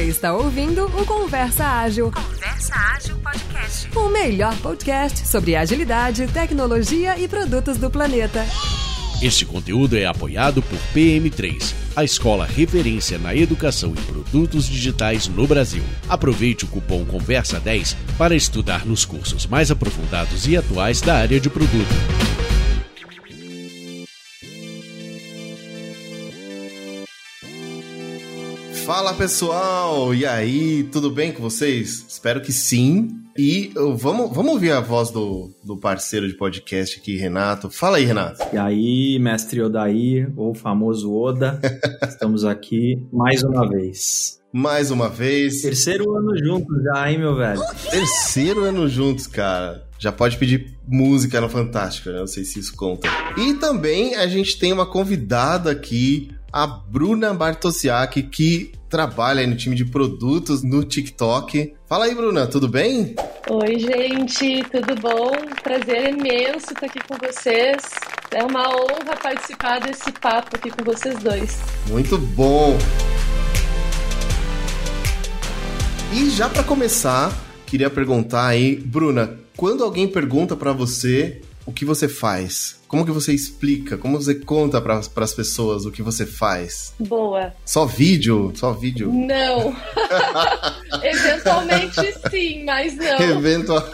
Você 0.00 0.06
está 0.06 0.32
ouvindo 0.32 0.86
o 0.86 1.04
Conversa 1.04 1.62
Ágil. 1.62 2.10
Conversa 2.10 2.74
Ágil 2.74 3.18
Podcast. 3.18 3.90
O 3.94 4.08
melhor 4.08 4.56
podcast 4.60 5.28
sobre 5.28 5.54
agilidade, 5.54 6.26
tecnologia 6.28 7.18
e 7.18 7.28
produtos 7.28 7.76
do 7.76 7.90
planeta. 7.90 8.46
Este 9.20 9.44
conteúdo 9.44 9.98
é 9.98 10.06
apoiado 10.06 10.62
por 10.62 10.78
PM3, 10.94 11.74
a 11.94 12.02
escola 12.02 12.46
referência 12.46 13.18
na 13.18 13.36
educação 13.36 13.90
em 13.90 14.02
produtos 14.10 14.66
digitais 14.66 15.28
no 15.28 15.46
Brasil. 15.46 15.82
Aproveite 16.08 16.64
o 16.64 16.68
cupom 16.68 17.04
Conversa10 17.04 17.94
para 18.16 18.34
estudar 18.34 18.86
nos 18.86 19.04
cursos 19.04 19.46
mais 19.46 19.70
aprofundados 19.70 20.46
e 20.48 20.56
atuais 20.56 21.02
da 21.02 21.16
área 21.16 21.38
de 21.38 21.50
produto. 21.50 22.49
Fala 28.92 29.14
pessoal, 29.14 30.12
e 30.12 30.26
aí, 30.26 30.82
tudo 30.82 31.12
bem 31.12 31.30
com 31.30 31.40
vocês? 31.40 32.04
Espero 32.08 32.40
que 32.40 32.52
sim. 32.52 33.22
E 33.38 33.70
vamos, 33.96 34.34
vamos 34.34 34.52
ouvir 34.52 34.72
a 34.72 34.80
voz 34.80 35.12
do, 35.12 35.48
do 35.62 35.76
parceiro 35.76 36.26
de 36.26 36.34
podcast 36.34 36.98
aqui, 36.98 37.16
Renato. 37.16 37.70
Fala 37.70 37.98
aí, 37.98 38.04
Renato. 38.04 38.44
E 38.52 38.58
aí, 38.58 39.16
mestre 39.20 39.62
Odair, 39.62 40.32
ou 40.36 40.56
famoso 40.56 41.14
Oda, 41.14 41.60
estamos 42.02 42.44
aqui 42.44 43.00
mais 43.12 43.44
uma 43.44 43.68
vez. 43.68 44.40
Mais 44.52 44.90
uma 44.90 45.08
vez. 45.08 45.62
Terceiro 45.62 46.12
ano 46.16 46.36
juntos 46.36 46.82
já, 46.82 47.12
hein, 47.12 47.18
meu 47.18 47.36
velho? 47.36 47.62
Terceiro 47.92 48.64
ano 48.64 48.88
juntos, 48.88 49.28
cara. 49.28 49.86
Já 50.00 50.10
pode 50.10 50.36
pedir 50.36 50.74
música 50.88 51.40
no 51.40 51.48
Fantástico, 51.48 52.10
né? 52.10 52.18
Não 52.18 52.26
sei 52.26 52.42
se 52.42 52.58
isso 52.58 52.74
conta. 52.74 53.08
E 53.36 53.54
também 53.54 54.16
a 54.16 54.26
gente 54.26 54.58
tem 54.58 54.72
uma 54.72 54.84
convidada 54.84 55.70
aqui, 55.70 56.32
a 56.52 56.66
Bruna 56.66 57.32
Bartosiak, 57.32 58.24
que 58.24 58.72
trabalha 58.90 59.40
aí 59.40 59.46
no 59.46 59.56
time 59.56 59.76
de 59.76 59.84
produtos 59.84 60.64
no 60.64 60.82
TikTok. 60.84 61.72
Fala 61.88 62.06
aí, 62.06 62.14
Bruna, 62.14 62.46
tudo 62.48 62.68
bem? 62.68 63.14
Oi, 63.48 63.78
gente, 63.78 64.64
tudo 64.64 65.00
bom? 65.00 65.30
Prazer 65.62 66.10
imenso 66.10 66.72
estar 66.72 66.86
aqui 66.86 66.98
com 67.06 67.16
vocês. 67.24 67.82
É 68.32 68.42
uma 68.42 68.68
honra 68.68 69.16
participar 69.22 69.80
desse 69.80 70.10
papo 70.12 70.56
aqui 70.56 70.70
com 70.70 70.84
vocês 70.84 71.16
dois. 71.20 71.60
Muito 71.88 72.18
bom. 72.18 72.76
E 76.12 76.28
já 76.30 76.48
para 76.48 76.64
começar, 76.64 77.32
queria 77.66 77.88
perguntar 77.88 78.48
aí, 78.48 78.74
Bruna, 78.74 79.38
quando 79.56 79.84
alguém 79.84 80.08
pergunta 80.08 80.56
para 80.56 80.72
você 80.72 81.40
o 81.70 81.72
que 81.72 81.84
você 81.84 82.08
faz, 82.08 82.80
como 82.88 83.06
que 83.06 83.12
você 83.12 83.32
explica? 83.32 83.96
Como 83.96 84.20
você 84.20 84.34
conta 84.34 84.80
para 84.80 84.98
as 84.98 85.32
pessoas 85.32 85.86
o 85.86 85.92
que 85.92 86.02
você 86.02 86.26
faz? 86.26 86.92
Boa. 86.98 87.52
Só 87.64 87.86
vídeo? 87.86 88.52
Só 88.56 88.72
vídeo? 88.72 89.12
Não. 89.12 89.76
Eventualmente 91.00 92.00
sim, 92.28 92.64
mas 92.64 92.96
não. 92.96 93.20
Eventual... 93.20 93.88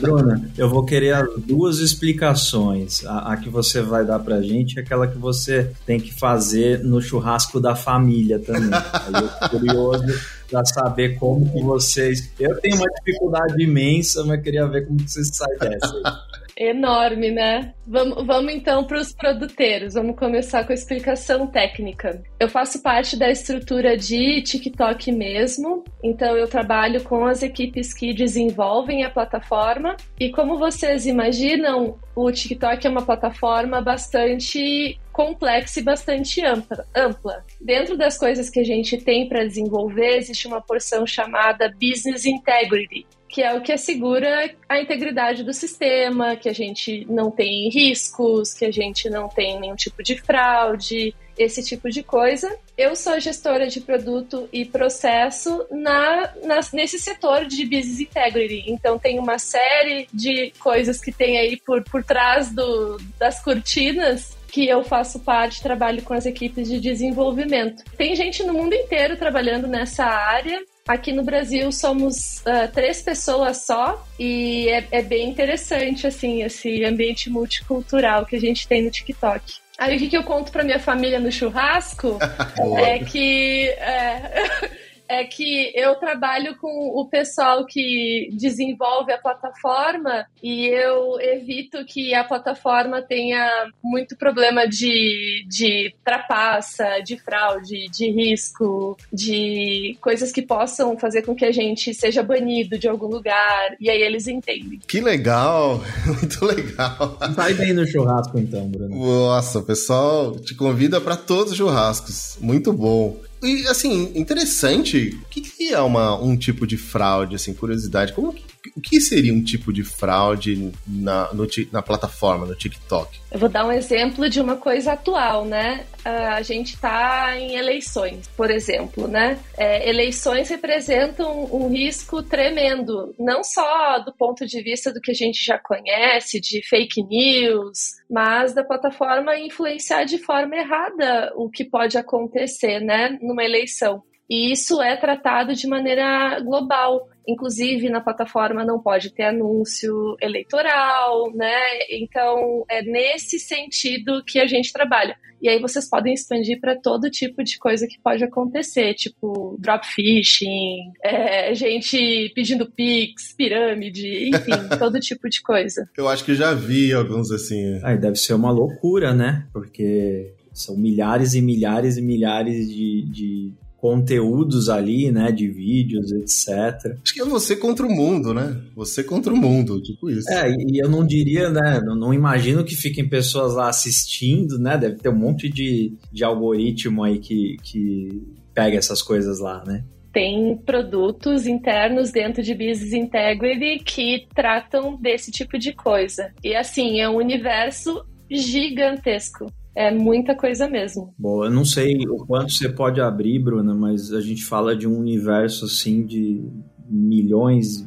Bruna, 0.00 0.50
eu 0.58 0.68
vou 0.68 0.84
querer 0.84 1.14
as 1.14 1.28
duas 1.38 1.78
explicações. 1.78 3.06
A, 3.06 3.34
a, 3.34 3.36
que 3.36 3.48
você 3.48 3.80
vai 3.80 4.04
dar 4.04 4.18
pra 4.18 4.42
gente 4.42 4.80
é 4.80 4.82
aquela 4.82 5.06
que 5.06 5.16
você 5.16 5.70
tem 5.86 6.00
que 6.00 6.12
fazer 6.12 6.80
no 6.80 7.00
churrasco 7.00 7.60
da 7.60 7.76
família 7.76 8.40
também. 8.40 8.70
Aí 8.72 9.22
eu 9.22 9.28
tô 9.28 9.48
curioso 9.50 10.20
para 10.50 10.64
saber 10.64 11.16
como 11.20 11.48
que 11.52 11.62
vocês. 11.62 12.32
Eu 12.40 12.60
tenho 12.60 12.74
uma 12.74 12.88
dificuldade 12.98 13.62
imensa, 13.62 14.24
mas 14.24 14.42
queria 14.42 14.66
ver 14.66 14.88
como 14.88 14.98
que 14.98 15.08
vocês 15.08 15.30
saem 15.32 15.58
dessa. 15.60 16.24
Enorme, 16.56 17.30
né? 17.30 17.74
Vamos, 17.86 18.24
vamos 18.24 18.52
então 18.52 18.84
para 18.84 19.00
os 19.00 19.12
produteiros. 19.12 19.94
Vamos 19.94 20.16
começar 20.16 20.64
com 20.64 20.72
a 20.72 20.74
explicação 20.74 21.46
técnica. 21.46 22.22
Eu 22.38 22.48
faço 22.48 22.80
parte 22.82 23.16
da 23.16 23.30
estrutura 23.30 23.96
de 23.96 24.42
TikTok 24.42 25.10
mesmo, 25.10 25.84
então 26.02 26.36
eu 26.36 26.46
trabalho 26.46 27.02
com 27.02 27.26
as 27.26 27.42
equipes 27.42 27.92
que 27.92 28.14
desenvolvem 28.14 29.04
a 29.04 29.10
plataforma. 29.10 29.96
E 30.18 30.30
como 30.30 30.58
vocês 30.58 31.06
imaginam, 31.06 31.98
o 32.14 32.30
TikTok 32.30 32.86
é 32.86 32.90
uma 32.90 33.04
plataforma 33.04 33.80
bastante 33.80 34.98
complexa 35.12 35.80
e 35.80 35.82
bastante 35.82 36.44
ampla, 36.44 36.86
ampla. 36.94 37.44
Dentro 37.60 37.96
das 37.96 38.18
coisas 38.18 38.50
que 38.50 38.60
a 38.60 38.64
gente 38.64 38.98
tem 38.98 39.28
para 39.28 39.44
desenvolver, 39.44 40.16
existe 40.16 40.46
uma 40.46 40.60
porção 40.60 41.06
chamada 41.06 41.72
Business 41.80 42.24
Integrity, 42.24 43.06
que 43.34 43.42
é 43.42 43.52
o 43.52 43.60
que 43.60 43.72
assegura 43.72 44.48
a 44.68 44.80
integridade 44.80 45.42
do 45.42 45.52
sistema, 45.52 46.36
que 46.36 46.48
a 46.48 46.52
gente 46.52 47.04
não 47.10 47.32
tem 47.32 47.68
riscos, 47.68 48.54
que 48.54 48.64
a 48.64 48.70
gente 48.70 49.10
não 49.10 49.28
tem 49.28 49.58
nenhum 49.58 49.74
tipo 49.74 50.04
de 50.04 50.16
fraude, 50.20 51.12
esse 51.36 51.60
tipo 51.64 51.90
de 51.90 52.04
coisa. 52.04 52.56
Eu 52.78 52.94
sou 52.94 53.18
gestora 53.18 53.66
de 53.66 53.80
produto 53.80 54.48
e 54.52 54.64
processo 54.64 55.66
na, 55.68 56.32
na, 56.44 56.60
nesse 56.72 56.96
setor 56.96 57.44
de 57.44 57.64
business 57.64 57.98
integrity. 57.98 58.70
Então 58.70 59.00
tem 59.00 59.18
uma 59.18 59.36
série 59.36 60.06
de 60.14 60.52
coisas 60.60 61.00
que 61.00 61.10
tem 61.10 61.36
aí 61.36 61.56
por, 61.56 61.82
por 61.82 62.04
trás 62.04 62.54
do, 62.54 62.98
das 63.18 63.42
cortinas 63.42 64.38
que 64.46 64.68
eu 64.68 64.84
faço 64.84 65.18
parte, 65.18 65.60
trabalho 65.60 66.02
com 66.02 66.14
as 66.14 66.24
equipes 66.24 66.68
de 66.68 66.78
desenvolvimento. 66.78 67.82
Tem 67.96 68.14
gente 68.14 68.44
no 68.44 68.52
mundo 68.52 68.74
inteiro 68.74 69.16
trabalhando 69.16 69.66
nessa 69.66 70.04
área. 70.04 70.62
Aqui 70.86 71.12
no 71.12 71.24
Brasil 71.24 71.72
somos 71.72 72.40
uh, 72.40 72.70
três 72.70 73.00
pessoas 73.00 73.64
só 73.64 74.06
e 74.20 74.68
é, 74.68 74.86
é, 74.90 75.02
bem 75.02 75.30
interessante 75.30 76.06
assim 76.06 76.42
esse 76.42 76.84
ambiente 76.84 77.30
multicultural 77.30 78.26
que 78.26 78.36
a 78.36 78.40
gente 78.40 78.68
tem 78.68 78.82
no 78.82 78.90
TikTok. 78.90 79.54
Aí 79.78 79.96
o 79.96 79.98
que, 79.98 80.08
que 80.08 80.16
eu 80.16 80.22
conto 80.22 80.52
para 80.52 80.62
minha 80.62 80.78
família 80.78 81.18
no 81.18 81.32
churrasco 81.32 82.18
é 82.76 82.98
que 82.98 83.66
é, 83.70 84.44
é 85.08 85.24
que 85.24 85.72
eu 85.74 85.94
trabalho 85.96 86.56
com 86.56 86.68
o 86.68 87.06
pessoal 87.06 87.64
que 87.66 88.30
desenvolve 88.32 89.12
a 89.12 89.18
plataforma 89.18 90.26
e 90.42 90.66
eu 90.66 91.20
evito 91.20 91.84
que 91.84 92.14
a 92.14 92.24
plataforma 92.24 93.02
tenha 93.02 93.66
muito 93.82 94.16
problema 94.16 94.66
de, 94.66 95.44
de 95.48 95.94
trapaça, 96.04 97.00
de 97.04 97.18
fraude, 97.18 97.88
de 97.90 98.10
risco, 98.10 98.96
de 99.12 99.96
coisas 100.00 100.32
que 100.32 100.42
possam 100.42 100.98
fazer 100.98 101.22
com 101.22 101.34
que 101.34 101.44
a 101.44 101.52
gente 101.52 101.92
seja 101.94 102.22
banido 102.22 102.78
de 102.78 102.88
algum 102.88 103.06
lugar. 103.06 103.76
E 103.80 103.90
aí 103.90 104.02
eles 104.02 104.26
entendem. 104.26 104.80
Que 104.86 105.00
legal! 105.00 105.82
Muito 106.06 106.44
legal. 106.44 107.18
Vai 107.34 107.54
bem 107.54 107.72
no 107.72 107.86
churrasco 107.86 108.38
então, 108.38 108.66
Bruno. 108.68 108.94
Nossa, 108.94 109.58
o 109.58 109.62
pessoal 109.62 110.38
te 110.38 110.54
convida 110.54 111.00
para 111.00 111.16
todos 111.16 111.52
os 111.52 111.58
churrascos. 111.58 112.36
Muito 112.40 112.72
bom. 112.72 113.16
E, 113.44 113.66
assim, 113.68 114.10
interessante, 114.14 115.18
o 115.22 115.28
que, 115.28 115.42
que 115.42 115.72
é 115.74 115.80
uma, 115.80 116.18
um 116.18 116.34
tipo 116.34 116.66
de 116.66 116.78
fraude, 116.78 117.36
assim, 117.36 117.52
curiosidade? 117.52 118.14
Como 118.14 118.32
que, 118.32 118.42
o 118.76 118.80
que 118.80 119.00
seria 119.00 119.32
um 119.32 119.42
tipo 119.42 119.72
de 119.72 119.84
fraude 119.84 120.72
na, 120.86 121.32
no, 121.32 121.46
na 121.72 121.82
plataforma, 121.82 122.46
no 122.46 122.54
TikTok? 122.54 123.20
Eu 123.30 123.38
vou 123.38 123.48
dar 123.48 123.66
um 123.66 123.72
exemplo 123.72 124.28
de 124.28 124.40
uma 124.40 124.56
coisa 124.56 124.92
atual, 124.92 125.44
né? 125.44 125.84
a 126.04 126.42
gente 126.42 126.74
está 126.74 127.36
em 127.38 127.56
eleições, 127.56 128.28
por 128.36 128.50
exemplo, 128.50 129.08
né? 129.08 129.38
É, 129.56 129.88
eleições 129.88 130.50
representam 130.50 131.44
um 131.52 131.68
risco 131.68 132.22
tremendo, 132.22 133.14
não 133.18 133.42
só 133.42 133.98
do 134.00 134.12
ponto 134.12 134.46
de 134.46 134.62
vista 134.62 134.92
do 134.92 135.00
que 135.00 135.10
a 135.10 135.14
gente 135.14 135.42
já 135.42 135.58
conhece, 135.58 136.40
de 136.40 136.60
fake 136.68 137.02
news, 137.04 137.94
mas 138.10 138.52
da 138.54 138.62
plataforma 138.62 139.38
influenciar 139.38 140.04
de 140.04 140.18
forma 140.18 140.56
errada 140.56 141.32
o 141.36 141.48
que 141.48 141.64
pode 141.64 141.96
acontecer, 141.96 142.80
né, 142.80 143.18
numa 143.22 143.42
eleição. 143.44 144.02
E 144.28 144.52
isso 144.52 144.80
é 144.80 144.96
tratado 144.96 145.54
de 145.54 145.66
maneira 145.66 146.40
global. 146.40 147.08
Inclusive, 147.26 147.88
na 147.88 148.00
plataforma 148.00 148.64
não 148.64 148.80
pode 148.80 149.10
ter 149.10 149.24
anúncio 149.24 150.16
eleitoral, 150.20 151.32
né? 151.34 151.54
Então, 151.90 152.64
é 152.68 152.82
nesse 152.82 153.38
sentido 153.38 154.22
que 154.24 154.38
a 154.38 154.46
gente 154.46 154.72
trabalha. 154.72 155.16
E 155.40 155.48
aí 155.48 155.60
vocês 155.60 155.88
podem 155.88 156.14
expandir 156.14 156.58
para 156.60 156.74
todo 156.74 157.10
tipo 157.10 157.44
de 157.44 157.58
coisa 157.58 157.86
que 157.86 158.00
pode 158.02 158.24
acontecer, 158.24 158.94
tipo 158.94 159.56
drop 159.58 159.86
phishing, 159.86 160.92
é, 161.02 161.54
gente 161.54 162.32
pedindo 162.34 162.70
pix, 162.70 163.34
pirâmide, 163.36 164.30
enfim, 164.30 164.52
todo 164.78 165.00
tipo 165.00 165.28
de 165.28 165.42
coisa. 165.42 165.86
Eu 165.98 166.08
acho 166.08 166.24
que 166.24 166.34
já 166.34 166.54
vi 166.54 166.92
alguns 166.92 167.30
assim. 167.30 167.78
Aí 167.82 167.98
deve 167.98 168.16
ser 168.16 168.32
uma 168.32 168.50
loucura, 168.50 169.12
né? 169.12 169.46
Porque 169.52 170.34
são 170.52 170.76
milhares 170.76 171.34
e 171.34 171.42
milhares 171.42 171.98
e 171.98 172.02
milhares 172.02 172.68
de, 172.68 173.02
de 173.10 173.52
conteúdos 173.84 174.70
ali, 174.70 175.12
né, 175.12 175.30
de 175.30 175.46
vídeos, 175.46 176.10
etc. 176.10 176.96
Acho 177.02 177.12
que 177.12 177.20
é 177.20 177.24
você 177.26 177.54
contra 177.54 177.84
o 177.84 177.90
mundo, 177.90 178.32
né? 178.32 178.58
Você 178.74 179.04
contra 179.04 179.30
o 179.30 179.36
mundo, 179.36 179.78
tipo 179.82 180.08
isso. 180.08 180.26
É, 180.32 180.48
e 180.48 180.82
eu 180.82 180.88
não 180.88 181.06
diria, 181.06 181.50
né, 181.50 181.82
não, 181.84 181.94
não 181.94 182.14
imagino 182.14 182.64
que 182.64 182.74
fiquem 182.74 183.06
pessoas 183.06 183.52
lá 183.52 183.68
assistindo, 183.68 184.58
né? 184.58 184.78
Deve 184.78 184.96
ter 184.96 185.10
um 185.10 185.18
monte 185.18 185.50
de, 185.50 185.92
de 186.10 186.24
algoritmo 186.24 187.04
aí 187.04 187.18
que, 187.18 187.58
que 187.62 188.22
pega 188.54 188.78
essas 188.78 189.02
coisas 189.02 189.38
lá, 189.38 189.62
né? 189.66 189.84
tem 190.14 190.56
produtos 190.64 191.44
internos 191.44 192.12
dentro 192.12 192.40
de 192.40 192.54
Business 192.54 192.92
Integrity 192.92 193.82
que 193.82 194.28
tratam 194.32 194.96
desse 194.96 195.32
tipo 195.32 195.58
de 195.58 195.72
coisa. 195.72 196.32
E 196.42 196.54
assim, 196.54 197.00
é 197.00 197.08
um 197.08 197.16
universo 197.16 198.00
gigantesco 198.30 199.52
É 199.74 199.90
muita 199.90 200.34
coisa 200.36 200.68
mesmo. 200.68 201.12
Bom, 201.18 201.44
eu 201.44 201.50
não 201.50 201.64
sei 201.64 202.06
o 202.08 202.16
quanto 202.26 202.52
você 202.52 202.68
pode 202.68 203.00
abrir, 203.00 203.38
Bruna, 203.38 203.74
mas 203.74 204.12
a 204.12 204.20
gente 204.20 204.44
fala 204.44 204.76
de 204.76 204.86
um 204.86 204.98
universo 204.98 205.64
assim 205.64 206.06
de 206.06 206.48
milhões 206.88 207.86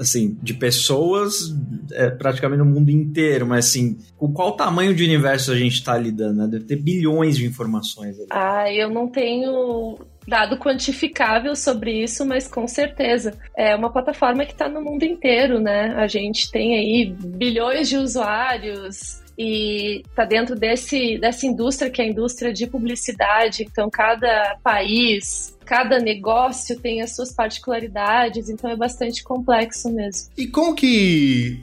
assim, 0.00 0.38
de 0.42 0.54
pessoas 0.54 1.54
é, 1.92 2.08
praticamente 2.08 2.62
no 2.62 2.64
mundo 2.64 2.90
inteiro, 2.90 3.46
mas 3.46 3.66
assim, 3.66 3.98
com 4.16 4.32
qual 4.32 4.52
tamanho 4.52 4.94
de 4.94 5.02
universo 5.02 5.50
a 5.50 5.56
gente 5.56 5.74
está 5.74 5.98
lidando? 5.98 6.42
Né? 6.42 6.48
Deve 6.48 6.64
ter 6.64 6.76
bilhões 6.76 7.36
de 7.36 7.44
informações. 7.44 8.18
Ali. 8.18 8.28
Ah, 8.30 8.72
eu 8.72 8.88
não 8.88 9.08
tenho 9.08 9.98
dado 10.26 10.56
quantificável 10.58 11.54
sobre 11.54 12.02
isso, 12.02 12.24
mas 12.24 12.48
com 12.48 12.66
certeza 12.66 13.34
é 13.56 13.74
uma 13.74 13.92
plataforma 13.92 14.44
que 14.46 14.52
está 14.52 14.68
no 14.68 14.80
mundo 14.80 15.04
inteiro, 15.04 15.60
né? 15.60 15.94
A 15.96 16.06
gente 16.06 16.50
tem 16.50 16.76
aí 16.76 17.14
bilhões 17.36 17.88
de 17.88 17.96
usuários, 17.96 19.22
e 19.38 20.02
está 20.08 20.24
dentro 20.24 20.54
desse, 20.54 21.18
dessa 21.18 21.46
indústria 21.46 21.90
que 21.90 22.00
é 22.00 22.04
a 22.04 22.08
indústria 22.08 22.52
de 22.52 22.66
publicidade. 22.66 23.64
Então, 23.64 23.90
cada 23.90 24.56
país, 24.62 25.56
cada 25.64 25.98
negócio 25.98 26.78
tem 26.78 27.02
as 27.02 27.14
suas 27.14 27.32
particularidades, 27.32 28.48
então 28.48 28.70
é 28.70 28.76
bastante 28.76 29.22
complexo 29.22 29.90
mesmo. 29.90 30.30
E 30.36 30.46
como 30.46 30.74
que, 30.74 31.60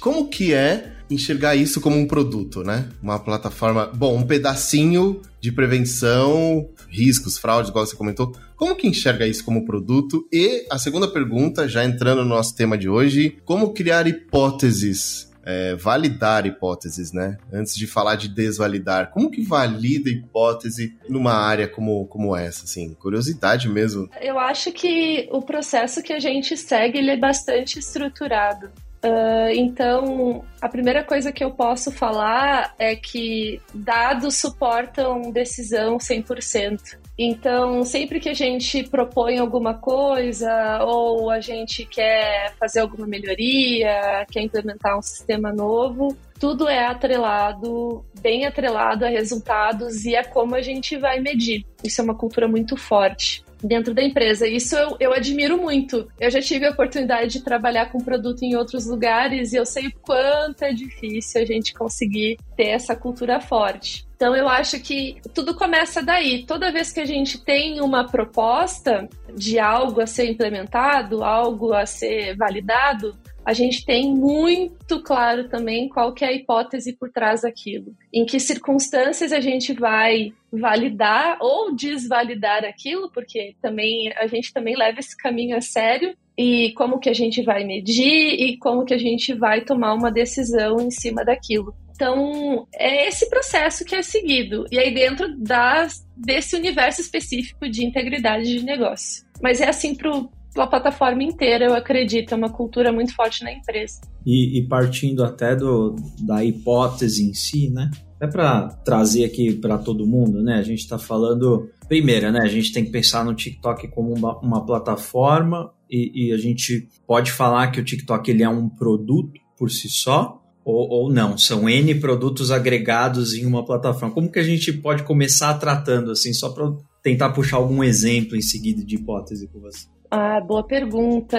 como 0.00 0.28
que 0.28 0.54
é 0.54 0.92
enxergar 1.10 1.56
isso 1.56 1.80
como 1.80 1.96
um 1.96 2.06
produto, 2.06 2.62
né? 2.62 2.88
Uma 3.02 3.18
plataforma, 3.18 3.86
bom, 3.86 4.16
um 4.16 4.22
pedacinho 4.22 5.20
de 5.40 5.50
prevenção, 5.50 6.68
riscos, 6.88 7.38
fraudes, 7.38 7.70
igual 7.70 7.84
você 7.84 7.96
comentou. 7.96 8.32
Como 8.56 8.76
que 8.76 8.86
enxerga 8.86 9.26
isso 9.26 9.44
como 9.44 9.64
produto? 9.64 10.26
E 10.32 10.66
a 10.70 10.78
segunda 10.78 11.08
pergunta, 11.08 11.68
já 11.68 11.84
entrando 11.84 12.22
no 12.22 12.28
nosso 12.28 12.54
tema 12.54 12.78
de 12.78 12.88
hoje, 12.88 13.38
como 13.44 13.72
criar 13.72 14.06
hipóteses 14.06 15.29
é, 15.44 15.74
validar 15.74 16.46
hipóteses, 16.46 17.12
né? 17.12 17.38
Antes 17.52 17.76
de 17.76 17.86
falar 17.86 18.16
de 18.16 18.28
desvalidar. 18.28 19.10
Como 19.10 19.30
que 19.30 19.42
valida 19.42 20.10
hipótese 20.10 20.96
numa 21.08 21.32
área 21.32 21.68
como, 21.68 22.06
como 22.06 22.36
essa, 22.36 22.64
assim? 22.64 22.94
Curiosidade 22.94 23.68
mesmo. 23.68 24.08
Eu 24.20 24.38
acho 24.38 24.72
que 24.72 25.28
o 25.30 25.42
processo 25.42 26.02
que 26.02 26.12
a 26.12 26.20
gente 26.20 26.56
segue, 26.56 26.98
ele 26.98 27.10
é 27.10 27.16
bastante 27.16 27.78
estruturado. 27.78 28.70
Uh, 29.02 29.48
então, 29.54 30.44
a 30.60 30.68
primeira 30.68 31.02
coisa 31.02 31.32
que 31.32 31.42
eu 31.42 31.50
posso 31.50 31.90
falar 31.90 32.74
é 32.78 32.94
que 32.94 33.58
dados 33.72 34.36
suportam 34.36 35.30
decisão 35.32 35.96
100%. 35.96 36.98
Então, 37.22 37.84
sempre 37.84 38.18
que 38.18 38.30
a 38.30 38.34
gente 38.34 38.82
propõe 38.84 39.36
alguma 39.36 39.74
coisa 39.74 40.82
ou 40.84 41.28
a 41.28 41.38
gente 41.38 41.84
quer 41.84 42.54
fazer 42.58 42.80
alguma 42.80 43.06
melhoria, 43.06 44.24
quer 44.32 44.40
implementar 44.40 44.98
um 44.98 45.02
sistema 45.02 45.52
novo, 45.52 46.16
tudo 46.38 46.66
é 46.66 46.86
atrelado, 46.86 48.02
bem 48.22 48.46
atrelado 48.46 49.04
a 49.04 49.10
resultados 49.10 50.06
e 50.06 50.14
é 50.14 50.24
como 50.24 50.54
a 50.54 50.62
gente 50.62 50.96
vai 50.96 51.20
medir. 51.20 51.66
Isso 51.84 52.00
é 52.00 52.04
uma 52.04 52.14
cultura 52.14 52.48
muito 52.48 52.74
forte 52.74 53.44
dentro 53.62 53.92
da 53.92 54.02
empresa. 54.02 54.48
Isso 54.48 54.74
eu, 54.74 54.96
eu 54.98 55.12
admiro 55.12 55.60
muito. 55.60 56.08
Eu 56.18 56.30
já 56.30 56.40
tive 56.40 56.64
a 56.64 56.70
oportunidade 56.70 57.32
de 57.32 57.44
trabalhar 57.44 57.92
com 57.92 57.98
produto 57.98 58.44
em 58.44 58.56
outros 58.56 58.86
lugares 58.86 59.52
e 59.52 59.56
eu 59.56 59.66
sei 59.66 59.88
o 59.88 59.92
quanto 60.00 60.62
é 60.62 60.72
difícil 60.72 61.42
a 61.42 61.44
gente 61.44 61.74
conseguir 61.74 62.38
ter 62.56 62.68
essa 62.68 62.96
cultura 62.96 63.42
forte. 63.42 64.08
Então 64.20 64.36
eu 64.36 64.46
acho 64.46 64.78
que 64.80 65.16
tudo 65.34 65.54
começa 65.54 66.02
daí. 66.02 66.44
Toda 66.44 66.70
vez 66.70 66.92
que 66.92 67.00
a 67.00 67.06
gente 67.06 67.42
tem 67.42 67.80
uma 67.80 68.06
proposta 68.06 69.08
de 69.34 69.58
algo 69.58 69.98
a 69.98 70.06
ser 70.06 70.30
implementado, 70.30 71.24
algo 71.24 71.72
a 71.72 71.86
ser 71.86 72.36
validado, 72.36 73.18
a 73.46 73.54
gente 73.54 73.82
tem 73.82 74.14
muito 74.14 75.02
claro 75.02 75.48
também 75.48 75.88
qual 75.88 76.12
que 76.12 76.22
é 76.22 76.28
a 76.28 76.32
hipótese 76.34 76.92
por 76.92 77.10
trás 77.10 77.40
daquilo. 77.40 77.94
Em 78.12 78.26
que 78.26 78.38
circunstâncias 78.38 79.32
a 79.32 79.40
gente 79.40 79.72
vai 79.72 80.34
validar 80.52 81.38
ou 81.40 81.74
desvalidar 81.74 82.62
aquilo, 82.62 83.10
porque 83.10 83.56
também 83.62 84.12
a 84.18 84.26
gente 84.26 84.52
também 84.52 84.76
leva 84.76 85.00
esse 85.00 85.16
caminho 85.16 85.56
a 85.56 85.62
sério 85.62 86.14
e 86.36 86.72
como 86.72 86.98
que 86.98 87.08
a 87.08 87.14
gente 87.14 87.42
vai 87.42 87.64
medir 87.64 88.34
e 88.34 88.58
como 88.58 88.84
que 88.84 88.92
a 88.92 88.98
gente 88.98 89.32
vai 89.32 89.62
tomar 89.62 89.94
uma 89.94 90.12
decisão 90.12 90.78
em 90.78 90.90
cima 90.90 91.24
daquilo. 91.24 91.74
Então, 92.00 92.66
é 92.72 93.08
esse 93.08 93.28
processo 93.28 93.84
que 93.84 93.94
é 93.94 94.00
seguido. 94.00 94.64
E 94.72 94.78
aí 94.78 94.94
dentro 94.94 95.36
das, 95.36 96.02
desse 96.16 96.56
universo 96.56 97.02
específico 97.02 97.68
de 97.68 97.84
integridade 97.84 98.44
de 98.58 98.64
negócio. 98.64 99.22
Mas 99.42 99.60
é 99.60 99.68
assim 99.68 99.94
para 99.94 100.10
a 100.56 100.66
plataforma 100.66 101.22
inteira, 101.22 101.66
eu 101.66 101.74
acredito. 101.74 102.32
É 102.32 102.36
uma 102.38 102.48
cultura 102.48 102.90
muito 102.90 103.14
forte 103.14 103.44
na 103.44 103.52
empresa. 103.52 104.00
E, 104.24 104.58
e 104.58 104.66
partindo 104.66 105.22
até 105.22 105.54
do, 105.54 105.94
da 106.20 106.42
hipótese 106.42 107.22
em 107.22 107.34
si, 107.34 107.68
né? 107.68 107.90
É 108.18 108.26
para 108.26 108.68
trazer 108.82 109.26
aqui 109.26 109.52
para 109.52 109.76
todo 109.76 110.06
mundo, 110.06 110.42
né? 110.42 110.54
A 110.54 110.62
gente 110.62 110.80
está 110.80 110.98
falando. 110.98 111.68
Primeira, 111.86 112.32
né? 112.32 112.40
A 112.42 112.48
gente 112.48 112.72
tem 112.72 112.82
que 112.82 112.90
pensar 112.90 113.26
no 113.26 113.34
TikTok 113.34 113.88
como 113.88 114.14
uma, 114.14 114.38
uma 114.38 114.64
plataforma 114.64 115.70
e, 115.90 116.28
e, 116.28 116.32
a 116.32 116.38
gente 116.38 116.88
pode 117.06 117.32
falar 117.32 117.72
que 117.72 117.80
o 117.80 117.84
TikTok 117.84 118.30
ele 118.30 118.44
é 118.44 118.48
um 118.48 118.68
produto 118.68 119.32
por 119.58 119.70
si 119.70 119.90
só, 119.90 120.39
ou, 120.64 120.88
ou 120.88 121.12
não, 121.12 121.38
são 121.38 121.68
N 121.68 121.94
produtos 121.96 122.50
agregados 122.50 123.34
em 123.34 123.46
uma 123.46 123.64
plataforma. 123.64 124.14
Como 124.14 124.30
que 124.30 124.38
a 124.38 124.44
gente 124.44 124.72
pode 124.72 125.02
começar 125.02 125.54
tratando 125.54 126.10
assim, 126.10 126.32
só 126.32 126.50
para 126.50 126.72
tentar 127.02 127.30
puxar 127.30 127.56
algum 127.56 127.82
exemplo 127.82 128.36
em 128.36 128.42
seguida 128.42 128.84
de 128.84 128.96
hipótese 128.96 129.48
com 129.48 129.60
você? 129.60 129.86
Ah, 130.10 130.40
boa 130.40 130.66
pergunta. 130.66 131.38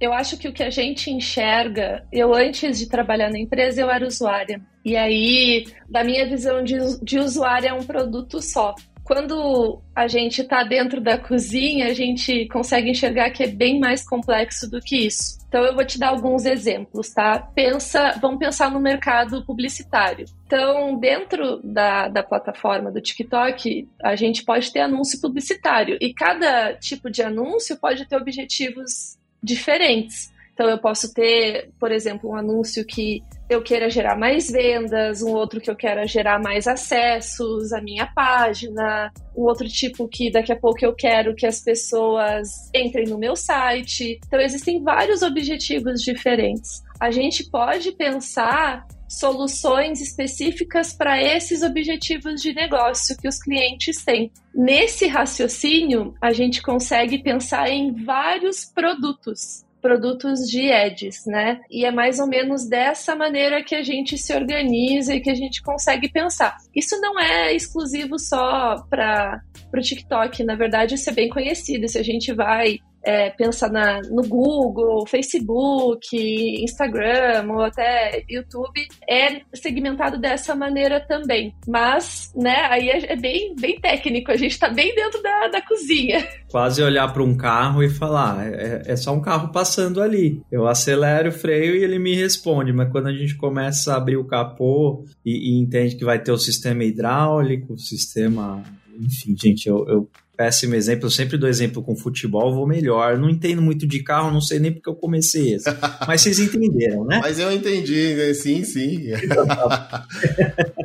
Eu 0.00 0.12
acho 0.12 0.38
que 0.38 0.46
o 0.46 0.52
que 0.52 0.62
a 0.62 0.70
gente 0.70 1.10
enxerga, 1.10 2.06
eu 2.12 2.32
antes 2.32 2.78
de 2.78 2.88
trabalhar 2.88 3.30
na 3.30 3.38
empresa, 3.38 3.80
eu 3.80 3.90
era 3.90 4.06
usuária. 4.06 4.60
E 4.84 4.96
aí, 4.96 5.66
da 5.90 6.04
minha 6.04 6.28
visão 6.28 6.62
de, 6.62 6.76
de 7.02 7.18
usuário, 7.18 7.68
é 7.68 7.72
um 7.72 7.82
produto 7.82 8.40
só. 8.40 8.74
Quando 9.02 9.82
a 9.94 10.06
gente 10.06 10.40
está 10.40 10.62
dentro 10.62 11.00
da 11.00 11.18
cozinha, 11.18 11.88
a 11.88 11.92
gente 11.92 12.46
consegue 12.46 12.90
enxergar 12.90 13.30
que 13.30 13.42
é 13.42 13.48
bem 13.48 13.80
mais 13.80 14.08
complexo 14.08 14.70
do 14.70 14.80
que 14.80 15.06
isso. 15.06 15.41
Então 15.52 15.66
eu 15.66 15.74
vou 15.74 15.84
te 15.84 15.98
dar 15.98 16.08
alguns 16.08 16.46
exemplos, 16.46 17.10
tá? 17.10 17.38
Pensa, 17.38 18.18
vamos 18.22 18.38
pensar 18.38 18.70
no 18.70 18.80
mercado 18.80 19.44
publicitário. 19.44 20.24
Então, 20.46 20.98
dentro 20.98 21.60
da, 21.62 22.08
da 22.08 22.22
plataforma 22.22 22.90
do 22.90 23.02
TikTok, 23.02 23.86
a 24.02 24.16
gente 24.16 24.46
pode 24.46 24.72
ter 24.72 24.80
anúncio 24.80 25.20
publicitário 25.20 25.98
e 26.00 26.14
cada 26.14 26.72
tipo 26.76 27.10
de 27.10 27.22
anúncio 27.22 27.76
pode 27.76 28.08
ter 28.08 28.16
objetivos 28.16 29.18
diferentes. 29.42 30.31
Então, 30.54 30.68
eu 30.68 30.78
posso 30.78 31.12
ter, 31.12 31.70
por 31.80 31.90
exemplo, 31.90 32.30
um 32.30 32.36
anúncio 32.36 32.84
que 32.84 33.22
eu 33.48 33.62
queira 33.62 33.88
gerar 33.88 34.16
mais 34.16 34.50
vendas, 34.50 35.22
um 35.22 35.30
outro 35.30 35.60
que 35.60 35.70
eu 35.70 35.76
queira 35.76 36.06
gerar 36.06 36.38
mais 36.40 36.66
acessos 36.66 37.72
à 37.72 37.80
minha 37.80 38.06
página, 38.06 39.10
um 39.36 39.42
outro 39.42 39.66
tipo 39.68 40.06
que 40.08 40.30
daqui 40.30 40.52
a 40.52 40.58
pouco 40.58 40.84
eu 40.84 40.94
quero 40.94 41.34
que 41.34 41.46
as 41.46 41.60
pessoas 41.60 42.48
entrem 42.74 43.06
no 43.06 43.18
meu 43.18 43.34
site. 43.34 44.20
Então, 44.26 44.40
existem 44.40 44.82
vários 44.82 45.22
objetivos 45.22 46.02
diferentes. 46.02 46.82
A 47.00 47.10
gente 47.10 47.48
pode 47.50 47.92
pensar 47.92 48.86
soluções 49.08 50.00
específicas 50.00 50.94
para 50.94 51.22
esses 51.22 51.62
objetivos 51.62 52.40
de 52.40 52.54
negócio 52.54 53.16
que 53.18 53.28
os 53.28 53.38
clientes 53.38 54.02
têm. 54.04 54.30
Nesse 54.54 55.06
raciocínio, 55.06 56.14
a 56.20 56.32
gente 56.32 56.62
consegue 56.62 57.22
pensar 57.22 57.68
em 57.68 57.92
vários 57.92 58.64
produtos 58.64 59.64
produtos 59.82 60.48
de 60.48 60.70
ads, 60.70 61.26
né? 61.26 61.60
E 61.68 61.84
é 61.84 61.90
mais 61.90 62.20
ou 62.20 62.26
menos 62.28 62.66
dessa 62.66 63.16
maneira 63.16 63.62
que 63.62 63.74
a 63.74 63.82
gente 63.82 64.16
se 64.16 64.32
organiza 64.32 65.14
e 65.14 65.20
que 65.20 65.28
a 65.28 65.34
gente 65.34 65.60
consegue 65.60 66.08
pensar. 66.08 66.56
Isso 66.74 66.98
não 67.00 67.18
é 67.18 67.52
exclusivo 67.52 68.18
só 68.18 68.76
para 68.88 69.42
o 69.74 69.80
TikTok, 69.80 70.44
na 70.44 70.54
verdade, 70.54 70.94
isso 70.94 71.10
é 71.10 71.12
bem 71.12 71.28
conhecido. 71.28 71.88
Se 71.88 71.98
a 71.98 72.04
gente 72.04 72.32
vai 72.32 72.78
é, 73.04 73.30
pensa 73.30 73.68
na, 73.68 74.00
no 74.10 74.22
Google, 74.22 75.06
Facebook, 75.06 76.16
Instagram 76.62 77.46
ou 77.50 77.62
até 77.62 78.24
YouTube, 78.28 78.86
é 79.08 79.40
segmentado 79.54 80.18
dessa 80.18 80.54
maneira 80.54 81.00
também. 81.00 81.54
Mas, 81.66 82.32
né, 82.34 82.66
aí 82.68 82.88
é, 82.88 83.12
é 83.12 83.16
bem, 83.16 83.54
bem 83.58 83.80
técnico, 83.80 84.30
a 84.30 84.36
gente 84.36 84.52
está 84.52 84.68
bem 84.68 84.94
dentro 84.94 85.22
da, 85.22 85.48
da 85.48 85.62
cozinha. 85.62 86.26
Quase 86.50 86.82
olhar 86.82 87.12
para 87.12 87.22
um 87.22 87.36
carro 87.36 87.82
e 87.82 87.88
falar, 87.88 88.46
é, 88.46 88.82
é 88.86 88.96
só 88.96 89.12
um 89.12 89.20
carro 89.20 89.50
passando 89.50 90.00
ali. 90.00 90.40
Eu 90.50 90.66
acelero 90.66 91.30
o 91.30 91.32
freio 91.32 91.76
e 91.76 91.82
ele 91.82 91.98
me 91.98 92.14
responde, 92.14 92.72
mas 92.72 92.90
quando 92.90 93.08
a 93.08 93.12
gente 93.12 93.36
começa 93.36 93.92
a 93.92 93.96
abrir 93.96 94.16
o 94.16 94.24
capô 94.24 95.04
e, 95.24 95.56
e 95.56 95.60
entende 95.60 95.96
que 95.96 96.04
vai 96.04 96.18
ter 96.18 96.32
o 96.32 96.38
sistema 96.38 96.84
hidráulico, 96.84 97.74
o 97.74 97.78
sistema 97.78 98.62
enfim, 99.00 99.34
gente, 99.36 99.68
eu, 99.68 99.88
eu 99.88 100.08
péssimo 100.42 100.74
exemplo, 100.74 101.06
eu 101.06 101.10
sempre 101.10 101.38
dou 101.38 101.48
exemplo 101.48 101.84
com 101.84 101.94
futebol, 101.94 102.52
vou 102.52 102.66
melhor. 102.66 103.16
Não 103.16 103.30
entendo 103.30 103.62
muito 103.62 103.86
de 103.86 104.02
carro, 104.02 104.32
não 104.32 104.40
sei 104.40 104.58
nem 104.58 104.72
porque 104.72 104.90
eu 104.90 104.94
comecei 104.96 105.54
esse. 105.54 105.70
Mas 106.04 106.20
vocês 106.20 106.40
entenderam, 106.40 107.04
né? 107.04 107.20
Mas 107.22 107.38
eu 107.38 107.52
entendi, 107.52 108.14
né? 108.14 108.34
sim, 108.34 108.64
sim. 108.64 109.12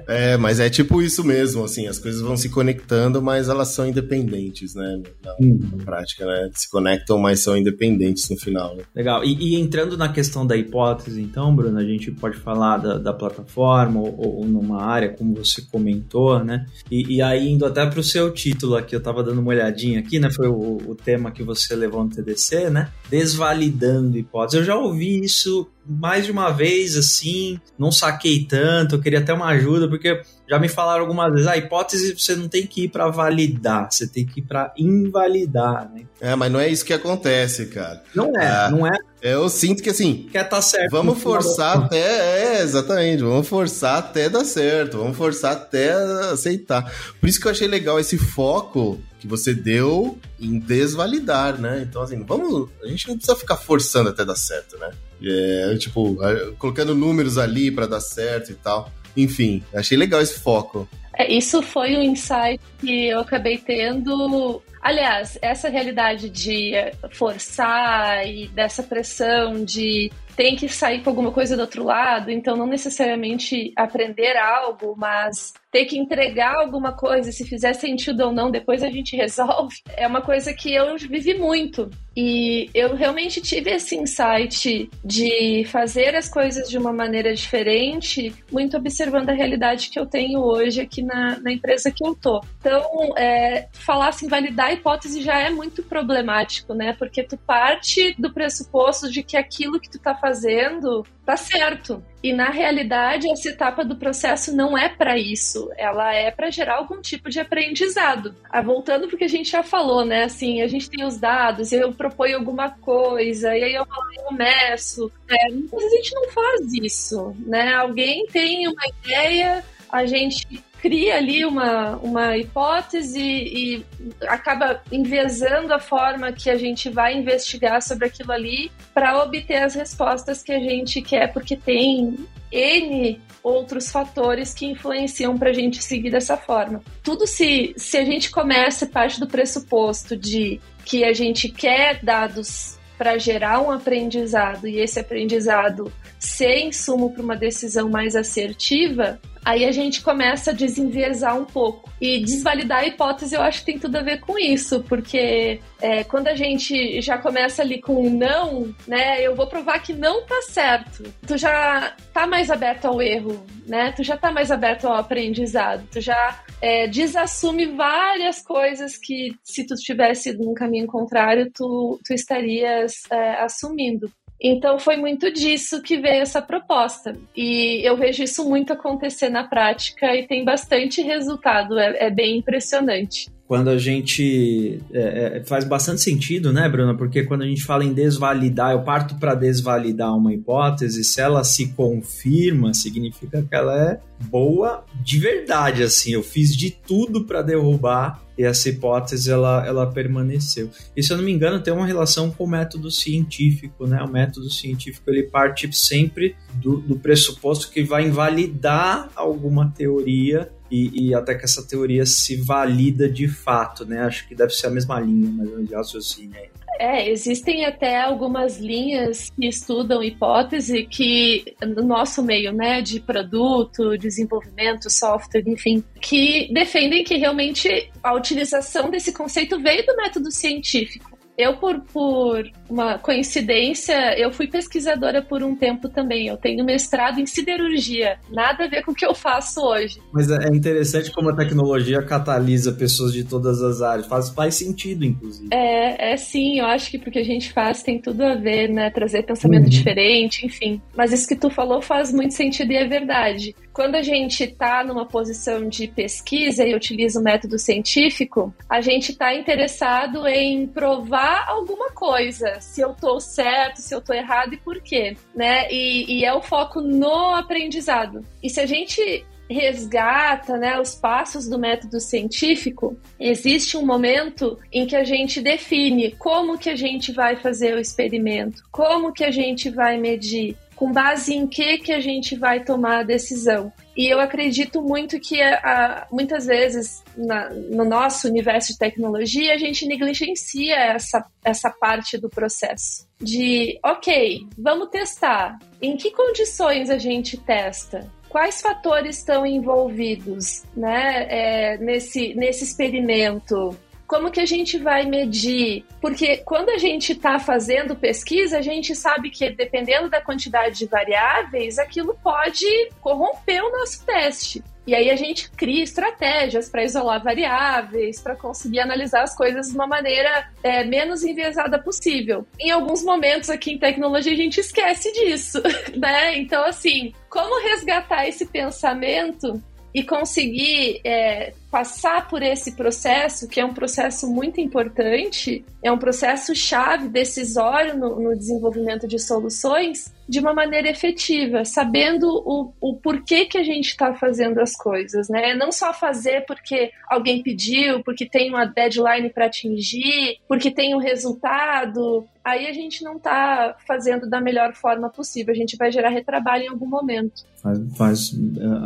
É, 0.07 0.37
mas 0.37 0.61
é 0.61 0.69
tipo 0.69 1.01
isso 1.01 1.21
mesmo, 1.21 1.65
assim, 1.65 1.85
as 1.85 1.99
coisas 1.99 2.21
vão 2.21 2.37
se 2.37 2.47
conectando, 2.47 3.21
mas 3.21 3.49
elas 3.49 3.69
são 3.69 3.85
independentes, 3.85 4.73
né? 4.73 5.01
Na, 5.21 5.35
uhum. 5.41 5.59
na 5.75 5.83
prática, 5.83 6.25
né? 6.25 6.49
Se 6.53 6.69
conectam, 6.69 7.17
mas 7.17 7.41
são 7.41 7.57
independentes 7.57 8.29
no 8.29 8.37
final. 8.37 8.73
Né? 8.77 8.83
Legal. 8.95 9.25
E, 9.25 9.33
e, 9.33 9.55
entrando 9.59 9.97
na 9.97 10.07
questão 10.07 10.47
da 10.47 10.55
hipótese, 10.55 11.21
então, 11.21 11.53
Bruno, 11.53 11.77
a 11.77 11.83
gente 11.83 12.09
pode 12.11 12.37
falar 12.37 12.77
da, 12.77 12.97
da 12.97 13.13
plataforma 13.13 13.99
ou, 13.99 14.37
ou, 14.37 14.45
numa 14.45 14.81
área, 14.81 15.09
como 15.09 15.35
você 15.35 15.61
comentou, 15.69 16.41
né? 16.41 16.65
E, 16.89 17.17
e 17.17 17.21
aí, 17.21 17.49
indo 17.49 17.65
até 17.65 17.85
para 17.85 17.99
o 17.99 18.03
seu 18.03 18.31
título 18.31 18.77
aqui, 18.77 18.95
eu 18.95 18.99
estava 18.99 19.21
dando 19.21 19.41
uma 19.41 19.46
olhadinha 19.49 19.99
aqui, 19.99 20.19
né? 20.19 20.29
Foi 20.31 20.47
o, 20.47 20.77
o 20.85 20.95
tema 20.95 21.31
que 21.31 21.43
você 21.43 21.75
levou 21.75 22.03
no 22.03 22.09
TDC, 22.09 22.69
né? 22.69 22.91
Desvalidando 23.09 24.17
hipótese. 24.17 24.57
Eu 24.57 24.63
já 24.63 24.75
ouvi 24.75 25.23
isso 25.23 25.69
mais 25.87 26.25
de 26.25 26.31
uma 26.31 26.51
vez, 26.51 26.95
assim, 26.95 27.59
não 27.77 27.91
saquei 27.91 28.45
tanto, 28.45 28.95
eu 28.95 29.01
queria 29.01 29.19
até 29.19 29.33
uma 29.33 29.47
ajuda, 29.47 29.87
porque 29.87 30.21
já 30.49 30.59
me 30.59 30.67
falaram 30.67 31.01
algumas 31.01 31.31
vezes, 31.31 31.47
a 31.47 31.57
hipótese 31.57 32.17
você 32.17 32.35
não 32.35 32.47
tem 32.47 32.65
que 32.65 32.85
ir 32.85 32.89
para 32.89 33.07
validar, 33.09 33.91
você 33.91 34.07
tem 34.07 34.25
que 34.25 34.39
ir 34.39 34.43
para 34.43 34.73
invalidar, 34.77 35.89
né? 35.93 36.03
É, 36.19 36.35
mas 36.35 36.51
não 36.51 36.59
é 36.59 36.67
isso 36.67 36.85
que 36.85 36.93
acontece, 36.93 37.67
cara. 37.67 38.01
Não 38.13 38.31
é, 38.35 38.47
ah, 38.47 38.69
não 38.71 38.87
é. 38.87 38.97
Eu 39.21 39.49
sinto 39.49 39.81
que 39.81 39.89
assim. 39.89 40.27
Quer 40.31 40.47
tá 40.47 40.61
certo. 40.61 40.91
Vamos 40.91 41.19
forçar 41.21 41.77
até. 41.77 42.57
É, 42.57 42.61
exatamente. 42.61 43.23
Vamos 43.23 43.47
forçar 43.47 43.97
até 43.97 44.29
dar 44.29 44.45
certo. 44.45 44.99
Vamos 44.99 45.17
forçar 45.17 45.53
até 45.53 45.91
aceitar. 46.31 46.91
Por 47.19 47.27
isso 47.27 47.39
que 47.39 47.47
eu 47.47 47.51
achei 47.51 47.67
legal 47.67 47.99
esse 47.99 48.17
foco 48.17 49.01
que 49.19 49.27
você 49.27 49.53
deu 49.53 50.17
em 50.39 50.59
desvalidar, 50.59 51.59
né? 51.59 51.85
Então, 51.87 52.01
assim, 52.01 52.23
vamos. 52.23 52.69
A 52.83 52.87
gente 52.87 53.07
não 53.07 53.15
precisa 53.15 53.37
ficar 53.37 53.57
forçando 53.57 54.09
até 54.09 54.23
dar 54.23 54.35
certo, 54.35 54.77
né? 54.77 54.91
É, 55.23 55.75
tipo, 55.77 56.17
colocando 56.57 56.93
números 56.93 57.37
ali 57.37 57.71
para 57.71 57.87
dar 57.87 58.01
certo 58.01 58.51
e 58.51 58.55
tal. 58.55 58.91
Enfim, 59.15 59.63
achei 59.73 59.97
legal 59.97 60.21
esse 60.21 60.39
foco. 60.39 60.87
É, 61.17 61.33
isso 61.33 61.61
foi 61.63 61.97
um 61.97 62.01
insight 62.03 62.61
que 62.79 63.07
eu 63.07 63.19
acabei 63.19 63.57
tendo. 63.57 64.61
Aliás, 64.81 65.37
essa 65.41 65.67
realidade 65.67 66.29
de 66.29 66.73
forçar 67.11 68.25
e 68.27 68.47
dessa 68.49 68.83
pressão 68.83 69.65
de 69.65 70.11
tem 70.35 70.55
que 70.55 70.69
sair 70.69 71.01
com 71.01 71.09
alguma 71.09 71.31
coisa 71.31 71.55
do 71.55 71.61
outro 71.61 71.83
lado, 71.83 72.29
então 72.29 72.55
não 72.55 72.67
necessariamente 72.67 73.73
aprender 73.75 74.37
algo, 74.37 74.93
mas 74.95 75.51
ter 75.71 75.85
que 75.85 75.97
entregar 75.97 76.55
alguma 76.55 76.93
coisa, 76.93 77.31
se 77.31 77.45
fizer 77.45 77.73
sentido 77.73 78.25
ou 78.25 78.31
não, 78.31 78.49
depois 78.49 78.83
a 78.83 78.89
gente 78.89 79.15
resolve, 79.17 79.75
é 79.95 80.07
uma 80.07 80.21
coisa 80.21 80.53
que 80.53 80.73
eu 80.73 80.97
vivi 80.97 81.37
muito. 81.37 81.89
E 82.15 82.69
eu 82.73 82.95
realmente 82.95 83.39
tive 83.39 83.69
esse 83.69 83.95
insight 83.95 84.89
de 85.05 85.63
fazer 85.65 86.15
as 86.15 86.27
coisas 86.27 86.67
de 86.67 86.75
uma 86.75 86.91
maneira 86.91 87.31
diferente, 87.35 88.33
muito 88.51 88.75
observando 88.75 89.29
a 89.29 89.33
realidade 89.33 89.89
que 89.89 89.99
eu 89.99 90.05
tenho 90.05 90.39
hoje 90.39 90.81
aqui 90.81 91.03
na, 91.03 91.39
na 91.39 91.51
empresa 91.51 91.91
que 91.91 92.03
eu 92.03 92.15
tô. 92.15 92.41
Então, 92.59 92.83
é, 93.15 93.67
falar 93.71 94.07
assim, 94.07 94.27
validar 94.27 94.67
a 94.67 94.73
hipótese 94.73 95.21
já 95.21 95.37
é 95.39 95.51
muito 95.51 95.83
problemático, 95.83 96.73
né? 96.73 96.93
Porque 96.97 97.21
tu 97.21 97.37
parte 97.37 98.15
do 98.17 98.33
pressuposto 98.33 99.11
de 99.11 99.21
que 99.21 99.37
aquilo 99.37 99.79
que 99.79 99.89
tu 99.89 99.99
tá 99.99 100.15
fazendo 100.15 101.05
tá 101.23 101.35
certo. 101.37 102.01
E 102.21 102.33
na 102.33 102.49
realidade, 102.49 103.29
essa 103.31 103.49
etapa 103.49 103.85
do 103.85 103.95
processo 103.95 104.55
não 104.55 104.77
é 104.77 104.89
para 104.89 105.17
isso, 105.17 105.69
ela 105.77 106.13
é 106.13 106.31
para 106.31 106.49
gerar 106.49 106.77
algum 106.77 106.99
tipo 106.99 107.29
de 107.29 107.39
aprendizado. 107.39 108.35
Ah, 108.49 108.61
voltando 108.61 109.07
porque 109.07 109.25
a 109.25 109.29
gente 109.29 109.51
já 109.51 109.61
falou, 109.61 110.03
né? 110.03 110.23
Assim, 110.23 110.61
a 110.61 110.67
gente 110.67 110.89
tem 110.89 111.05
os 111.05 111.17
dados, 111.17 111.71
eu 111.71 111.93
proponho 111.93 112.37
alguma 112.37 112.69
coisa, 112.69 113.55
e 113.55 113.63
aí 113.63 113.75
eu, 113.75 113.85
eu 114.25 114.33
meço. 114.33 115.11
É, 115.29 115.45
a 115.45 115.89
gente 115.89 116.15
não 116.15 116.29
faz 116.29 116.73
isso, 116.73 117.35
né? 117.45 117.73
Alguém 117.75 118.25
tem 118.27 118.67
uma 118.67 118.87
ideia, 119.03 119.63
a 119.91 120.05
gente 120.05 120.45
cria 120.81 121.17
ali 121.17 121.45
uma, 121.45 121.97
uma 121.97 122.37
hipótese 122.37 123.19
e 123.19 123.85
acaba 124.27 124.81
envezando 124.91 125.73
a 125.73 125.79
forma 125.79 126.31
que 126.31 126.49
a 126.49 126.55
gente 126.55 126.89
vai 126.89 127.15
investigar 127.15 127.81
sobre 127.81 128.07
aquilo 128.07 128.31
ali 128.31 128.71
para 128.93 129.21
obter 129.23 129.63
as 129.63 129.75
respostas 129.75 130.43
que 130.43 130.51
a 130.51 130.59
gente 130.59 131.01
quer, 131.01 131.33
porque 131.33 131.55
tem 131.55 132.17
N 132.51 133.19
outros 133.43 133.91
fatores 133.91 134.53
que 134.53 134.65
influenciam 134.65 135.37
para 135.37 135.49
a 135.49 135.53
gente 135.53 135.81
seguir 135.81 136.11
dessa 136.11 136.35
forma. 136.37 136.81
Tudo 137.01 137.25
se, 137.25 137.73
se 137.77 137.97
a 137.97 138.03
gente 138.03 138.29
começa 138.29 138.85
parte 138.85 139.19
do 139.19 139.27
pressuposto 139.27 140.15
de 140.15 140.59
que 140.83 141.03
a 141.03 141.13
gente 141.13 141.49
quer 141.49 142.03
dados 142.03 142.77
para 142.97 143.17
gerar 143.17 143.61
um 143.61 143.71
aprendizado 143.71 144.67
e 144.67 144.79
esse 144.79 144.99
aprendizado 144.99 145.91
ser 146.19 146.59
insumo 146.61 147.11
para 147.11 147.21
uma 147.21 147.35
decisão 147.35 147.89
mais 147.89 148.15
assertiva, 148.15 149.19
aí 149.47 149.63
a 149.63 149.71
gente 149.71 150.01
começa 150.01 150.51
a 150.51 150.53
desenviesar 150.53 151.39
um 151.39 151.45
pouco. 151.45 151.89
E 152.01 152.19
desvalidar 152.19 152.79
a 152.79 152.85
hipótese 152.85 153.33
eu 153.33 153.41
acho 153.41 153.59
que 153.59 153.67
tem 153.67 153.79
tudo 153.79 153.95
a 153.95 154.01
ver 154.01 154.19
com 154.19 154.37
isso, 154.37 154.83
porque 154.83 155.61
é, 155.81 156.03
quando 156.03 156.27
a 156.27 156.35
gente 156.35 157.01
já 157.01 157.17
começa 157.17 157.61
ali 157.61 157.79
com 157.79 158.07
um 158.07 158.09
não, 158.09 158.75
né, 158.85 159.25
eu 159.25 159.35
vou 159.35 159.47
provar 159.47 159.79
que 159.79 159.93
não 159.93 160.25
tá 160.25 160.41
certo. 160.41 161.03
Tu 161.25 161.37
já 161.37 161.95
tá 162.13 162.27
mais 162.27 162.51
aberto 162.51 162.85
ao 162.85 163.01
erro, 163.01 163.41
né? 163.65 163.93
Tu 163.93 164.03
já 164.03 164.17
tá 164.17 164.31
mais 164.33 164.51
aberto 164.51 164.85
ao 164.85 164.95
aprendizado. 164.95 165.87
Tu 165.93 166.01
já 166.01 166.43
é, 166.61 166.85
desassume 166.87 167.67
várias 167.67 168.41
coisas 168.41 168.97
que 168.97 169.33
se 169.43 169.65
tu 169.65 169.75
tivesse 169.75 170.33
num 170.33 170.53
caminho 170.53 170.87
contrário, 170.87 171.49
tu, 171.53 171.97
tu 172.05 172.13
estarias 172.13 173.03
é, 173.09 173.41
assumindo. 173.41 174.11
Então 174.39 174.79
foi 174.79 174.97
muito 174.97 175.31
disso 175.31 175.81
que 175.81 175.97
veio 175.97 176.21
essa 176.21 176.41
proposta. 176.41 177.17
E 177.35 177.81
eu 177.83 177.97
vejo 177.97 178.23
isso 178.23 178.47
muito 178.47 178.73
acontecer 178.73 179.29
na 179.29 179.43
prática 179.43 180.15
e 180.15 180.27
tem 180.27 180.45
bastante 180.45 181.01
resultado, 181.01 181.77
é, 181.79 182.05
é 182.05 182.09
bem 182.09 182.37
impressionante 182.37 183.35
quando 183.47 183.69
a 183.69 183.77
gente 183.77 184.81
é, 184.91 185.37
é, 185.37 185.43
faz 185.45 185.63
bastante 185.63 186.01
sentido, 186.01 186.51
né, 186.51 186.67
Bruna? 186.67 186.93
Porque 186.93 187.23
quando 187.23 187.43
a 187.43 187.47
gente 187.47 187.63
fala 187.63 187.85
em 187.85 187.93
desvalidar, 187.93 188.73
eu 188.73 188.81
parto 188.81 189.15
para 189.15 189.33
desvalidar 189.33 190.13
uma 190.15 190.33
hipótese, 190.33 191.03
se 191.03 191.21
ela 191.21 191.43
se 191.45 191.69
confirma, 191.69 192.73
significa 192.73 193.41
que 193.41 193.55
ela 193.55 193.91
é 193.91 193.99
boa 194.25 194.83
de 195.01 195.17
verdade, 195.17 195.81
assim. 195.81 196.11
Eu 196.11 196.23
fiz 196.23 196.55
de 196.55 196.71
tudo 196.71 197.23
para 197.23 197.41
derrubar 197.41 198.21
e 198.37 198.43
essa 198.43 198.69
hipótese 198.69 199.31
ela, 199.31 199.65
ela 199.65 199.87
permaneceu. 199.87 200.69
E 200.95 201.01
se 201.01 201.11
eu 201.11 201.17
não 201.17 201.23
me 201.23 201.31
engano, 201.31 201.61
tem 201.61 201.73
uma 201.73 201.87
relação 201.87 202.29
com 202.29 202.43
o 202.43 202.49
método 202.49 202.91
científico, 202.91 203.87
né? 203.87 204.03
O 204.03 204.11
método 204.11 204.49
científico 204.49 205.09
ele 205.09 205.23
parte 205.23 205.73
sempre 205.75 206.35
do, 206.55 206.77
do 206.77 206.99
pressuposto 206.99 207.71
que 207.71 207.83
vai 207.83 208.05
invalidar 208.05 209.09
alguma 209.15 209.71
teoria 209.75 210.51
e, 210.69 211.09
e, 211.09 211.13
até 211.13 211.35
que 211.35 211.45
essa 211.45 211.65
teoria 211.65 212.05
se 212.05 212.35
valida 212.35 213.09
de 213.09 213.27
fato, 213.27 213.85
né? 213.85 214.01
Acho 214.01 214.27
que 214.27 214.35
deve 214.35 214.53
ser 214.53 214.67
a 214.67 214.71
mesma 214.71 214.99
linha, 214.99 215.31
mas 215.31 215.67
de 215.67 215.73
raciocínio 215.73 216.37
aí. 216.39 216.49
É, 216.79 217.09
existem 217.09 217.65
até 217.65 217.99
algumas 217.99 218.59
linhas 218.59 219.31
que 219.31 219.47
estudam 219.47 220.03
hipótese 220.03 220.85
que 220.85 221.55
no 221.65 221.83
nosso 221.83 222.21
meio, 222.21 222.53
né, 222.53 222.81
de 222.81 222.99
produto, 222.99 223.97
desenvolvimento, 223.97 224.89
software, 224.89 225.43
enfim, 225.47 225.83
que 225.99 226.47
defendem 226.53 227.03
que 227.03 227.15
realmente 227.15 227.89
a 228.03 228.13
utilização 228.13 228.91
desse 228.91 229.11
conceito 229.11 229.59
veio 229.59 229.83
do 229.85 229.95
método 229.95 230.31
científico. 230.31 231.16
Eu, 231.37 231.57
por, 231.57 231.79
por 231.81 232.49
uma 232.67 232.97
coincidência, 232.97 234.17
eu 234.17 234.31
fui 234.31 234.47
pesquisadora 234.47 235.21
por 235.21 235.43
um 235.43 235.55
tempo 235.55 235.87
também. 235.87 236.27
Eu 236.27 236.37
tenho 236.37 236.65
mestrado 236.65 237.19
em 237.19 237.27
siderurgia. 237.27 238.17
Nada 238.31 238.65
a 238.65 238.67
ver 238.67 238.83
com 238.83 238.91
o 238.91 238.95
que 238.95 239.05
eu 239.05 239.13
faço 239.13 239.61
hoje. 239.61 239.99
Mas 240.11 240.31
é 240.31 240.47
interessante 240.47 241.11
como 241.11 241.29
a 241.29 241.35
tecnologia 241.35 242.01
catalisa 242.01 242.71
pessoas 242.71 243.13
de 243.13 243.23
todas 243.23 243.61
as 243.61 243.83
áreas. 243.83 244.07
Faz, 244.07 244.29
faz 244.29 244.55
sentido, 244.55 245.05
inclusive. 245.05 245.49
É, 245.53 246.13
é 246.13 246.17
sim. 246.17 246.59
Eu 246.59 246.65
acho 246.65 246.89
que 246.89 246.97
porque 246.97 247.19
a 247.19 247.23
gente 247.23 247.53
faz 247.53 247.83
tem 247.83 248.01
tudo 248.01 248.23
a 248.23 248.33
ver, 248.33 248.69
né? 248.69 248.89
Trazer 248.89 249.21
pensamento 249.23 249.65
uhum. 249.65 249.69
diferente, 249.69 250.43
enfim. 250.43 250.81
Mas 250.95 251.13
isso 251.13 251.27
que 251.27 251.35
tu 251.35 251.51
falou 251.51 251.83
faz 251.83 252.11
muito 252.11 252.33
sentido 252.33 252.71
e 252.71 252.77
é 252.77 252.87
verdade 252.87 253.55
quando 253.77 253.93
a 253.93 254.01
gente 254.01 254.43
está 254.43 254.83
numa 254.83 255.05
posição 255.05 255.69
de 255.69 255.87
pesquisa 255.87 256.65
e 256.65 256.73
utiliza 256.73 257.19
o 257.19 257.23
método 257.23 257.59
científico, 257.59 258.51
a 258.67 258.81
gente 258.81 259.11
está 259.11 259.35
interessado 259.35 260.25
em 260.25 260.65
provar 260.65 261.47
alguma 261.47 261.91
coisa, 261.91 262.59
se 262.59 262.81
eu 262.81 262.93
estou 262.93 263.19
certo, 263.19 263.77
se 263.77 263.93
eu 263.93 263.99
estou 263.99 264.15
errado 264.15 264.55
e 264.55 264.57
por 264.57 264.81
quê, 264.81 265.15
né? 265.35 265.71
E, 265.71 266.11
e 266.11 266.25
é 266.25 266.33
o 266.33 266.41
foco 266.41 266.81
no 266.81 267.35
aprendizado. 267.35 268.25
E 268.41 268.49
se 268.49 268.59
a 268.59 268.65
gente 268.65 269.23
resgata 269.47 270.57
né, 270.57 270.79
os 270.79 270.95
passos 270.95 271.47
do 271.47 271.59
método 271.59 271.99
científico, 271.99 272.97
existe 273.19 273.77
um 273.77 273.85
momento 273.85 274.57
em 274.73 274.87
que 274.87 274.95
a 274.95 275.03
gente 275.03 275.39
define 275.39 276.15
como 276.17 276.57
que 276.57 276.71
a 276.71 276.75
gente 276.75 277.11
vai 277.11 277.35
fazer 277.35 277.75
o 277.75 277.79
experimento, 277.79 278.63
como 278.71 279.13
que 279.13 279.23
a 279.23 279.31
gente 279.31 279.69
vai 279.69 279.99
medir, 279.99 280.57
com 280.77 280.91
base 280.91 281.33
em 281.33 281.47
que 281.47 281.79
que 281.79 281.91
a 281.91 281.99
gente 281.99 282.37
vai 282.37 282.63
tomar 282.63 282.99
a 282.99 283.03
decisão. 283.03 283.73
E 283.97 284.07
eu 284.07 284.21
acredito 284.21 284.81
muito 284.81 285.19
que 285.19 285.41
a, 285.41 285.55
a, 285.55 286.07
muitas 286.11 286.45
vezes 286.45 287.03
na, 287.17 287.49
no 287.49 287.83
nosso 287.83 288.27
universo 288.27 288.71
de 288.73 288.79
tecnologia 288.79 289.53
a 289.53 289.57
gente 289.57 289.87
negligencia 289.87 290.75
essa, 290.75 291.25
essa 291.43 291.69
parte 291.71 292.17
do 292.17 292.29
processo. 292.29 293.07
De, 293.19 293.79
ok, 293.83 294.47
vamos 294.57 294.89
testar. 294.89 295.57
Em 295.81 295.97
que 295.97 296.11
condições 296.11 296.91
a 296.91 296.97
gente 296.97 297.35
testa? 297.37 298.07
quais 298.29 298.61
fatores 298.61 299.17
estão 299.17 299.45
envolvidos 299.45 300.63
né, 300.75 301.25
é, 301.29 301.77
nesse, 301.77 302.35
nesse 302.35 302.63
experimento? 302.65 303.75
Como 304.07 304.31
que 304.31 304.39
a 304.39 304.45
gente 304.45 304.77
vai 304.77 305.05
medir? 305.05 305.85
Porque 305.99 306.37
quando 306.37 306.69
a 306.69 306.77
gente 306.77 307.11
está 307.11 307.37
fazendo 307.39 307.95
pesquisa, 307.95 308.57
a 308.57 308.61
gente 308.61 308.95
sabe 308.95 309.29
que 309.29 309.49
dependendo 309.49 310.09
da 310.09 310.21
quantidade 310.21 310.77
de 310.77 310.85
variáveis, 310.85 311.77
aquilo 311.77 312.17
pode 312.23 312.65
corromper 313.01 313.63
o 313.63 313.71
nosso 313.71 314.05
teste. 314.05 314.63
E 314.87 314.95
aí 314.95 315.09
a 315.09 315.17
gente 315.17 315.51
cria 315.51 315.83
estratégias 315.83 316.69
para 316.69 316.85
isolar 316.85 317.21
variáveis, 317.21 318.21
para 318.21 318.37
conseguir 318.37 318.79
analisar 318.79 319.23
as 319.23 319.35
coisas 319.35 319.67
de 319.67 319.75
uma 319.75 319.85
maneira 319.85 320.49
é, 320.63 320.85
menos 320.85 321.25
enviesada 321.25 321.77
possível. 321.77 322.47
Em 322.57 322.71
alguns 322.71 323.03
momentos 323.03 323.49
aqui 323.49 323.73
em 323.73 323.77
tecnologia 323.77 324.31
a 324.31 324.37
gente 324.37 324.61
esquece 324.61 325.11
disso, 325.11 325.61
né? 325.93 326.37
Então, 326.37 326.63
assim, 326.63 327.13
como 327.29 327.61
resgatar 327.61 328.29
esse 328.29 328.45
pensamento 328.45 329.61
e 329.93 330.03
conseguir 330.03 331.01
é, 331.03 331.53
passar 331.69 332.27
por 332.27 332.41
esse 332.41 332.73
processo, 332.73 333.47
que 333.47 333.59
é 333.59 333.65
um 333.65 333.73
processo 333.73 334.27
muito 334.27 334.61
importante, 334.61 335.65
é 335.83 335.91
um 335.91 335.97
processo 335.97 336.55
chave, 336.55 337.09
decisório 337.09 337.97
no, 337.97 338.19
no 338.19 338.37
desenvolvimento 338.37 339.07
de 339.07 339.19
soluções, 339.19 340.13
de 340.27 340.39
uma 340.39 340.53
maneira 340.53 340.89
efetiva, 340.89 341.63
sabendo 341.63 342.27
o, 342.27 342.73
o 342.81 342.95
porquê 342.95 343.45
que 343.45 343.57
a 343.57 343.63
gente 343.63 343.87
está 343.87 344.13
fazendo 344.13 344.59
as 344.59 344.75
coisas, 344.75 345.29
né? 345.29 345.53
Não 345.53 345.71
só 345.71 345.93
fazer 345.93 346.45
porque 346.45 346.91
alguém 347.09 347.41
pediu, 347.41 348.03
porque 348.03 348.25
tem 348.25 348.49
uma 348.49 348.65
deadline 348.65 349.29
para 349.29 349.45
atingir, 349.45 350.39
porque 350.47 350.69
tem 350.69 350.93
um 350.93 350.99
resultado. 350.99 352.27
Aí 352.43 352.67
a 352.67 352.73
gente 352.73 353.03
não 353.03 353.15
está 353.17 353.75
fazendo 353.87 354.29
da 354.29 354.41
melhor 354.41 354.73
forma 354.73 355.09
possível. 355.09 355.53
A 355.53 355.57
gente 355.57 355.77
vai 355.77 355.91
gerar 355.91 356.09
retrabalho 356.09 356.63
em 356.65 356.69
algum 356.69 356.87
momento. 356.87 357.45
Faz, 357.61 357.79
faz 357.97 358.35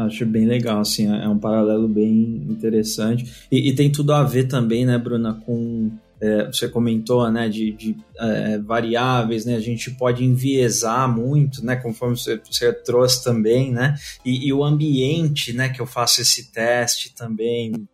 acho 0.05 0.25
bem 0.25 0.45
legal, 0.45 0.79
assim, 0.79 1.07
é 1.07 1.27
um 1.27 1.39
paralelo 1.39 1.87
bem 1.87 2.45
interessante. 2.49 2.70
E, 3.51 3.69
e 3.69 3.75
tem 3.75 3.91
tudo 3.91 4.13
a 4.13 4.23
ver 4.23 4.45
também, 4.45 4.85
né, 4.85 4.97
Bruna, 4.97 5.33
com 5.45 5.91
é, 6.21 6.45
você 6.45 6.69
comentou, 6.69 7.29
né, 7.31 7.49
de, 7.49 7.71
de 7.71 7.97
é, 8.19 8.59
variáveis, 8.59 9.43
né, 9.43 9.55
a 9.55 9.59
gente 9.59 9.89
pode 9.89 10.23
enviesar 10.23 11.11
muito, 11.11 11.65
né, 11.65 11.75
conforme 11.75 12.15
você, 12.15 12.39
você 12.47 12.71
trouxe 12.71 13.23
também, 13.23 13.71
né, 13.71 13.95
e, 14.23 14.47
e, 14.47 14.53
o 14.53 14.63
ambiente, 14.63 15.51
né, 15.51 15.69
que 15.69 15.81
eu 15.81 15.87
faço 15.87 16.21
esse 16.21 16.51
teste 16.51 17.15
também, 17.15 17.87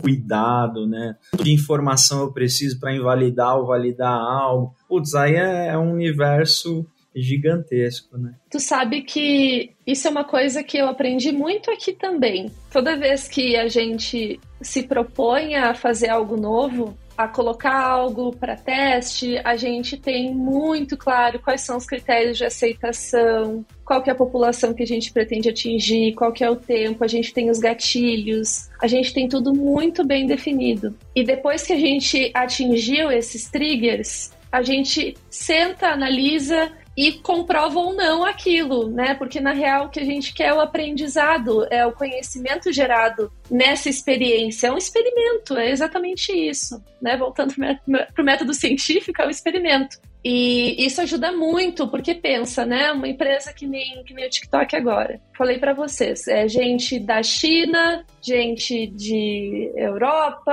cuidado, 0.00 0.86
né, 0.86 1.16
de 1.42 1.52
informação 1.52 2.20
eu 2.20 2.32
preciso 2.32 2.78
para 2.78 2.94
invalidar 2.94 3.56
ou 3.56 3.66
validar 3.66 4.14
algo, 4.14 4.72
putz, 4.88 5.14
aí 5.14 5.34
é, 5.34 5.68
é 5.68 5.78
um 5.78 5.92
universo 5.92 6.86
gigantesco, 7.20 8.18
né? 8.18 8.34
Tu 8.50 8.60
sabe 8.60 9.02
que 9.02 9.74
isso 9.86 10.06
é 10.06 10.10
uma 10.10 10.24
coisa 10.24 10.62
que 10.62 10.78
eu 10.78 10.86
aprendi 10.86 11.32
muito 11.32 11.70
aqui 11.70 11.92
também. 11.92 12.50
Toda 12.70 12.96
vez 12.96 13.28
que 13.28 13.56
a 13.56 13.68
gente 13.68 14.40
se 14.60 14.82
propõe 14.82 15.54
a 15.54 15.74
fazer 15.74 16.08
algo 16.08 16.36
novo, 16.36 16.96
a 17.16 17.26
colocar 17.26 17.74
algo 17.74 18.34
para 18.36 18.56
teste, 18.56 19.40
a 19.42 19.56
gente 19.56 19.96
tem 19.96 20.34
muito 20.34 20.96
claro 20.96 21.38
quais 21.38 21.62
são 21.62 21.78
os 21.78 21.86
critérios 21.86 22.36
de 22.36 22.44
aceitação, 22.44 23.64
qual 23.84 24.02
que 24.02 24.10
é 24.10 24.12
a 24.12 24.16
população 24.16 24.74
que 24.74 24.82
a 24.82 24.86
gente 24.86 25.10
pretende 25.12 25.48
atingir, 25.48 26.14
qual 26.14 26.30
que 26.32 26.44
é 26.44 26.50
o 26.50 26.56
tempo, 26.56 27.02
a 27.02 27.08
gente 27.08 27.32
tem 27.32 27.48
os 27.48 27.58
gatilhos, 27.58 28.68
a 28.82 28.86
gente 28.86 29.14
tem 29.14 29.28
tudo 29.28 29.54
muito 29.54 30.06
bem 30.06 30.26
definido. 30.26 30.94
E 31.14 31.24
depois 31.24 31.62
que 31.62 31.72
a 31.72 31.78
gente 31.78 32.30
atingiu 32.34 33.10
esses 33.10 33.48
triggers, 33.48 34.30
a 34.52 34.62
gente 34.62 35.16
senta, 35.30 35.88
analisa 35.88 36.70
e 36.96 37.12
comprova 37.12 37.78
ou 37.78 37.92
não 37.92 38.24
aquilo, 38.24 38.88
né? 38.88 39.14
Porque 39.14 39.38
na 39.38 39.52
real 39.52 39.86
o 39.86 39.88
que 39.90 40.00
a 40.00 40.04
gente 40.04 40.32
quer 40.32 40.46
é 40.46 40.54
o 40.54 40.60
aprendizado, 40.60 41.66
é 41.70 41.84
o 41.84 41.92
conhecimento 41.92 42.72
gerado 42.72 43.30
nessa 43.50 43.90
experiência. 43.90 44.68
É 44.68 44.72
um 44.72 44.78
experimento, 44.78 45.56
é 45.56 45.70
exatamente 45.70 46.32
isso, 46.32 46.82
né? 47.00 47.16
Voltando 47.16 47.54
para 47.54 48.22
o 48.22 48.24
método 48.24 48.54
científico, 48.54 49.20
é 49.20 49.26
um 49.26 49.30
experimento. 49.30 49.98
E 50.28 50.84
isso 50.84 51.00
ajuda 51.00 51.30
muito, 51.30 51.86
porque 51.86 52.12
pensa, 52.12 52.66
né? 52.66 52.90
Uma 52.90 53.06
empresa 53.06 53.52
que 53.52 53.64
nem, 53.64 54.02
que 54.02 54.12
nem 54.12 54.26
o 54.26 54.28
TikTok 54.28 54.74
agora. 54.74 55.20
Falei 55.38 55.56
para 55.58 55.72
vocês, 55.72 56.26
é 56.26 56.48
gente 56.48 56.98
da 56.98 57.22
China, 57.22 58.04
gente 58.20 58.88
de 58.88 59.70
Europa, 59.76 60.52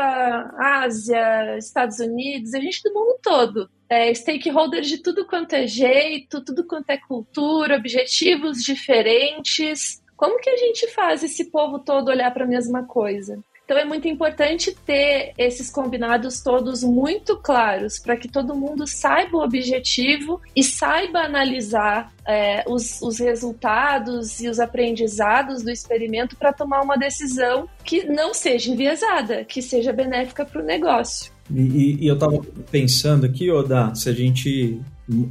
Ásia, 0.59 1.57
Estados 1.57 1.97
Unidos, 1.97 2.53
é 2.53 2.61
gente 2.61 2.83
do 2.83 2.93
mundo 2.93 3.17
todo 3.23 3.67
é, 3.89 4.13
stakeholders 4.13 4.87
de 4.87 4.99
tudo 4.99 5.25
quanto 5.25 5.53
é 5.53 5.65
jeito, 5.65 6.43
tudo 6.43 6.65
quanto 6.65 6.91
é 6.91 6.97
cultura, 6.97 7.75
objetivos 7.75 8.63
diferentes. 8.63 10.01
Como 10.15 10.39
que 10.39 10.51
a 10.51 10.57
gente 10.57 10.87
faz 10.89 11.23
esse 11.23 11.49
povo 11.51 11.79
todo 11.79 12.09
olhar 12.09 12.31
para 12.31 12.43
a 12.43 12.47
mesma 12.47 12.85
coisa? 12.85 13.39
Então 13.65 13.77
é 13.77 13.85
muito 13.85 14.07
importante 14.07 14.75
ter 14.85 15.33
esses 15.37 15.69
combinados 15.69 16.41
todos 16.41 16.83
muito 16.83 17.37
claros 17.37 17.97
para 17.97 18.17
que 18.17 18.27
todo 18.27 18.55
mundo 18.55 18.85
saiba 18.85 19.37
o 19.37 19.43
objetivo 19.43 20.41
e 20.55 20.63
saiba 20.63 21.19
analisar 21.19 22.11
é, 22.27 22.63
os, 22.67 23.01
os 23.01 23.19
resultados 23.19 24.41
e 24.41 24.49
os 24.49 24.59
aprendizados 24.59 25.63
do 25.63 25.71
experimento 25.71 26.35
para 26.35 26.51
tomar 26.51 26.81
uma 26.81 26.97
decisão 26.97 27.67
que 27.83 28.03
não 28.03 28.33
seja 28.33 28.71
enviesada, 28.71 29.45
que 29.45 29.61
seja 29.61 29.93
benéfica 29.93 30.45
para 30.45 30.61
o 30.61 30.65
negócio. 30.65 31.31
E, 31.49 32.03
e 32.03 32.07
eu 32.07 32.15
estava 32.15 32.41
pensando 32.69 33.25
aqui, 33.25 33.49
Oda, 33.49 33.93
se 33.95 34.09
a 34.09 34.13
gente 34.13 34.81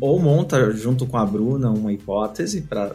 ou 0.01 0.19
monta 0.19 0.71
junto 0.73 1.07
com 1.07 1.17
a 1.17 1.25
Bruna 1.25 1.71
uma 1.71 1.93
hipótese 1.93 2.63
para 2.63 2.95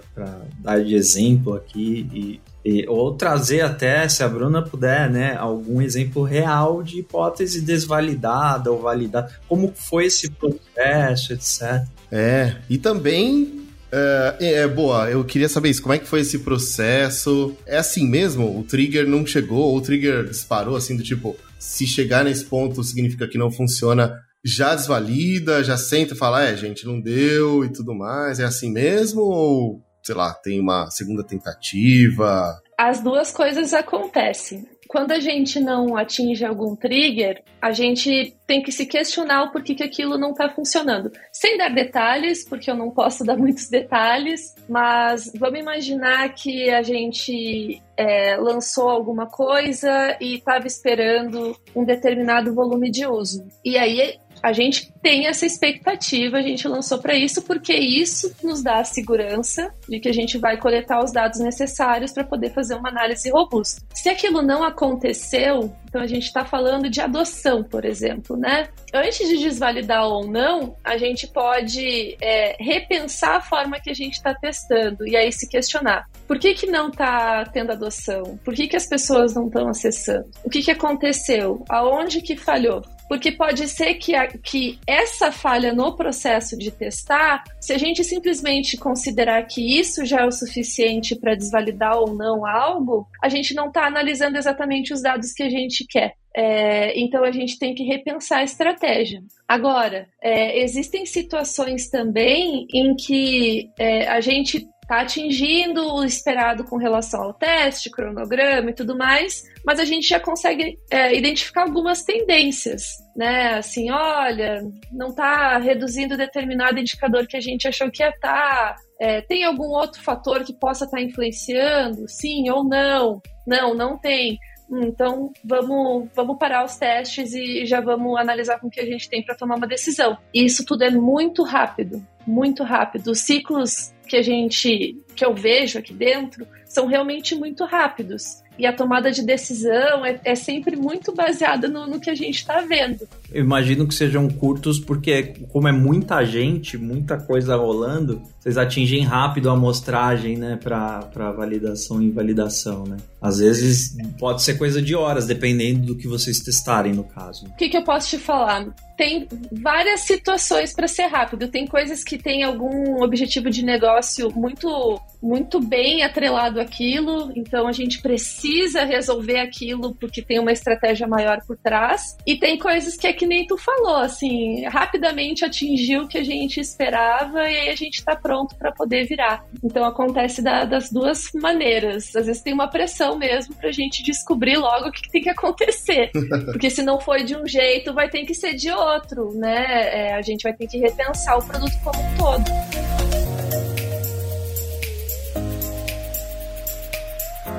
dar 0.60 0.84
de 0.84 0.95
exemplo 0.95 1.56
aqui 1.56 2.08
e, 2.13 2.41
e, 2.68 2.86
ou 2.90 3.14
trazer 3.14 3.62
até, 3.62 4.10
se 4.10 4.22
a 4.22 4.28
Bruna 4.28 4.62
puder, 4.62 5.10
né, 5.10 5.38
algum 5.38 5.82
exemplo 5.82 6.24
real 6.24 6.84
de 6.84 7.00
hipótese 7.00 7.62
desvalidada 7.62 8.70
ou 8.70 8.82
validada, 8.82 9.32
como 9.48 9.72
foi 9.74 10.08
esse 10.08 10.30
processo, 10.30 11.32
etc. 11.32 11.88
É, 12.12 12.58
e 12.70 12.78
também 12.78 13.66
é, 13.90 14.36
é, 14.42 14.68
boa, 14.68 15.10
eu 15.10 15.24
queria 15.24 15.48
saber 15.48 15.70
isso. 15.70 15.82
Como 15.82 15.94
é 15.94 15.98
que 15.98 16.08
foi 16.08 16.20
esse 16.20 16.40
processo? 16.40 17.56
É 17.66 17.78
assim 17.78 18.06
mesmo? 18.06 18.60
O 18.60 18.64
trigger 18.64 19.08
não 19.08 19.26
chegou, 19.26 19.64
ou 19.64 19.78
o 19.78 19.82
trigger 19.82 20.26
disparou 20.26 20.76
assim 20.76 20.98
do 20.98 21.04
tipo, 21.04 21.38
se 21.58 21.88
chegar 21.88 22.26
nesse 22.26 22.44
ponto 22.44 22.84
significa 22.84 23.30
que 23.30 23.38
não 23.38 23.50
funciona, 23.50 24.14
já 24.44 24.76
desvalida, 24.76 25.64
já 25.64 25.78
senta 25.78 26.14
e 26.14 26.18
fala, 26.18 26.44
é, 26.44 26.58
gente, 26.58 26.86
não 26.86 27.00
deu 27.00 27.64
e 27.64 27.70
tudo 27.70 27.96
mais. 27.96 28.42
É 28.42 28.44
assim 28.44 28.70
mesmo? 28.70 29.22
Ou, 29.22 29.82
sei 30.08 30.15
lá, 30.15 30.34
tem 30.34 30.60
uma 30.60 30.89
segunda 30.89 31.24
tentativa? 31.24 32.62
As 32.78 33.02
duas 33.02 33.32
coisas 33.32 33.74
acontecem. 33.74 34.65
Quando 34.88 35.12
a 35.12 35.20
gente 35.20 35.60
não 35.60 35.98
atinge 35.98 36.46
algum 36.46 36.74
trigger, 36.74 37.43
a 37.62 37.74
gente 37.74 38.34
tem 38.48 38.62
que 38.62 38.72
se 38.72 38.86
questionar 38.86 39.43
o 39.43 39.52
porquê 39.52 39.76
que 39.76 39.84
aquilo 39.84 40.17
não 40.17 40.32
está 40.32 40.48
funcionando. 40.50 41.12
Sem 41.30 41.58
dar 41.58 41.67
detalhes, 41.67 42.48
porque 42.48 42.72
eu 42.72 42.76
não 42.76 42.89
posso 42.89 43.26
dar 43.26 43.36
muitos 43.36 43.67
detalhes, 43.67 44.56
mas 44.70 45.30
vamos 45.38 45.60
imaginar 45.60 46.34
que 46.34 46.70
a 46.70 46.82
gente 46.82 47.82
é, 47.98 48.38
lançou 48.38 48.88
alguma 48.88 49.26
coisa 49.26 50.15
e 50.22 50.36
estava 50.36 50.65
esperando 50.65 51.54
um 51.76 51.84
determinado 51.84 52.54
volume 52.54 52.89
de 52.89 53.06
uso. 53.06 53.46
E 53.65 53.78
aí 53.78 54.17
a 54.48 54.54
gente 54.54 54.94
tem 55.02 55.28
essa 55.28 55.46
expectativa, 55.46 56.38
a 56.38 56.42
gente 56.42 56.68
lançou 56.70 57.00
para 57.00 57.14
isso 57.14 57.42
porque 57.42 57.74
isso 57.74 58.34
nos 58.42 58.64
dá 58.64 58.80
a 58.80 58.84
segurança 58.86 59.70
de 59.90 60.00
que 60.00 60.08
a 60.08 60.14
gente 60.14 60.38
vai 60.38 60.58
coletar 60.58 61.04
os 61.04 61.12
dados 61.12 61.40
necessários 61.42 62.14
para 62.14 62.24
poder 62.24 62.54
fazer 62.54 62.76
uma 62.76 62.88
análise 62.88 63.30
robusta. 63.30 63.82
Se 63.94 64.08
aquilo 64.08 64.42
não 64.42 64.64
aconteceu, 64.64 65.76
então 65.84 66.02
a 66.02 66.08
gente 66.08 66.24
está 66.24 66.46
falando 66.46 66.90
de 66.90 67.02
adoção, 67.02 67.62
por 67.62 67.84
exemplo, 67.84 68.38
né? 68.38 68.70
Antes 68.94 69.28
de 69.28 69.38
desvalidar 69.38 70.06
ou 70.06 70.26
não, 70.26 70.78
a 70.82 70.98
gente 70.98 71.28
pode 71.28 72.16
é, 72.22 72.56
repensar 72.58 73.36
a 73.36 73.42
forma 73.42 73.82
que 73.82 73.90
a 73.90 73.94
gente 73.94 74.14
está 74.14 74.34
testando 74.34 75.06
e 75.06 75.18
aí 75.18 75.30
se 75.32 75.50
questionar: 75.50 76.10
por 76.26 76.40
que, 76.40 76.54
que 76.54 76.68
não 76.68 76.88
está 76.88 77.44
tendo 77.46 77.74
adoção? 77.74 78.40
Por 78.46 78.54
que, 78.54 78.68
que 78.68 78.78
as 78.78 78.86
pessoas 78.86 79.36
não 79.36 79.48
estão 79.48 79.68
acessando? 79.68 80.30
O 80.44 80.50
que, 80.50 80.62
que 80.62 80.72
aconteceu? 80.72 81.66
Aonde 81.70 82.22
que 82.22 82.38
falhou? 82.38 82.82
Porque 83.08 83.32
pode 83.32 83.67
ser 83.67 83.96
que, 83.96 84.15
a, 84.15 84.28
que 84.28 84.80
essa 84.86 85.32
falha 85.32 85.74
no 85.74 85.96
processo 85.96 86.58
de 86.58 86.72
testar, 86.72 87.43
se 87.60 87.74
a 87.74 87.78
gente 87.78 88.04
simplesmente 88.04 88.78
considerar 88.78 89.43
que 89.43 89.80
isso 89.80 90.06
já 90.06 90.22
é 90.22 90.26
o 90.26 90.32
suficiente 90.32 91.15
para 91.15 91.36
desvalidar 91.36 91.98
ou 91.98 92.13
não 92.13 92.46
algo, 92.46 93.08
a 93.24 93.30
gente 93.30 93.54
não 93.54 93.67
está 93.67 93.86
analisando 93.86 94.38
exatamente 94.38 94.93
os 94.93 95.02
dados 95.02 95.32
que 95.32 95.43
a 95.43 95.50
gente 95.50 95.86
quer. 95.88 96.13
É, 96.36 97.00
então 97.00 97.24
a 97.24 97.32
gente 97.32 97.58
tem 97.58 97.74
que 97.74 97.84
repensar 97.84 98.39
a 98.39 98.43
estratégia. 98.43 99.24
Agora, 99.48 100.08
é, 100.22 100.62
existem 100.62 101.04
situações 101.04 101.89
também 101.89 102.67
em 102.72 102.96
que 102.96 103.72
é, 103.80 104.08
a 104.08 104.22
gente 104.22 104.67
está 104.88 105.02
atingindo 105.02 105.95
o 105.95 106.04
esperado 106.06 106.63
com 106.63 106.78
relação 106.78 107.21
ao 107.21 107.34
teste, 107.34 107.91
cronograma 107.91 108.69
e 108.69 108.73
tudo 108.73 108.97
mais, 108.97 109.43
mas 109.65 109.82
a 109.82 109.86
gente 109.86 110.08
já 110.08 110.17
consegue 110.17 110.80
é, 110.89 111.13
identificar 111.13 111.63
algumas 111.63 112.04
tendências, 112.04 112.84
né? 113.13 113.56
Assim, 113.56 113.91
olha, 113.91 114.62
não 114.89 115.10
está 115.10 115.58
reduzindo 115.58 116.15
determinado 116.15 116.80
indicador 116.80 117.28
que 117.28 117.36
a 117.36 117.41
gente 117.41 117.67
achou 117.67 117.91
que 117.91 118.02
ia 118.02 118.10
estar, 118.10 118.76
tá, 118.76 118.76
É, 119.00 119.21
tem 119.21 119.43
algum 119.43 119.67
outro 119.67 120.02
fator 120.02 120.43
que 120.43 120.54
possa 120.54 120.86
estar 120.86 121.02
influenciando? 121.02 122.08
Sim 122.08 122.50
ou 122.50 122.63
não? 122.63 123.21
Não, 123.45 123.76
não 123.76 123.97
tem. 123.97 124.39
Hum, 124.69 124.84
então, 124.84 125.32
vamos, 125.43 126.10
vamos 126.15 126.38
parar 126.38 126.65
os 126.65 126.78
testes 126.78 127.34
e 127.34 127.65
já 127.65 127.80
vamos 127.82 128.17
analisar 128.17 128.60
com 128.60 128.67
o 128.67 128.69
que 128.69 128.80
a 128.80 128.86
gente 128.86 129.10
tem 129.10 129.23
para 129.23 129.36
tomar 129.36 129.56
uma 129.56 129.67
decisão. 129.67 130.17
E 130.34 130.45
isso 130.45 130.65
tudo 130.65 130.84
é 130.84 130.89
muito 130.89 131.43
rápido, 131.43 132.06
muito 132.26 132.63
rápido. 132.63 133.12
Os 133.12 133.19
ciclos 133.19 133.93
que 134.08 134.17
a 134.17 134.22
gente, 134.22 134.98
que 135.18 135.26
eu 135.26 135.34
vejo 135.34 135.80
aqui 135.80 135.94
dentro, 135.94 136.48
são 136.66 136.86
realmente 136.86 137.34
muito 137.36 137.66
rápidos 137.66 138.44
e 138.58 138.66
a 138.66 138.74
tomada 138.74 139.12
de 139.12 139.22
decisão 139.22 140.06
é, 140.06 140.20
é 140.24 140.36
sempre 140.36 140.76
muito 140.76 141.14
baseada 141.14 141.68
no, 141.68 141.86
no 141.86 142.00
que 142.00 142.10
a 142.10 142.16
gente 142.16 142.38
está 142.38 142.62
vendo. 142.62 143.08
Eu 143.32 143.44
imagino 143.44 143.88
que 143.88 143.94
sejam 143.94 144.28
curtos 144.28 144.80
porque, 144.80 145.36
como 145.50 145.68
é 145.68 145.72
muita 145.72 146.24
gente, 146.26 146.78
muita 146.78 147.18
coisa 147.18 147.56
rolando, 147.56 148.22
vocês 148.40 148.58
atingem 148.58 149.04
rápido 149.04 149.50
a 149.50 149.54
amostragem, 149.54 150.38
né, 150.38 150.58
para 150.62 151.32
validação 151.34 152.02
e 152.02 152.06
invalidação, 152.06 152.86
né? 152.86 152.98
Às 153.22 153.40
vezes 153.40 153.96
pode 154.20 154.42
ser 154.42 154.58
coisa 154.58 154.82
de 154.82 154.96
horas, 154.96 155.26
dependendo 155.26 155.88
do 155.88 155.98
que 155.98 156.08
vocês 156.08 156.40
testarem, 156.40 156.94
no 156.94 157.04
caso. 157.04 157.46
O 157.48 157.56
que, 157.56 157.68
que 157.68 157.78
eu 157.78 157.84
posso 157.84 158.10
te 158.10 158.18
falar? 158.18 158.68
Tem 158.96 159.28
várias 159.52 160.02
situações 160.02 160.74
para 160.74 160.88
ser 160.88 161.08
rápido. 161.08 161.48
Tem 161.48 161.68
coisas 161.68 162.04
que 162.04 162.18
têm 162.18 162.44
algum 162.44 163.04
objetivo 163.04 163.50
de 163.50 163.64
negócio 163.64 164.32
muito, 164.34 165.00
muito 165.22 165.60
bem 165.60 166.04
atrelado 166.04 166.60
àquilo, 166.60 167.32
então 167.36 167.68
a 167.68 167.72
gente 167.72 168.02
precisa 168.02 168.84
resolver 168.84 169.40
aquilo 169.40 169.96
porque 169.96 170.22
tem 170.22 170.40
uma 170.40 170.52
estratégia 170.52 171.08
maior 171.08 171.40
por 171.46 171.58
trás. 171.58 172.16
E 172.26 172.38
tem 172.38 172.58
coisas 172.58 172.96
que 172.96 173.08
é 173.08 173.14
que 173.14 173.26
nem 173.26 173.46
tu 173.46 173.58
falou, 173.58 173.98
assim, 173.98 174.66
rapidamente 174.66 175.44
atingiu 175.44 176.04
o 176.04 176.08
que 176.08 176.18
a 176.18 176.24
gente 176.24 176.60
esperava 176.60 177.50
e 177.50 177.58
aí 177.58 177.70
a 177.70 177.76
gente 177.76 177.96
está 177.96 178.16
pronto 178.16 178.56
para 178.56 178.72
poder 178.72 179.06
virar. 179.06 179.44
Então 179.64 179.84
acontece 179.86 180.42
da, 180.42 180.66
das 180.66 180.92
duas 180.92 181.30
maneiras. 181.34 182.16
Às 182.16 182.28
vezes 182.28 182.42
tem 182.42 182.54
uma 182.54 182.68
pressão 182.68 183.18
mesmo 183.18 183.56
para 183.56 183.70
a 183.70 183.74
gente 183.74 184.04
descobrir 184.04 184.58
logo 184.58 184.88
o 184.88 184.92
que, 184.92 185.02
que 185.02 185.12
tem 185.12 185.22
que 185.22 185.30
acontecer. 185.30 186.12
Porque 186.52 186.70
se 186.70 186.84
não 186.84 187.00
foi 187.00 187.24
de 187.24 187.36
um 187.36 187.48
jeito, 187.48 187.94
vai 187.94 188.10
ter 188.10 188.26
que 188.26 188.34
ser 188.34 188.54
de 188.54 188.72
outro, 188.72 189.34
né? 189.34 189.66
É, 190.10 190.14
a 190.14 190.22
gente 190.22 190.44
vai 190.44 190.54
ter 190.54 190.68
que 190.68 190.78
repensar 190.78 191.38
o 191.38 191.46
produto 191.46 191.74
como 191.84 192.00
um 192.00 192.18
todo. 192.18 192.97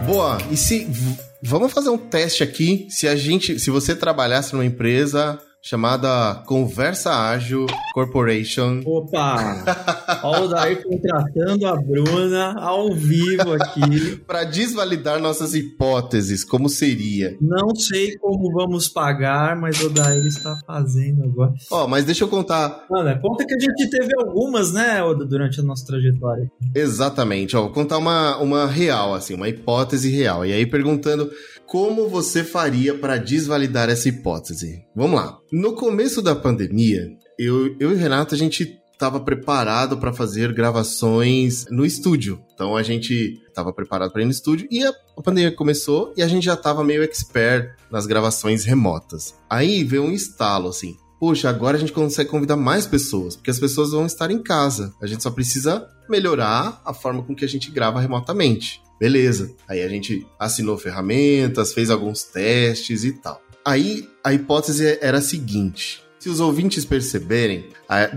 Boa, 0.08 0.38
e 0.50 0.56
se 0.56 0.88
vamos 1.42 1.70
fazer 1.70 1.90
um 1.90 1.98
teste 1.98 2.42
aqui, 2.42 2.86
se 2.88 3.06
a 3.06 3.14
gente, 3.14 3.60
se 3.60 3.68
você 3.68 3.94
trabalhasse 3.94 4.54
numa 4.54 4.64
empresa 4.64 5.38
chamada 5.68 6.42
Conversa 6.46 7.10
Ágil 7.10 7.66
Corporation. 7.92 8.80
Opa! 8.86 10.18
Olha 10.24 10.44
o 10.44 10.48
Daí 10.48 10.76
contratando 10.76 11.66
a 11.66 11.76
Bruna 11.76 12.54
ao 12.58 12.94
vivo 12.94 13.52
aqui. 13.52 14.16
para 14.26 14.44
desvalidar 14.44 15.20
nossas 15.20 15.54
hipóteses, 15.54 16.42
como 16.42 16.70
seria? 16.70 17.36
Não 17.38 17.74
sei 17.74 18.16
como 18.16 18.50
vamos 18.50 18.88
pagar, 18.88 19.60
mas 19.60 19.78
o 19.82 19.90
Daí 19.90 20.26
está 20.26 20.56
fazendo 20.66 21.24
agora. 21.24 21.52
Ó, 21.70 21.84
oh, 21.84 21.88
mas 21.88 22.06
deixa 22.06 22.24
eu 22.24 22.28
contar. 22.28 22.86
Mano, 22.90 23.20
conta 23.20 23.44
que 23.44 23.54
a 23.54 23.58
gente 23.58 23.90
teve 23.90 24.14
algumas, 24.18 24.72
né, 24.72 25.00
durante 25.28 25.60
a 25.60 25.62
nossa 25.62 25.84
trajetória. 25.84 26.50
Exatamente, 26.74 27.54
ó, 27.54 27.60
vou 27.60 27.72
contar 27.72 27.98
uma, 27.98 28.38
uma 28.38 28.66
real, 28.66 29.12
assim, 29.12 29.34
uma 29.34 29.50
hipótese 29.50 30.08
real. 30.10 30.46
E 30.46 30.52
aí 30.54 30.64
perguntando 30.64 31.30
como 31.68 32.08
você 32.08 32.42
faria 32.42 32.94
para 32.94 33.18
desvalidar 33.18 33.90
essa 33.90 34.08
hipótese? 34.08 34.86
Vamos 34.96 35.20
lá. 35.20 35.38
No 35.52 35.74
começo 35.74 36.22
da 36.22 36.34
pandemia, 36.34 37.06
eu, 37.38 37.76
eu 37.78 37.92
e 37.92 37.94
Renato, 37.94 38.34
a 38.34 38.38
gente 38.38 38.80
estava 38.90 39.20
preparado 39.20 39.98
para 39.98 40.12
fazer 40.12 40.52
gravações 40.54 41.66
no 41.70 41.84
estúdio. 41.84 42.42
Então 42.54 42.74
a 42.74 42.82
gente 42.82 43.38
estava 43.46 43.70
preparado 43.72 44.10
para 44.10 44.22
ir 44.22 44.24
no 44.24 44.30
estúdio 44.30 44.66
e 44.70 44.82
a, 44.82 44.92
a, 45.16 45.22
pandemia 45.22 45.54
começou 45.54 46.12
e 46.16 46.22
a 46.22 46.26
gente 46.26 46.44
já 46.44 46.54
estava 46.54 46.82
meio 46.82 47.02
expert 47.02 47.76
nas 47.90 48.06
gravações 48.06 48.64
remotas. 48.64 49.34
Aí 49.48 49.84
veio 49.84 50.02
um 50.02 50.10
estalo 50.10 50.70
assim. 50.70 50.96
Poxa, 51.20 51.50
agora 51.50 51.76
a 51.76 51.80
gente 51.80 51.92
consegue 51.92 52.30
convidar 52.30 52.56
mais 52.56 52.86
pessoas, 52.86 53.36
porque 53.36 53.50
as 53.50 53.58
pessoas 53.58 53.90
vão 53.90 54.06
estar 54.06 54.30
em 54.30 54.42
casa. 54.42 54.94
A 55.02 55.06
gente 55.06 55.22
só 55.22 55.30
precisa 55.30 55.86
melhorar 56.08 56.80
a 56.84 56.94
forma 56.94 57.22
com 57.22 57.34
que 57.34 57.44
a 57.44 57.48
gente 57.48 57.70
grava 57.70 58.00
remotamente. 58.00 58.80
Beleza. 58.98 59.52
Aí 59.68 59.82
a 59.82 59.88
gente 59.88 60.26
assinou 60.38 60.76
ferramentas, 60.76 61.72
fez 61.72 61.90
alguns 61.90 62.24
testes 62.24 63.04
e 63.04 63.12
tal. 63.12 63.40
Aí 63.64 64.08
a 64.24 64.32
hipótese 64.32 64.98
era 65.00 65.18
a 65.18 65.22
seguinte: 65.22 66.02
se 66.18 66.28
os 66.28 66.40
ouvintes 66.40 66.84
perceberem, 66.84 67.66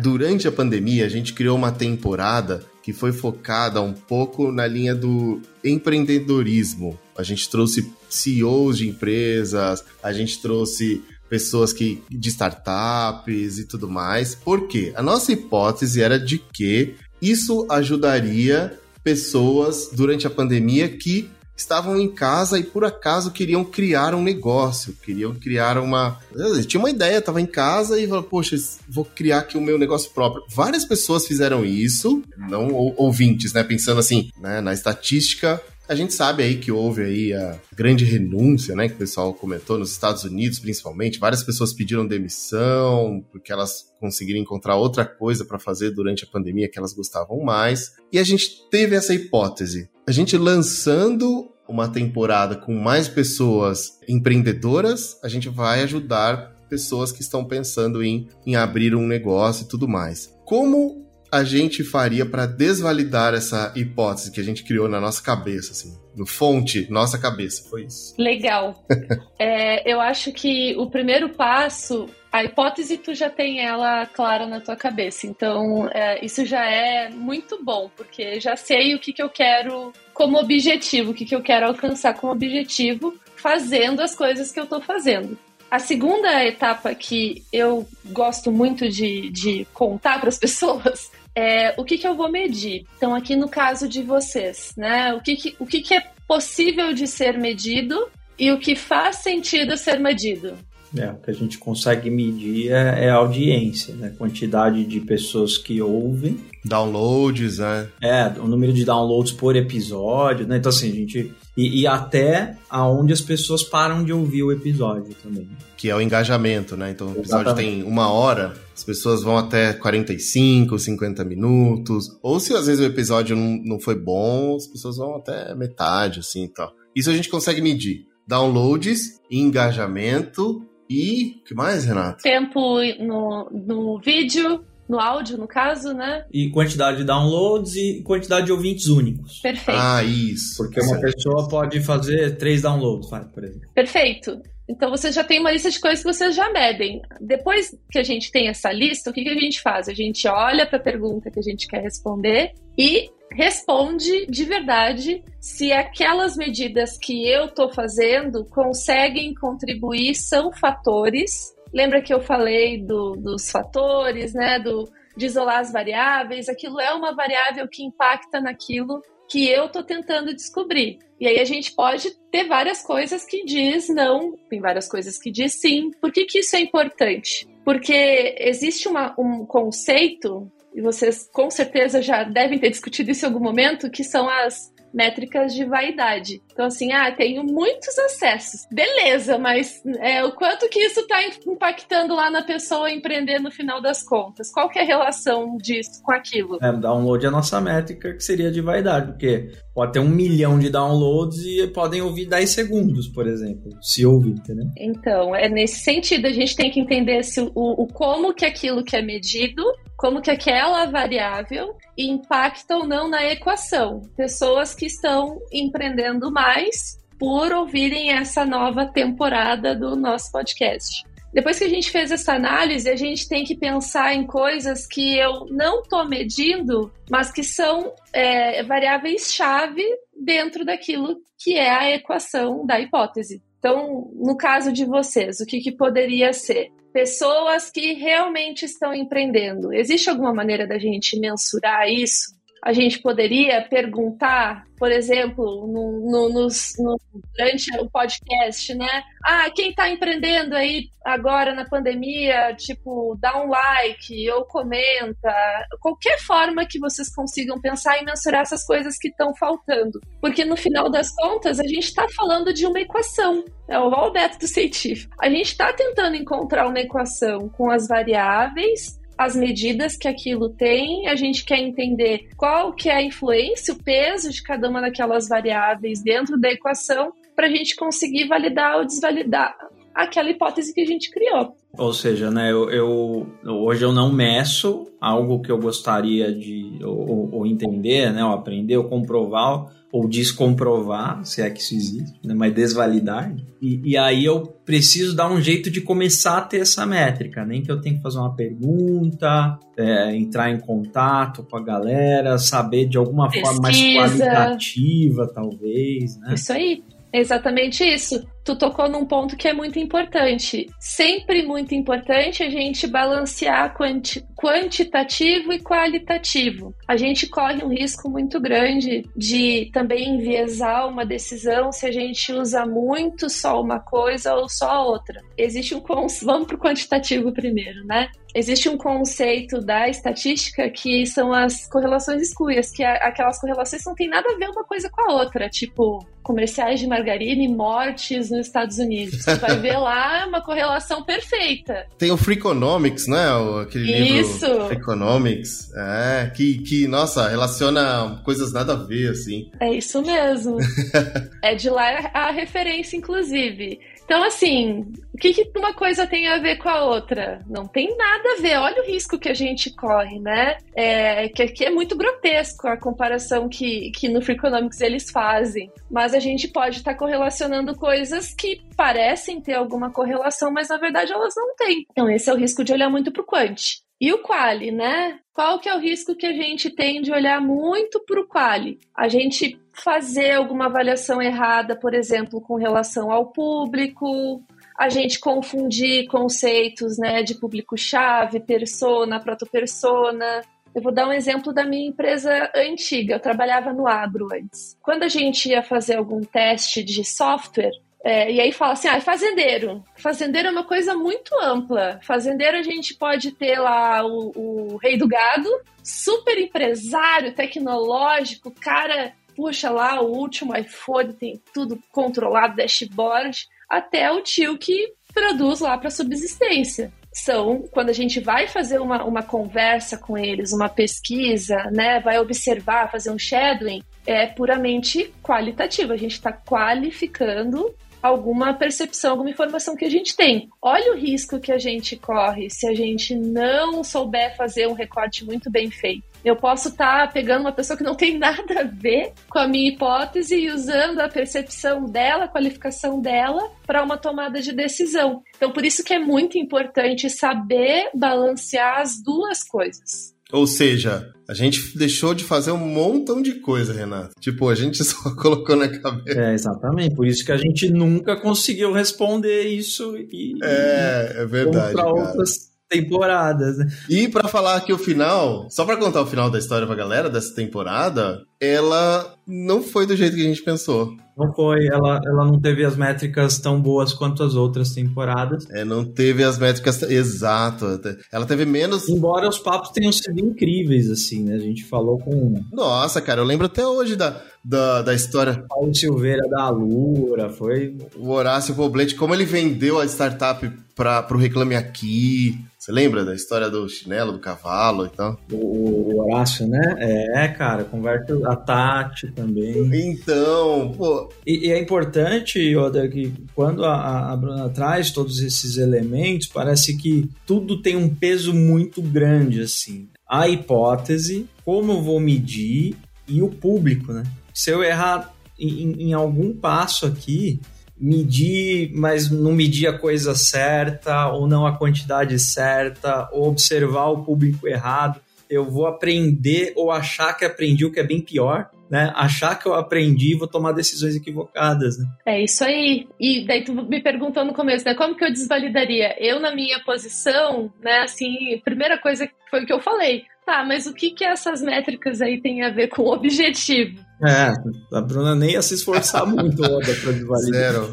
durante 0.02 0.48
a 0.48 0.52
pandemia 0.52 1.06
a 1.06 1.10
gente 1.10 1.34
criou 1.34 1.58
uma 1.58 1.72
temporada 1.72 2.66
que 2.82 2.94
foi 2.94 3.12
focada 3.12 3.80
um 3.82 3.94
pouco 3.94 4.52
na 4.52 4.66
linha 4.66 4.96
do 4.96 5.40
empreendedorismo. 5.64 7.00
A 7.16 7.22
gente 7.22 7.48
trouxe 7.50 7.92
CEOs 8.10 8.78
de 8.78 8.90
empresas, 8.90 9.84
a 10.02 10.12
gente 10.12 10.42
trouxe 10.42 11.04
pessoas 11.30 11.72
que 11.72 12.04
de 12.10 12.30
startups 12.30 13.60
e 13.60 13.66
tudo 13.66 13.88
mais. 13.88 14.36
Por 14.36 14.68
quê? 14.68 14.92
A 14.96 15.04
nossa 15.04 15.32
hipótese 15.32 16.02
era 16.02 16.20
de 16.20 16.40
que 16.40 16.96
isso 17.22 17.68
ajudaria 17.70 18.78
pessoas 19.04 19.90
durante 19.92 20.28
a 20.28 20.30
pandemia 20.30 20.90
que 20.90 21.30
estavam 21.56 22.00
em 22.00 22.10
casa 22.10 22.58
e 22.58 22.64
por 22.64 22.84
acaso 22.84 23.32
queriam 23.32 23.64
criar 23.64 24.16
um 24.16 24.24
negócio, 24.24 24.94
queriam 25.04 25.34
criar 25.34 25.78
uma. 25.78 26.20
Tinha 26.68 26.80
uma 26.80 26.90
ideia, 26.90 27.18
estava 27.18 27.40
em 27.40 27.46
casa 27.46 28.00
e 28.00 28.08
falou, 28.08 28.24
poxa, 28.24 28.56
vou 28.90 29.06
criar 29.06 29.40
aqui 29.40 29.58
o 29.58 29.62
meu 29.62 29.78
negócio 29.78 30.12
próprio. 30.12 30.44
Várias 30.50 30.86
pessoas 30.86 31.28
fizeram 31.28 31.64
isso, 31.64 32.24
não 32.38 32.74
ouvintes, 32.98 33.54
né? 33.54 33.64
Pensando 33.64 34.00
assim, 34.00 34.32
né, 34.40 34.60
na 34.60 34.74
estatística, 34.74 35.62
a 35.88 35.96
gente 35.96 36.14
sabe 36.14 36.44
aí 36.44 36.58
que 36.58 36.72
houve 36.72 37.04
aí 37.04 37.34
a 37.34 37.60
grande 37.76 38.06
renúncia, 38.06 38.76
né, 38.76 38.88
que 38.88 38.96
o 38.96 38.98
pessoal 38.98 39.34
comentou 39.34 39.78
nos 39.78 39.92
Estados 39.92 40.24
Unidos, 40.24 40.60
principalmente. 40.60 41.20
Várias 41.20 41.44
pessoas 41.44 41.74
pediram 41.74 42.08
demissão 42.08 43.26
porque 43.32 43.52
elas 43.52 43.92
conseguiram 44.00 44.40
encontrar 44.40 44.76
outra 44.76 45.06
coisa 45.06 45.44
para 45.44 45.60
fazer 45.60 45.92
durante 45.92 46.24
a 46.24 46.28
pandemia 46.28 46.70
que 46.70 46.80
elas 46.80 46.94
gostavam 46.94 47.42
mais. 47.44 47.94
E 48.12 48.18
a 48.18 48.24
gente 48.24 48.70
teve 48.70 48.96
essa 48.96 49.14
hipótese. 49.14 49.90
A 50.08 50.12
gente 50.12 50.38
lançando 50.38 51.52
uma 51.68 51.88
temporada 51.88 52.56
com 52.56 52.74
mais 52.74 53.08
pessoas 53.08 54.00
empreendedoras, 54.08 55.18
a 55.24 55.30
gente 55.30 55.50
vai 55.50 55.84
ajudar 55.84 56.56
pessoas 56.70 57.12
que 57.12 57.22
estão 57.22 57.44
pensando 57.44 58.02
em, 58.04 58.30
em 58.46 58.56
abrir 58.56 58.96
um 58.96 59.06
negócio 59.06 59.66
e 59.66 59.68
tudo 59.68 59.88
mais. 59.88 60.34
Como 60.46 61.06
a 61.32 61.46
gente 61.46 61.82
faria 61.82 62.26
para 62.26 62.46
desvalidar 62.46 63.34
essa 63.34 63.72
hipótese 63.74 64.32
que 64.32 64.42
a 64.42 64.44
gente 64.44 64.64
criou 64.66 64.90
na 64.90 65.00
nossa 65.00 65.24
cabeça, 65.24 65.72
assim? 65.72 65.98
No 66.14 66.26
fonte, 66.26 66.92
nossa 66.92 67.18
cabeça, 67.18 67.70
foi 67.70 67.86
isso. 67.86 68.14
Legal. 68.18 68.84
é, 69.40 69.90
eu 69.90 70.02
acho 70.02 70.34
que 70.34 70.76
o 70.78 70.90
primeiro 70.90 71.30
passo, 71.30 72.10
a 72.30 72.44
hipótese 72.44 72.98
tu 72.98 73.16
já 73.16 73.30
tem 73.30 73.66
ela 73.66 74.06
clara 74.08 74.46
na 74.46 74.60
tua 74.60 74.76
cabeça. 74.76 75.26
Então, 75.26 75.88
é, 75.94 76.24
isso 76.24 76.46
já 76.46 76.66
é 76.66 77.10
muito 77.10 77.64
bom, 77.64 77.90
porque 77.96 78.42
já 78.42 78.58
sei 78.58 78.94
o 78.94 79.00
que, 79.00 79.14
que 79.14 79.24
eu 79.24 79.30
quero 79.30 79.94
como 80.14 80.38
objetivo, 80.38 81.12
o 81.12 81.14
que, 81.14 81.24
que 81.24 81.36
eu 81.36 81.42
quero 81.42 81.66
alcançar 81.68 82.14
como 82.14 82.34
objetivo, 82.34 83.16
fazendo 83.38 84.02
as 84.02 84.14
coisas 84.14 84.52
que 84.52 84.60
eu 84.60 84.66
estou 84.66 84.82
fazendo. 84.82 85.38
A 85.70 85.80
segunda 85.80 86.44
etapa 86.44 86.94
que 86.94 87.46
eu 87.54 87.88
gosto 88.08 88.52
muito 88.52 88.90
de, 88.90 89.30
de 89.30 89.66
contar 89.74 90.20
para 90.20 90.28
as 90.28 90.38
pessoas 90.38 91.10
é, 91.36 91.74
o 91.78 91.84
que, 91.84 91.98
que 91.98 92.08
eu 92.08 92.16
vou 92.16 92.30
medir? 92.30 92.86
Então, 92.98 93.16
aqui 93.16 93.36
no 93.36 93.48
caso 93.48 93.88
de 93.88 94.02
vocês, 94.02 94.74
né? 94.76 95.14
O 95.14 95.22
que, 95.22 95.36
que, 95.36 95.56
o 95.60 95.66
que, 95.66 95.82
que 95.82 95.94
é 95.94 96.04
possível 96.28 96.94
de 96.94 97.08
ser 97.08 97.38
medido 97.38 98.10
e 98.38 98.52
o 98.52 98.60
que 98.60 98.76
faz 98.76 99.18
sentido 99.18 99.78
ser 99.78 100.00
medido? 100.00 100.58
É, 100.98 101.10
o 101.10 101.16
que 101.16 101.32
a 101.32 101.34
gente 101.34 101.58
consegue 101.58 102.10
medir 102.10 102.72
é, 102.72 103.06
é 103.06 103.10
a 103.10 103.16
audiência, 103.16 103.94
né? 103.96 104.14
Quantidade 104.18 104.84
de 104.86 105.00
pessoas 105.00 105.58
que 105.58 105.82
ouvem. 105.82 106.38
Downloads, 106.66 107.60
né? 107.60 107.88
É, 108.02 108.28
o 108.40 108.48
número 108.48 108.74
de 108.74 108.84
downloads 108.84 109.32
por 109.32 109.56
episódio, 109.56 110.46
né? 110.46 110.58
Então, 110.58 110.70
assim, 110.70 110.90
a 110.90 110.94
gente 110.94 111.32
e, 111.56 111.82
e, 111.82 111.88
até 111.88 112.56
aonde 112.70 113.12
as 113.12 113.20
pessoas 113.20 113.62
param 113.62 114.04
de 114.06 114.14
ouvir 114.14 114.42
o 114.42 114.52
episódio 114.52 115.14
também. 115.22 115.50
Que 115.76 115.90
é 115.90 115.96
o 115.96 116.00
engajamento, 116.00 116.78
né? 116.78 116.92
Então 116.92 117.08
o 117.08 117.12
episódio 117.12 117.48
Exatamente. 117.48 117.82
tem 117.82 117.84
uma 117.84 118.10
hora, 118.10 118.54
as 118.74 118.84
pessoas 118.84 119.22
vão 119.22 119.38
até 119.38 119.74
45, 119.74 120.80
50 120.80 121.26
minutos. 121.26 122.18
Ou 122.24 122.40
se 122.40 122.54
às 122.54 122.68
vezes 122.68 122.82
o 122.82 122.88
episódio 122.88 123.36
não, 123.36 123.62
não 123.64 123.80
foi 123.80 123.96
bom, 123.96 124.56
as 124.56 124.66
pessoas 124.66 124.96
vão 124.96 125.16
até 125.16 125.54
metade, 125.54 126.22
assim 126.22 126.46
e 126.46 126.50
tal. 126.50 126.74
Isso 126.96 127.10
a 127.10 127.14
gente 127.14 127.30
consegue 127.30 127.62
medir. 127.62 128.06
Downloads, 128.26 129.20
engajamento 129.30 130.66
e. 130.92 131.42
O 131.42 131.44
que 131.46 131.54
mais, 131.54 131.86
Renato? 131.86 132.22
Tempo 132.22 132.80
no, 133.00 133.50
no 133.50 134.00
vídeo, 134.00 134.64
no 134.90 135.00
áudio, 135.00 135.38
no 135.38 135.48
caso, 135.48 135.94
né? 135.94 136.26
E 136.32 136.50
quantidade 136.50 136.98
de 136.98 137.04
downloads 137.06 137.76
e 137.76 138.04
quantidade 138.04 138.48
de 138.48 138.52
ouvintes 138.52 138.88
únicos. 138.88 139.40
Perfeito. 139.40 139.80
Ah, 139.80 140.04
isso. 140.04 140.58
Porque 140.58 140.82
uma 140.82 141.00
pessoa 141.00 141.48
pode 141.48 141.80
fazer 141.80 142.38
três 142.38 142.62
downloads, 142.62 143.10
por 143.34 143.44
exemplo. 143.44 143.70
Perfeito. 143.74 144.42
Então 144.68 144.90
você 144.90 145.12
já 145.12 145.24
tem 145.24 145.40
uma 145.40 145.52
lista 145.52 145.70
de 145.70 145.80
coisas 145.80 146.04
que 146.04 146.14
vocês 146.14 146.36
já 146.36 146.52
medem. 146.52 147.02
Depois 147.20 147.76
que 147.90 148.00
a 148.00 148.04
gente 148.04 148.32
tem 148.32 148.48
essa 148.48 148.72
lista, 148.72 149.10
o 149.10 149.14
que, 149.14 149.24
que 149.24 149.30
a 149.30 149.40
gente 149.40 149.62
faz? 149.62 149.88
A 149.88 149.94
gente 149.94 150.28
olha 150.28 150.66
para 150.66 150.78
a 150.78 150.82
pergunta 150.82 151.32
que 151.32 151.40
a 151.40 151.44
gente 151.44 151.68
quer 151.68 151.82
responder 151.82 152.52
e 152.78 153.10
responde 153.32 154.26
de 154.28 154.44
verdade 154.46 155.24
se 155.40 155.72
aquelas 155.72 156.36
medidas 156.36 156.98
que 156.98 157.28
eu 157.28 157.46
estou 157.46 157.72
fazendo 157.74 158.46
conseguem 158.46 159.34
contribuir, 159.34 160.16
são 160.16 160.52
fatores. 160.52 161.56
Lembra 161.74 162.02
que 162.02 162.14
eu 162.14 162.22
falei 162.22 162.82
do, 162.82 163.16
dos 163.16 163.50
fatores, 163.50 164.34
né? 164.34 164.60
Do, 164.60 164.92
de 165.16 165.26
isolar 165.26 165.60
as 165.60 165.72
variáveis, 165.72 166.48
aquilo 166.48 166.80
é 166.80 166.94
uma 166.94 167.14
variável 167.14 167.68
que 167.68 167.84
impacta 167.84 168.40
naquilo 168.40 169.02
que 169.30 169.48
eu 169.48 169.66
estou 169.66 169.84
tentando 169.84 170.34
descobrir. 170.34 171.00
E 171.20 171.28
aí 171.28 171.40
a 171.40 171.46
gente 171.46 171.74
pode 171.74 172.12
ter 172.30 172.46
várias 172.46 172.82
coisas 172.82 173.24
que 173.24 173.46
diz 173.46 173.88
não, 173.88 174.36
tem 174.50 174.60
várias 174.60 174.90
coisas 174.90 175.18
que 175.18 175.32
diz 175.32 175.54
sim. 175.54 175.92
Por 176.02 176.12
que, 176.12 176.26
que 176.26 176.40
isso 176.40 176.56
é 176.56 176.60
importante? 176.60 177.48
Porque 177.64 178.36
existe 178.40 178.88
uma, 178.88 179.16
um 179.18 179.46
conceito, 179.46 180.52
e 180.74 180.82
vocês 180.82 181.30
com 181.32 181.50
certeza 181.50 182.02
já 182.02 182.24
devem 182.24 182.60
ter 182.60 182.70
discutido 182.70 183.12
isso 183.12 183.26
em 183.26 183.30
algum 183.30 183.44
momento, 183.44 183.90
que 183.90 184.04
são 184.04 184.30
as 184.30 184.72
métricas 184.94 185.54
de 185.54 185.66
vaidade. 185.66 186.42
Então, 186.52 186.66
assim, 186.66 186.92
ah, 186.92 187.12
tenho 187.12 187.44
muitos 187.44 187.98
acessos. 187.98 188.68
Beleza, 188.72 189.38
mas 189.38 189.82
é, 190.00 190.24
o 190.24 190.34
quanto 190.34 190.68
que 190.70 190.80
isso 190.80 191.02
está 191.02 191.18
impactando 191.48 192.16
lá 192.16 192.30
na 192.30 192.44
pessoa 192.44 192.92
empreender 192.92 193.40
no 193.40 193.52
final 193.52 193.82
das 193.82 194.04
contas? 194.04 194.52
Qual 194.52 194.70
que 194.70 194.80
é 194.80 194.84
a 194.84 194.86
relação 194.86 195.58
disso 195.58 196.02
com 196.04 196.12
aquilo? 196.12 196.58
É, 196.62 196.72
download 196.72 197.26
é 197.26 197.28
a 197.30 197.32
nossa 197.32 197.60
métrica, 197.62 198.14
que 198.14 198.24
seria 198.24 198.52
de 198.52 198.62
vaidade, 198.62 199.08
porque 199.08 199.52
pode 199.74 199.94
ter 199.94 200.00
um 200.00 200.10
milhão 200.10 200.60
de 200.60 200.70
downloads 200.70 201.40
e 201.46 201.68
podem 201.68 202.02
ouvir 202.02 202.26
10 202.26 202.50
segundos, 202.50 203.08
por 203.08 203.28
exemplo, 203.28 203.72
se 203.82 204.06
ouvir, 204.06 204.32
entendeu? 204.32 204.66
Então, 204.78 205.36
é 205.36 205.48
nesse 205.48 205.80
sentido, 205.80 206.28
a 206.28 206.32
gente 206.32 206.56
tem 206.56 206.70
que 206.70 206.80
entender 206.80 207.24
se 207.24 207.40
o, 207.40 207.52
o 207.56 207.88
como 207.88 208.34
que 208.34 208.46
aquilo 208.46 208.84
que 208.84 208.96
é 208.96 209.02
medido 209.02 209.64
como 210.02 210.20
que 210.20 210.32
aquela 210.32 210.88
variável 210.88 211.78
impacta 211.96 212.76
ou 212.76 212.88
não 212.88 213.08
na 213.08 213.24
equação. 213.24 214.02
Pessoas 214.18 214.74
que 214.74 214.88
estão 214.88 215.38
empreendendo 215.54 216.32
mais 216.32 216.98
por 217.20 217.54
ouvirem 217.54 218.12
essa 218.12 218.44
nova 218.44 218.88
temporada 218.88 219.76
do 219.76 219.96
nosso 219.96 220.32
podcast. 220.32 221.04
Depois 221.32 221.60
que 221.60 221.66
a 221.66 221.70
gente 221.70 221.92
fez 221.92 222.12
essa 222.12 222.34
análise, 222.34 222.90
a 222.90 222.96
gente 222.96 223.30
tem 223.30 223.44
que 223.44 223.56
pensar 223.56 224.16
em 224.16 224.26
coisas 224.26 224.88
que 224.88 225.16
eu 225.20 225.46
não 225.52 225.84
estou 225.84 226.04
medindo, 226.10 226.92
mas 227.08 227.32
que 227.32 227.44
são 227.44 227.94
é, 228.12 228.64
variáveis-chave 228.64 229.86
dentro 230.20 230.66
daquilo 230.66 231.18
que 231.38 231.54
é 231.54 231.70
a 231.70 231.92
equação 231.92 232.66
da 232.66 232.80
hipótese. 232.80 233.40
Então, 233.60 234.12
no 234.16 234.36
caso 234.36 234.74
de 234.74 234.84
vocês, 234.84 235.40
o 235.40 235.46
que, 235.46 235.60
que 235.60 235.72
poderia 235.72 236.34
ser? 236.34 236.72
Pessoas 236.92 237.70
que 237.70 237.94
realmente 237.94 238.66
estão 238.66 238.94
empreendendo. 238.94 239.74
Existe 239.74 240.10
alguma 240.10 240.34
maneira 240.34 240.68
da 240.68 240.78
gente 240.78 241.20
mensurar 241.20 241.90
isso? 241.90 242.41
A 242.64 242.74
gente 242.74 243.00
poderia 243.02 243.62
perguntar 243.68 244.66
por 244.82 244.92
exemplo, 244.92 245.68
no, 245.68 246.10
no, 246.10 246.48
no, 246.80 247.00
durante 247.38 247.80
o 247.80 247.88
podcast, 247.88 248.74
né? 248.74 249.04
Ah, 249.24 249.48
quem 249.56 249.70
está 249.70 249.88
empreendendo 249.88 250.56
aí 250.56 250.86
agora 251.06 251.54
na 251.54 251.70
pandemia, 251.70 252.56
tipo, 252.56 253.16
dá 253.22 253.40
um 253.44 253.48
like 253.48 254.32
ou 254.32 254.44
comenta, 254.46 255.32
qualquer 255.80 256.20
forma 256.22 256.66
que 256.66 256.80
vocês 256.80 257.14
consigam 257.14 257.62
pensar 257.62 258.02
e 258.02 258.06
mensurar 258.06 258.42
essas 258.42 258.66
coisas 258.66 258.98
que 258.98 259.10
estão 259.10 259.36
faltando. 259.36 260.00
Porque 260.20 260.44
no 260.44 260.58
final 260.58 260.90
das 260.90 261.14
contas, 261.14 261.60
a 261.60 261.68
gente 261.68 261.86
está 261.86 262.08
falando 262.16 262.52
de 262.52 262.66
uma 262.66 262.80
equação. 262.80 263.46
É 263.68 263.78
o 263.78 263.94
Alberto 263.94 264.40
do 264.40 264.48
científico. 264.48 265.16
A 265.22 265.30
gente 265.30 265.46
está 265.46 265.72
tentando 265.72 266.16
encontrar 266.16 266.68
uma 266.68 266.80
equação 266.80 267.48
com 267.50 267.70
as 267.70 267.88
variáveis 267.88 269.00
as 269.24 269.36
medidas 269.36 269.96
que 269.96 270.08
aquilo 270.08 270.50
tem, 270.50 271.08
a 271.08 271.16
gente 271.16 271.46
quer 271.46 271.60
entender 271.60 272.30
qual 272.36 272.74
que 272.74 272.90
é 272.90 272.96
a 272.96 273.02
influência, 273.02 273.74
o 273.74 273.84
peso 273.84 274.32
de 274.32 274.42
cada 274.42 274.70
uma 274.70 274.82
daquelas 274.82 275.28
variáveis 275.28 276.02
dentro 276.02 276.40
da 276.40 276.52
equação 276.52 277.14
para 277.36 277.48
a 277.48 277.50
gente 277.50 277.76
conseguir 277.76 278.28
validar 278.28 278.78
ou 278.78 278.86
desvalidar 278.86 279.56
aquela 279.94 280.30
hipótese 280.30 280.74
que 280.74 280.82
a 280.82 280.86
gente 280.86 281.10
criou. 281.12 281.56
Ou 281.78 281.94
seja, 281.94 282.30
né, 282.30 282.52
eu, 282.52 282.70
eu 282.70 283.28
hoje 283.46 283.84
eu 283.84 283.94
não 283.94 284.12
meço 284.12 284.88
algo 285.00 285.42
que 285.42 285.52
eu 285.52 285.58
gostaria 285.58 286.34
de 286.34 286.80
ou, 286.84 287.34
ou 287.34 287.48
entender, 287.48 288.12
né, 288.12 288.24
ou 288.24 288.32
aprender, 288.32 288.78
ou 288.78 288.86
comprovar 288.86 289.68
ou 289.92 290.08
descomprovar, 290.08 291.24
se 291.26 291.42
é 291.42 291.50
que 291.50 291.60
isso 291.60 291.76
existe, 291.76 292.18
né? 292.24 292.34
mas 292.34 292.54
desvalidar. 292.54 293.36
E, 293.62 293.92
e, 293.92 293.98
aí 293.98 294.24
eu 294.24 294.42
preciso 294.66 295.16
dar 295.16 295.30
um 295.30 295.42
jeito 295.42 295.70
de 295.70 295.82
começar 295.82 296.38
a 296.38 296.42
ter 296.42 296.62
essa 296.62 296.86
métrica, 296.86 297.46
nem 297.46 297.62
que 297.62 297.70
eu 297.70 297.82
tenha 297.82 297.96
que 297.96 298.02
fazer 298.02 298.18
uma 298.18 298.34
pergunta, 298.34 299.60
é, 299.78 300.16
entrar 300.16 300.50
em 300.50 300.60
contato 300.60 301.44
com 301.44 301.58
a 301.58 301.62
galera, 301.62 302.38
saber 302.38 302.88
de 302.88 302.98
alguma 302.98 303.30
Pesquisa. 303.30 303.48
forma 303.48 303.62
mais 303.62 303.78
qualitativa, 303.78 305.28
talvez. 305.34 306.18
Né? 306.20 306.34
Isso 306.36 306.54
aí. 306.54 306.84
Exatamente 307.14 307.84
isso. 307.84 308.26
Tu 308.44 308.56
tocou 308.56 308.90
num 308.90 309.06
ponto 309.06 309.38
que 309.38 309.48
é 309.48 309.54
muito 309.54 309.78
importante. 309.78 310.68
Sempre 310.80 311.46
muito 311.46 311.76
importante 311.76 312.44
a 312.44 312.50
gente 312.50 312.88
balancear 312.88 313.76
quanti 313.76 314.26
quantitativo 314.36 315.54
e 315.54 315.60
qualitativo. 315.60 316.74
A 316.88 316.98
gente 316.98 317.28
corre 317.28 317.64
um 317.64 317.68
risco 317.68 318.10
muito 318.10 318.40
grande 318.40 319.08
de 319.16 319.70
também 319.72 320.16
enviesar 320.16 320.90
uma 320.90 321.06
decisão 321.06 321.72
se 321.72 321.86
a 321.86 321.92
gente 321.92 322.34
usa 322.34 322.66
muito 322.66 323.30
só 323.30 323.62
uma 323.62 323.80
coisa 323.80 324.34
ou 324.34 324.50
só 324.50 324.88
outra. 324.88 325.22
Existe 325.38 325.76
um 325.76 325.82
vamos 326.24 326.48
para 326.48 326.56
o 326.56 326.60
quantitativo 326.60 327.32
primeiro, 327.32 327.86
né? 327.86 328.10
Existe 328.34 328.70
um 328.70 328.78
conceito 328.78 329.60
da 329.60 329.90
estatística 329.90 330.70
que 330.70 331.06
são 331.06 331.34
as 331.34 331.68
correlações 331.68 332.22
escuras, 332.22 332.72
que 332.72 332.82
é 332.82 333.06
aquelas 333.06 333.40
correlações 333.40 333.84
que 333.84 333.90
não 333.90 333.96
tem 333.96 334.08
nada 334.08 334.28
a 334.32 334.38
ver 334.38 334.50
uma 334.50 334.64
coisa 334.64 334.90
com 334.90 335.12
a 335.12 335.16
outra, 335.16 335.50
tipo 335.50 336.00
comerciais 336.24 336.80
de 336.80 336.88
margarina 336.88 337.44
e 337.44 337.48
mortes 337.48 338.31
nos 338.32 338.48
Estados 338.48 338.78
Unidos. 338.78 339.24
Você 339.24 339.36
vai 339.36 339.60
ver 339.60 339.78
lá 339.78 340.26
uma 340.28 340.42
correlação 340.42 341.04
perfeita. 341.04 341.86
Tem 341.98 342.12
o 342.12 342.18
Freakonomics, 342.18 343.08
né? 343.08 343.26
Aquele 343.62 344.20
Isso. 344.20 344.46
livro 344.46 344.66
Freakonomics, 344.68 345.72
é, 345.76 346.32
que, 346.36 346.60
que, 346.60 346.88
nossa, 346.88 347.28
relaciona 347.28 348.22
coisas 348.24 348.52
nada 348.52 348.74
a 348.74 348.78
ver, 348.78 349.12
assim. 349.12 349.52
É 349.60 349.72
isso 349.72 350.02
mesmo. 350.02 350.58
é 351.42 351.56
de 351.56 351.70
lá 351.70 352.10
a 352.14 352.32
referência, 352.32 352.98
inclusive. 352.98 353.80
Então, 354.12 354.26
assim, 354.26 354.92
o 355.14 355.18
que, 355.18 355.32
que, 355.32 355.58
uma 355.58 355.74
coisa 355.74 356.06
tem 356.06 356.28
a 356.28 356.38
ver 356.38 356.58
com 356.58 356.68
a 356.68 356.84
outra? 356.84 357.42
Não 357.48 357.66
tem 357.66 357.96
nada 357.96 358.34
a 358.34 358.42
ver. 358.42 358.58
Olha 358.58 358.82
o 358.82 358.86
risco 358.86 359.18
que 359.18 359.30
a 359.30 359.34
gente 359.34 359.74
corre, 359.74 360.20
né? 360.20 360.58
É, 360.76 361.30
que 361.30 361.42
aqui 361.42 361.64
é 361.64 361.70
muito 361.70 361.96
grotesco 361.96 362.68
a 362.68 362.76
comparação 362.76 363.48
que, 363.48 363.90
que 363.92 364.10
no 364.10 364.22
Freakonomics 364.22 364.82
eles 364.82 365.10
fazem. 365.10 365.72
Mas 365.90 366.14
a 366.14 366.20
gente 366.20 366.50
pode 366.50 366.80
estar 366.80 366.92
tá 366.92 367.00
correlacionando 367.00 367.74
coisas 367.74 368.34
que 368.34 368.62
parecem 368.76 369.40
ter 369.40 369.54
alguma 369.54 369.90
correlação, 369.90 370.52
mas 370.52 370.68
na 370.68 370.76
verdade 370.76 371.14
elas 371.14 371.34
não 371.38 371.56
têm. 371.56 371.86
Então, 371.90 372.10
esse 372.10 372.30
é 372.30 372.34
o 372.34 372.38
risco 372.38 372.66
de 372.66 372.74
olhar 372.74 372.90
muito 372.90 373.14
para 373.14 373.22
o 373.22 373.26
quant. 373.26 373.80
E 374.02 374.12
o 374.12 374.18
quali, 374.18 374.72
né? 374.72 375.20
Qual 375.32 375.60
que 375.60 375.70
é 375.70 375.76
o 375.76 375.80
risco 375.80 376.16
que 376.16 376.26
a 376.26 376.34
gente 376.34 376.72
tem 376.72 377.04
de 377.04 377.12
olhar 377.12 377.40
muito 377.40 378.00
para 378.00 378.20
o 378.20 378.28
quali? 378.28 378.80
A 378.98 379.08
gente 379.08 379.62
fazer 379.72 380.32
alguma 380.32 380.66
avaliação 380.66 381.22
errada, 381.22 381.76
por 381.76 381.94
exemplo, 381.94 382.42
com 382.42 382.56
relação 382.56 383.12
ao 383.12 383.28
público, 383.28 384.42
a 384.76 384.90
gente 384.90 385.20
confundir 385.20 386.08
conceitos 386.08 386.98
né, 386.98 387.22
de 387.22 387.36
público-chave, 387.36 388.40
persona, 388.40 389.20
proto-persona. 389.20 390.42
Eu 390.74 390.82
vou 390.82 390.92
dar 390.92 391.08
um 391.08 391.14
exemplo 391.14 391.54
da 391.54 391.64
minha 391.64 391.88
empresa 391.88 392.52
antiga. 392.56 393.14
Eu 393.14 393.20
trabalhava 393.20 393.72
no 393.72 393.88
agro 393.88 394.30
antes. 394.34 394.76
Quando 394.82 395.04
a 395.04 395.10
gente 395.10 395.50
ia 395.50 395.62
fazer 395.62 395.98
algum 395.98 396.22
teste 396.22 396.84
de 396.84 397.04
software, 397.04 397.72
é, 398.04 398.32
e 398.32 398.42
aí 398.42 398.52
fala 398.52 398.74
assim, 398.74 398.88
ah, 398.88 398.98
é 398.98 399.02
fazendeiro. 399.02 399.84
Fazendeiro 399.96 400.48
é 400.48 400.52
uma 400.52 400.64
coisa 400.64 400.96
muito 400.96 401.34
ampla. 401.40 402.00
Fazendeiro 402.04 402.58
a 402.58 402.64
gente 402.64 402.96
pode 402.96 403.32
ter 403.32 403.60
lá 403.60 404.04
o, 404.06 404.32
o 404.36 404.78
rei 404.78 404.98
do 404.98 405.08
gado, 405.08 405.50
super 405.84 406.38
empresário, 406.38 407.34
tecnológico, 407.34 408.52
cara 408.52 409.14
puxa 409.36 409.70
lá 409.70 410.02
o 410.02 410.12
último 410.12 410.56
iPhone, 410.56 411.14
tem 411.14 411.42
tudo 411.54 411.82
controlado, 411.92 412.56
dashboard, 412.56 413.48
até 413.70 414.12
o 414.12 414.22
tio 414.22 414.58
que 414.58 414.94
produz 415.14 415.60
lá 415.60 415.78
para 415.78 415.90
subsistência. 415.90 416.92
São, 417.14 417.64
quando 417.72 417.90
a 417.90 417.94
gente 417.94 418.20
vai 418.22 418.48
fazer 418.48 418.80
uma, 418.80 419.04
uma 419.04 419.22
conversa 419.22 419.98
com 419.98 420.18
eles, 420.18 420.54
uma 420.54 420.70
pesquisa, 420.70 421.58
né, 421.72 422.00
vai 422.00 422.20
observar, 422.20 422.92
fazer 422.92 423.12
um 423.12 423.20
shadowing, 423.20 423.84
é 424.06 424.28
puramente 424.28 425.14
qualitativo. 425.22 425.92
A 425.92 425.98
gente 425.98 426.14
está 426.14 426.32
qualificando 426.32 427.74
alguma 428.02 428.54
percepção, 428.54 429.12
alguma 429.12 429.30
informação 429.30 429.76
que 429.76 429.86
a 429.86 429.90
gente 429.90 430.16
tem. 430.16 430.50
Olha 430.62 430.94
o 430.94 430.98
risco 430.98 431.40
que 431.40 431.52
a 431.52 431.58
gente 431.58 431.96
corre 431.96 432.50
se 432.50 432.68
a 432.68 432.74
gente 432.74 433.16
não 433.16 433.84
souber 433.84 434.36
fazer 434.36 434.68
um 434.68 434.74
recorte 434.74 435.26
muito 435.26 435.50
bem 435.50 435.70
feito. 435.70 436.04
Eu 436.24 436.36
posso 436.36 436.70
estar 436.70 437.08
tá 437.08 437.12
pegando 437.12 437.42
uma 437.42 437.52
pessoa 437.52 437.76
que 437.76 437.84
não 437.84 437.96
tem 437.96 438.18
nada 438.20 438.62
a 438.62 438.64
ver 438.64 439.14
com 439.30 439.40
a 439.40 439.48
minha 439.48 439.70
hipótese 439.70 440.36
e 440.36 440.52
usando 440.52 441.00
a 441.00 441.10
percepção 441.10 441.86
dela, 441.86 442.26
a 442.26 442.28
qualificação 442.28 443.02
dela, 443.02 443.52
para 443.66 443.84
uma 443.84 443.98
tomada 443.98 444.42
de 444.42 444.54
decisão. 444.54 445.24
Então, 445.36 445.52
por 445.52 445.66
isso 445.66 445.84
que 445.84 445.94
é 445.94 446.00
muito 446.00 446.38
importante 446.38 447.10
saber 447.10 447.90
balancear 447.94 448.80
as 448.80 449.02
duas 449.02 449.44
coisas. 449.44 450.16
Ou 450.32 450.48
seja, 450.48 451.12
a 451.28 451.34
gente 451.34 451.78
deixou 451.78 452.14
de 452.14 452.24
fazer 452.24 452.52
um 452.52 452.58
montão 452.58 453.22
de 453.22 453.36
coisa, 453.36 453.74
Renato. 453.74 454.12
Tipo, 454.20 454.50
a 454.50 454.56
gente 454.56 454.84
só 454.84 455.16
colocou 455.16 455.56
na 455.56 455.68
cabeça. 455.68 456.20
É, 456.20 456.34
exatamente. 456.34 456.96
Por 456.96 457.08
isso 457.08 457.26
que 457.26 457.32
a 457.32 457.38
gente 457.38 457.70
nunca 457.70 458.16
conseguiu 458.16 458.72
responder 458.72 459.44
isso 459.44 459.96
e. 459.98 460.38
É, 460.44 461.16
é 461.20 461.26
verdade. 461.26 461.74
Para 461.74 461.88
outras 461.88 462.52
temporadas. 462.72 463.58
Né? 463.58 463.68
E 463.90 464.08
para 464.08 464.30
falar 464.30 464.56
aqui 464.56 464.72
o 464.72 464.78
final, 464.78 465.48
só 465.50 465.66
para 465.66 465.78
contar 465.78 466.02
o 466.02 466.06
final 466.06 466.32
da 466.32 466.40
história 466.40 466.66
pra 466.66 466.76
galera 466.76 467.10
dessa 467.10 467.36
temporada, 467.36 468.22
ela 468.40 469.14
não 469.32 469.64
foi 469.64 469.88
do 469.88 469.96
jeito 469.96 470.16
que 470.16 470.22
a 470.22 470.28
gente 470.28 470.44
pensou. 470.44 470.94
Não 471.18 471.34
foi, 471.34 471.68
ela, 471.68 472.00
ela 472.06 472.26
não 472.26 472.40
teve 472.40 472.66
as 472.66 472.76
métricas 472.76 473.40
tão 473.40 473.62
boas 473.62 473.94
quanto 473.94 474.24
as 474.24 474.36
outras 474.36 474.72
temporadas. 474.72 475.46
É, 475.52 475.64
não 475.64 475.86
teve 475.86 476.24
as 476.24 476.38
métricas. 476.38 476.82
Exato. 476.84 477.80
Ela 478.12 478.26
teve 478.26 478.46
menos. 478.46 478.90
Embora 478.90 479.30
os 479.30 479.38
papos 479.38 479.70
tenham 479.72 479.92
sido 479.92 480.20
incríveis, 480.20 480.90
assim, 480.90 481.24
né? 481.24 481.36
A 481.36 481.40
gente 481.40 481.64
falou 481.66 481.98
com. 482.00 482.44
Nossa, 482.52 483.02
cara, 483.02 483.22
eu 483.22 483.26
lembro 483.26 483.46
até 483.46 483.66
hoje 483.66 483.96
da, 483.96 484.22
da, 484.44 484.82
da 484.82 484.94
história. 484.94 485.46
Paulo 485.48 485.74
Silveira 485.74 486.28
da 486.30 486.44
Alura, 486.44 487.30
foi. 487.30 487.78
O 487.96 488.10
Horácio 488.10 488.56
Poblete, 488.56 488.96
como 488.96 489.14
ele 489.14 489.26
vendeu 489.26 489.80
a 489.80 489.86
startup 489.86 490.50
para 490.76 491.08
o 491.12 491.18
Reclame 491.18 491.56
Aqui. 491.56 492.40
Você 492.62 492.72
lembra 492.72 493.04
da 493.04 493.16
história 493.16 493.50
do 493.50 493.68
chinelo, 493.68 494.12
do 494.12 494.20
cavalo 494.20 494.86
e 494.86 494.90
tal? 494.90 495.20
O, 495.32 495.96
o 495.96 496.00
Horácio, 496.00 496.48
né? 496.48 496.76
É, 496.78 497.28
cara, 497.28 497.64
conversa 497.64 498.16
a 498.28 498.36
Tati 498.36 499.12
também. 499.14 499.68
Então, 499.74 500.72
pô. 500.78 501.12
E, 501.26 501.48
e 501.48 501.52
é 501.52 501.60
importante, 501.60 502.38
Yoda, 502.38 502.88
que 502.88 503.16
quando 503.34 503.66
a, 503.66 504.12
a 504.12 504.16
Bruna 504.16 504.48
traz 504.50 504.92
todos 504.92 505.22
esses 505.22 505.58
elementos, 505.58 506.28
parece 506.28 506.78
que 506.78 507.10
tudo 507.26 507.64
tem 507.64 507.76
um 507.76 507.90
peso 507.90 508.32
muito 508.32 508.80
grande, 508.80 509.42
assim. 509.42 509.90
A 510.08 510.30
hipótese, 510.30 511.28
como 511.44 511.72
eu 511.72 511.82
vou 511.82 512.00
medir 512.00 512.76
e 513.08 513.24
o 513.24 513.30
público, 513.30 513.92
né? 513.92 514.04
Se 514.32 514.52
eu 514.52 514.64
errar 514.64 515.12
em, 515.40 515.90
em 515.90 515.94
algum 515.94 516.32
passo 516.32 516.86
aqui, 516.86 517.42
medir, 517.82 518.72
mas 518.76 519.10
não 519.10 519.34
medir 519.34 519.68
a 519.68 519.78
coisa 519.78 520.14
certa, 520.14 521.10
ou 521.10 521.28
não 521.28 521.48
a 521.48 521.58
quantidade 521.58 522.18
certa, 522.20 523.10
ou 523.12 523.28
observar 523.28 523.88
o 523.88 524.04
público 524.04 524.48
errado. 524.48 525.02
Eu 525.28 525.50
vou 525.50 525.66
aprender 525.66 526.54
ou 526.56 526.72
achar 526.72 527.14
que 527.18 527.26
aprendi 527.26 527.66
o 527.66 527.72
que 527.72 527.80
é 527.80 527.84
bem 527.84 528.02
pior, 528.02 528.50
né? 528.70 528.92
Achar 528.96 529.40
que 529.40 529.48
eu 529.48 529.54
aprendi 529.54 530.12
e 530.12 530.18
vou 530.18 530.28
tomar 530.28 530.52
decisões 530.52 530.96
equivocadas, 530.96 531.78
né? 531.78 531.86
É 532.06 532.24
isso 532.24 532.44
aí. 532.44 532.88
E 533.00 533.26
daí 533.26 533.44
tu 533.44 533.54
me 533.54 533.82
perguntou 533.82 534.24
no 534.24 534.34
começo, 534.34 534.66
né? 534.66 534.76
Como 534.76 534.96
que 534.96 535.04
eu 535.04 535.12
desvalidaria? 535.12 535.96
Eu, 536.00 536.20
na 536.20 536.36
minha 536.36 536.60
posição, 536.60 537.52
né? 537.62 537.80
Assim, 537.80 538.40
primeira 538.44 538.78
coisa 538.78 539.10
foi 539.30 539.44
o 539.44 539.46
que 539.46 539.54
eu 539.54 539.62
falei. 539.62 540.04
Tá, 540.26 540.46
mas 540.46 540.68
o 540.68 540.74
que 540.74 540.92
que 540.92 541.04
essas 541.04 541.42
métricas 541.42 542.02
aí 542.02 542.22
têm 542.22 542.44
a 542.44 542.50
ver 542.50 542.68
com 542.68 542.84
o 542.84 542.94
objetivo? 542.94 543.80
É, 544.04 544.34
a 544.76 544.82
Bruna 544.82 545.16
nem 545.16 545.32
ia 545.32 545.42
se 545.42 545.54
esforçar 545.56 546.06
muito 546.08 546.42
Oda 546.42 546.74
pra 546.76 546.92
desvalidar. 546.92 547.54
Zero. 547.54 547.72